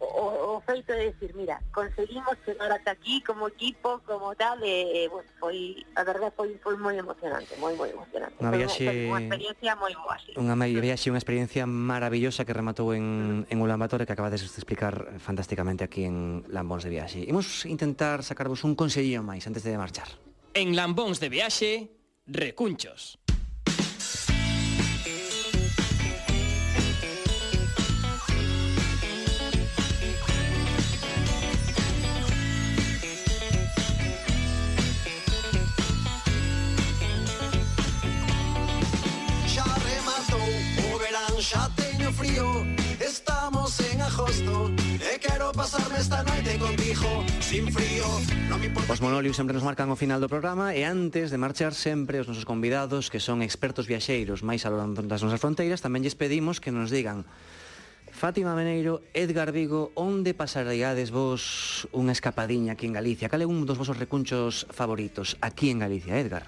o, 0.02 0.58
o 0.58 0.62
feito 0.62 0.94
de 0.94 1.14
decir, 1.14 1.36
mira, 1.36 1.62
conseguimos 1.72 2.34
chegar 2.44 2.72
ata 2.72 2.92
aquí 2.92 3.22
como 3.22 3.48
equipo, 3.48 4.02
como 4.06 4.34
tal, 4.34 4.64
e, 4.64 5.06
eh, 5.06 5.08
bueno, 5.08 5.30
foi, 5.40 5.86
a 5.94 6.04
verdade 6.04 6.34
foi, 6.34 6.58
foi 6.58 6.76
moi 6.78 6.98
emocionante, 6.98 7.54
moi, 7.62 7.78
moi 7.78 7.94
emocionante. 7.94 8.34
Unha 8.42 8.52
viaxe... 8.58 9.14
Unha 9.14 9.22
experiencia 9.22 9.72
moi 9.78 9.94
boa, 9.94 10.18
sí. 10.18 10.34
Unha 10.34 10.58
viaxe, 10.58 11.14
unha 11.14 11.22
experiencia 11.22 11.70
maravillosa 11.70 12.50
que 12.50 12.58
rematou 12.58 12.98
en, 12.98 13.46
mm. 13.46 13.54
en 13.54 13.58
Ulan 13.62 13.78
Bator 13.78 14.02
que 14.10 14.14
acabades 14.18 14.42
de 14.42 14.50
explicar 14.50 15.22
fantásticamente 15.22 15.86
aquí 15.86 16.10
en 16.10 16.42
Lambóns 16.50 16.82
de 16.82 16.90
Viaxe. 16.90 17.22
Imos 17.30 17.70
intentar 17.70 18.26
sacarvos 18.26 18.66
un 18.66 18.74
consellillo 18.74 19.22
máis 19.22 19.46
antes 19.46 19.62
de 19.62 19.78
marchar. 19.78 20.25
En 20.58 20.74
Lambons 20.74 21.20
de 21.20 21.28
Beache, 21.28 21.92
Recunchos. 22.28 23.20
Ya 39.54 39.66
remató, 39.66 40.38
o 40.94 40.98
verán, 41.00 41.38
ya 41.38 41.85
pasarme 45.76 46.00
esta 46.00 46.24
noite 46.24 46.58
contigo 46.58 47.26
Sin 47.40 47.68
frío, 47.72 48.08
non 48.48 48.64
me 48.64 48.72
importa 48.72 48.96
Os 48.96 49.04
monolios 49.04 49.36
sempre 49.36 49.52
nos 49.52 49.68
marcan 49.68 49.92
o 49.92 50.00
final 50.00 50.24
do 50.24 50.32
programa 50.32 50.72
E 50.72 50.88
antes 50.88 51.28
de 51.28 51.38
marchar 51.38 51.76
sempre 51.76 52.24
os 52.24 52.28
nosos 52.32 52.48
convidados 52.48 53.12
Que 53.12 53.20
son 53.20 53.44
expertos 53.44 53.84
viaxeiros 53.84 54.40
máis 54.40 54.64
aló 54.64 54.80
das 54.80 55.20
nosas 55.20 55.42
fronteiras 55.44 55.84
Tamén 55.84 56.08
lles 56.08 56.16
pedimos 56.16 56.64
que 56.64 56.72
nos 56.72 56.96
digan 56.96 57.28
Fátima 58.16 58.56
Meneiro, 58.56 59.04
Edgar 59.12 59.52
Vigo, 59.52 59.92
onde 60.00 60.32
pasaríades 60.32 61.12
vos 61.12 61.84
unha 61.92 62.16
escapadiña 62.16 62.80
aquí 62.80 62.88
en 62.88 62.96
Galicia? 62.96 63.28
Cal 63.28 63.44
é 63.44 63.48
un 63.48 63.68
dos 63.68 63.76
vosos 63.76 64.00
recunchos 64.00 64.64
favoritos 64.72 65.36
aquí 65.44 65.68
en 65.68 65.84
Galicia, 65.84 66.16
Edgar? 66.16 66.48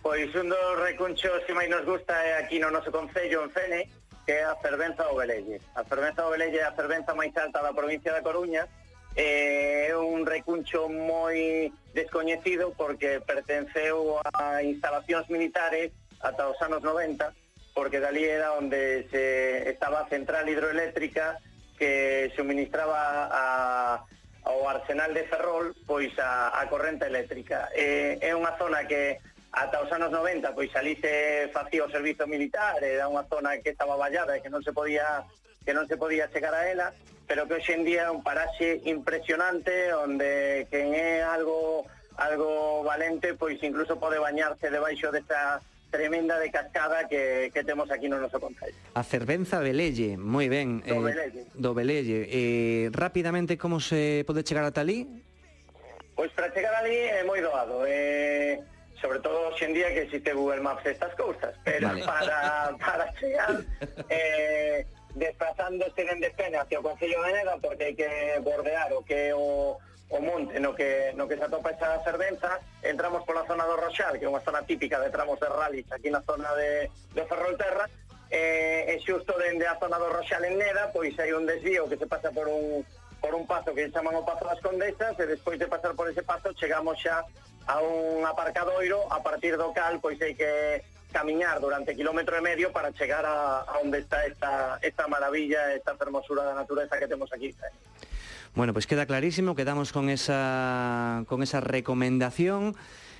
Pois 0.00 0.32
un 0.32 0.48
dos 0.48 0.72
recunchos 0.80 1.44
que 1.44 1.52
máis 1.52 1.68
nos 1.68 1.84
gusta 1.84 2.16
é 2.24 2.40
aquí 2.40 2.56
no 2.56 2.72
noso 2.72 2.88
Concello, 2.88 3.44
en 3.44 3.52
Fene, 3.52 3.92
que 4.28 4.34
é 4.34 4.44
a 4.44 4.56
fervenza 4.56 5.04
do 5.04 5.16
Belelle. 5.16 5.58
A 5.74 5.84
fervenza 5.84 6.20
do 6.20 6.28
Belelle 6.28 6.58
é 6.58 6.64
a 6.68 6.76
fervenza 6.76 7.16
máis 7.16 7.32
alta 7.32 7.64
da 7.64 7.72
provincia 7.72 8.12
da 8.12 8.20
Coruña, 8.20 8.68
é 9.16 9.88
un 9.96 10.28
recuncho 10.28 10.84
moi 10.92 11.72
descoñecido 11.96 12.76
porque 12.76 13.24
pertenceu 13.24 14.20
a 14.20 14.60
instalacións 14.60 15.32
militares 15.32 15.96
ata 16.20 16.44
os 16.44 16.60
anos 16.60 16.84
90, 16.84 17.24
porque 17.72 18.04
dali 18.04 18.28
era 18.28 18.52
onde 18.52 19.08
se 19.08 19.64
estaba 19.64 20.04
a 20.04 20.10
central 20.12 20.44
hidroeléctrica 20.44 21.40
que 21.80 22.28
suministraba 22.36 23.32
a, 23.32 24.04
ao 24.44 24.60
arsenal 24.68 25.08
de 25.16 25.24
Ferrol 25.24 25.72
pois 25.88 26.12
a, 26.20 26.52
a 26.52 26.68
corrente 26.68 27.08
eléctrica. 27.08 27.72
É, 27.72 28.20
é 28.20 28.36
unha 28.36 28.52
zona 28.60 28.84
que 28.84 29.24
ata 29.52 29.80
os 29.80 29.90
anos 29.92 30.10
90 30.12 30.54
pois 30.54 30.70
ali 30.76 30.96
se 31.00 31.48
facía 31.52 31.84
o 31.84 31.90
servizo 31.90 32.26
militar 32.26 32.82
era 32.84 33.08
unha 33.08 33.24
zona 33.26 33.56
que 33.64 33.72
estaba 33.72 33.96
vallada 33.96 34.36
e 34.36 34.42
que 34.44 34.52
non 34.52 34.60
se 34.60 34.72
podía 34.76 35.24
que 35.64 35.72
non 35.72 35.88
se 35.88 35.96
podía 35.96 36.28
chegar 36.28 36.52
a 36.52 36.68
ela 36.68 36.92
pero 37.28 37.44
que 37.44 37.60
hoxe 37.60 37.76
en 37.76 37.84
día 37.84 38.08
é 38.08 38.12
un 38.12 38.24
paraxe 38.24 38.80
impresionante 38.88 39.92
onde 39.92 40.68
quen 40.72 40.92
é 40.92 41.24
algo 41.24 41.88
algo 42.18 42.82
valente 42.84 43.32
pois 43.34 43.56
incluso 43.64 43.96
pode 43.96 44.20
bañarse 44.20 44.68
debaixo 44.68 45.08
desta 45.12 45.60
tremenda 45.90 46.38
de 46.38 46.50
cascada 46.50 47.08
que, 47.08 47.50
que 47.52 47.64
temos 47.64 47.90
aquí 47.90 48.08
no 48.08 48.20
noso 48.20 48.36
concello. 48.40 48.76
A 48.92 49.02
Cervenza 49.02 49.60
Belelle, 49.60 50.20
moi 50.20 50.48
ben. 50.52 50.84
Do 50.84 51.00
eh, 51.00 51.04
Belelle. 51.08 51.42
Do 51.56 51.72
Belelle. 51.72 52.28
Eh, 52.28 52.92
rapidamente, 52.92 53.56
como 53.56 53.80
se 53.80 54.24
pode 54.28 54.44
chegar 54.44 54.68
ata 54.68 54.84
ali? 54.84 55.08
Pois 56.12 56.28
para 56.36 56.52
chegar 56.52 56.74
ali 56.76 56.92
é 56.92 57.24
moi 57.24 57.40
doado. 57.40 57.88
Eh, 57.88 58.60
sobre 59.00 59.20
todo 59.20 59.48
hoxe 59.48 59.64
en 59.64 59.74
día 59.74 59.92
que 59.94 60.02
existe 60.02 60.32
Google 60.32 60.60
Maps 60.60 60.84
estas 60.86 61.14
cousas, 61.14 61.54
pero 61.64 61.88
vale. 61.88 62.04
para, 62.04 62.76
para 62.84 63.12
chegar 63.14 63.62
eh, 64.08 64.86
desplazándose 65.14 66.04
dende 66.04 66.30
Pena 66.30 66.62
hacia 66.62 66.80
o 66.80 66.82
Concello 66.82 67.22
de 67.22 67.32
Neda 67.32 67.58
porque 67.58 67.90
hai 67.90 67.94
que 67.94 68.10
bordear 68.42 68.90
o 68.94 69.02
que 69.02 69.32
o, 69.34 69.78
o 70.10 70.18
monte 70.20 70.58
no 70.60 70.74
que, 70.74 71.12
no 71.14 71.28
que 71.28 71.36
se 71.36 71.44
atopa 71.44 71.70
esa 71.70 72.02
servenza, 72.02 72.60
entramos 72.82 73.24
pola 73.24 73.46
zona 73.46 73.66
do 73.66 73.76
Roxal, 73.76 74.18
que 74.18 74.26
é 74.26 74.30
unha 74.30 74.42
zona 74.42 74.64
típica 74.64 74.98
de 74.98 75.10
tramos 75.10 75.38
de 75.38 75.48
rallies 75.48 75.88
aquí 75.92 76.08
na 76.10 76.24
zona 76.24 76.50
de, 76.56 76.88
de 77.14 77.22
Ferrolterra, 77.26 77.86
eh, 78.30 78.88
e 78.88 78.94
xusto 79.00 79.36
dende 79.36 79.64
a 79.64 79.78
zona 79.80 80.00
do 80.00 80.08
Roxal 80.08 80.44
en 80.44 80.56
Neda, 80.58 80.92
pois 80.92 81.12
hai 81.20 81.32
un 81.32 81.44
desvío 81.44 81.88
que 81.88 81.96
se 81.96 82.06
pasa 82.08 82.32
por 82.32 82.48
un 82.48 82.84
por 83.20 83.34
un 83.34 83.46
pazo 83.46 83.74
que 83.74 83.90
chaman 83.90 84.14
o 84.14 84.24
Pazo 84.24 84.46
das 84.46 84.60
Condesas 84.60 85.18
e 85.18 85.26
despois 85.26 85.58
de 85.58 85.66
pasar 85.66 85.94
por 85.94 86.06
ese 86.06 86.22
pazo 86.22 86.54
chegamos 86.54 86.98
xa 87.02 87.26
a 87.66 87.76
un 87.82 88.24
aparcadoiro 88.24 89.04
a 89.12 89.20
partir 89.20 89.58
do 89.58 89.74
cal 89.74 90.00
pois 90.00 90.16
hai 90.22 90.32
que 90.32 90.80
camiñar 91.12 91.60
durante 91.60 91.96
kilómetro 91.96 92.36
e 92.36 92.42
medio 92.44 92.70
para 92.72 92.92
chegar 92.92 93.24
a, 93.24 93.64
a 93.64 93.80
onde 93.80 94.04
está 94.04 94.26
esta, 94.26 94.78
esta 94.82 95.08
maravilla, 95.08 95.72
esta 95.72 95.96
fermosura 95.96 96.44
da 96.44 96.54
natureza 96.54 97.00
que 97.00 97.08
temos 97.08 97.32
aquí. 97.32 97.56
Bueno, 98.54 98.72
pois 98.72 98.84
pues 98.84 98.90
queda 98.90 99.06
clarísimo, 99.06 99.54
quedamos 99.54 99.92
con 99.92 100.10
esa, 100.10 101.24
con 101.28 101.42
esa 101.42 101.60
recomendación. 101.60 102.76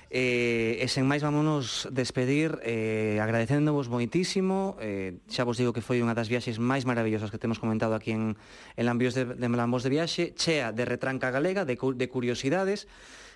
Eh, 0.09 0.81
e 0.81 0.87
sen 0.89 1.05
máis 1.05 1.21
vámonos 1.21 1.85
despedir 1.93 2.57
eh, 2.65 3.21
agradecéndovos 3.21 3.93
moitísimo. 3.93 4.73
Eh, 4.81 5.21
xa 5.29 5.45
vos 5.45 5.53
digo 5.61 5.69
que 5.69 5.85
foi 5.85 6.01
unha 6.01 6.17
das 6.17 6.33
viaxes 6.33 6.57
máis 6.57 6.89
maravillosas 6.89 7.29
que 7.29 7.37
temos 7.37 7.61
comentado 7.61 7.93
aquí 7.93 8.17
en, 8.17 8.33
en 8.33 8.83
Lambios 8.89 9.13
de, 9.13 9.29
de 9.37 9.47
Lambos 9.53 9.85
de 9.85 9.93
Viaxe 9.93 10.33
chea 10.33 10.73
de 10.73 10.81
retranca 10.89 11.29
galega, 11.29 11.61
de, 11.61 11.77
de 11.77 12.07
curiosidades. 12.09 12.89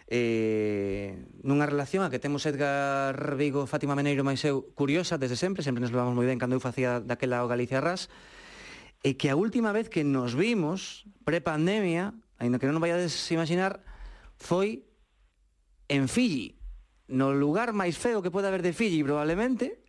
Eh, 0.10 1.14
nunha 1.46 1.70
relación 1.70 2.02
a 2.02 2.10
que 2.10 2.18
temos 2.18 2.42
Edgar 2.50 3.38
Vigo, 3.38 3.70
Fátima 3.70 3.94
Meneiro 3.94 4.26
máis 4.26 4.42
eu 4.42 4.66
curiosa 4.74 5.22
desde 5.22 5.38
sempre, 5.38 5.62
sempre 5.62 5.86
nos 5.86 5.94
levamos 5.94 6.18
moi 6.18 6.26
ben 6.26 6.42
cando 6.42 6.58
eu 6.58 6.62
facía 6.62 7.00
daquela 7.00 7.46
o 7.46 7.48
Galicia 7.48 7.86
Ras 7.86 8.10
e 9.06 9.14
que 9.14 9.30
a 9.30 9.38
última 9.38 9.70
vez 9.70 9.94
que 9.94 10.02
nos 10.02 10.34
vimos 10.34 11.06
pre-pandemia, 11.22 12.18
ainda 12.42 12.58
que 12.58 12.66
non 12.66 12.82
vayades 12.82 13.14
imaginar 13.30 13.86
foi 14.42 14.90
en 15.86 16.10
Fiji 16.10 16.63
no 17.08 17.36
lugar 17.36 17.76
máis 17.76 18.00
feo 18.00 18.24
que 18.24 18.32
pode 18.32 18.48
haber 18.48 18.64
de 18.64 18.72
Fiji, 18.72 19.04
probablemente, 19.04 19.84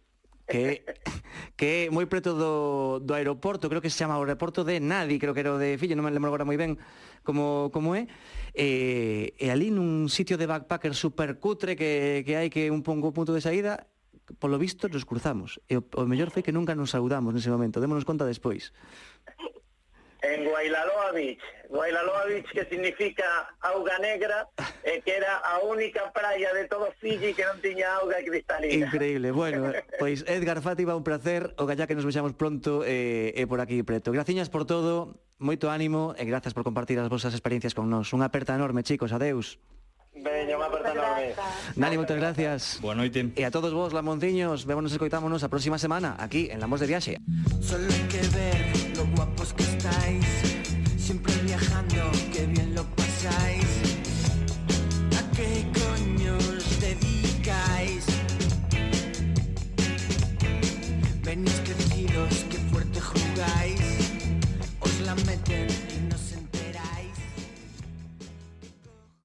que 0.47 0.85
que 1.59 1.89
é 1.89 1.93
moi 1.93 2.05
preto 2.11 2.35
do, 2.35 2.99
do 3.01 3.13
aeroporto, 3.15 3.71
creo 3.71 3.81
que 3.81 3.91
se 3.91 3.99
chama 4.03 4.19
o 4.19 4.25
aeroporto 4.27 4.67
de 4.67 4.81
Nadi, 4.81 5.19
creo 5.19 5.33
que 5.33 5.43
era 5.43 5.55
o 5.55 5.61
de 5.61 5.79
Fiji, 5.79 5.95
non 5.95 6.05
me 6.05 6.13
lembro 6.13 6.29
agora 6.29 6.45
moi 6.45 6.59
ben 6.59 6.77
como, 7.25 7.73
como 7.73 7.97
é, 7.97 8.07
e, 8.53 9.33
e 9.41 9.47
ali 9.49 9.73
nun 9.73 10.13
sitio 10.13 10.37
de 10.37 10.45
backpacker 10.45 10.93
super 10.93 11.41
cutre 11.41 11.79
que, 11.79 12.23
que 12.27 12.35
hai 12.37 12.49
que 12.53 12.69
un 12.69 12.85
pongo 12.85 13.15
punto 13.17 13.33
de 13.33 13.41
saída, 13.41 13.89
polo 14.37 14.61
visto 14.61 14.91
nos 14.93 15.09
cruzamos, 15.09 15.61
e 15.69 15.81
o, 15.81 15.83
o 15.97 16.05
mellor 16.05 16.29
foi 16.29 16.45
que 16.45 16.53
nunca 16.53 16.77
nos 16.77 16.93
saudamos 16.93 17.33
nese 17.33 17.49
momento, 17.49 17.81
démonos 17.81 18.05
conta 18.05 18.29
despois 18.29 18.75
en 20.25 20.45
Guailaloa 20.45 21.13
Beach. 21.13 21.41
Guailaloa 21.69 22.25
Beach 22.27 22.51
que 22.53 22.65
significa 22.67 23.25
auga 23.61 23.99
negra 23.99 24.49
e 24.83 24.97
eh, 24.97 25.03
que 25.05 25.17
era 25.17 25.37
a 25.45 25.61
única 25.61 26.13
praia 26.13 26.53
de 26.55 26.65
todo 26.69 26.89
Fiji 27.01 27.35
que 27.35 27.45
non 27.45 27.61
tiña 27.61 28.01
auga 28.01 28.21
cristalina. 28.25 28.89
Increíble. 28.89 29.33
Bueno, 29.33 29.73
pois 30.01 30.25
Edgar 30.25 30.65
Fátima, 30.65 30.97
un 30.97 31.05
placer. 31.05 31.53
O 31.61 31.69
gallá 31.69 31.87
que 31.87 31.97
nos 31.97 32.09
vexamos 32.09 32.33
pronto 32.33 32.85
e 32.85 33.35
eh, 33.37 33.45
eh, 33.45 33.47
por 33.47 33.61
aquí 33.61 33.85
preto. 33.85 34.13
Graciñas 34.13 34.49
por 34.49 34.65
todo, 34.65 35.21
moito 35.37 35.69
ánimo 35.69 36.17
e 36.17 36.25
grazas 36.25 36.57
por 36.57 36.65
compartir 36.65 36.97
as 36.97 37.13
vosas 37.13 37.37
experiencias 37.37 37.77
con 37.77 37.93
nós. 37.93 38.09
Unha 38.17 38.33
aperta 38.33 38.57
enorme, 38.57 38.81
chicos. 38.87 39.13
Adeus. 39.13 39.61
Veño, 40.15 40.63
unha 40.63 40.71
aperta 40.71 40.95
enorme. 40.95 41.35
Dani, 41.75 41.97
moitas 41.99 42.17
gracias. 42.17 42.61
Boa 42.79 42.95
noite. 42.95 43.35
E 43.35 43.43
a 43.43 43.51
todos 43.51 43.75
vos, 43.75 43.91
Lamonciños, 43.91 44.63
vémonos 44.63 44.95
e 44.95 44.99
coitámonos 45.03 45.43
a 45.43 45.51
próxima 45.51 45.77
semana 45.77 46.15
aquí 46.23 46.55
en 46.55 46.63
Lamos 46.63 46.79
de 46.79 46.87
Viaxe. 46.87 47.19
Solo 47.59 47.91
que 48.07 48.23
ver 48.31 48.63
lo 48.95 49.05
guapos 49.19 49.51
que 49.59 49.74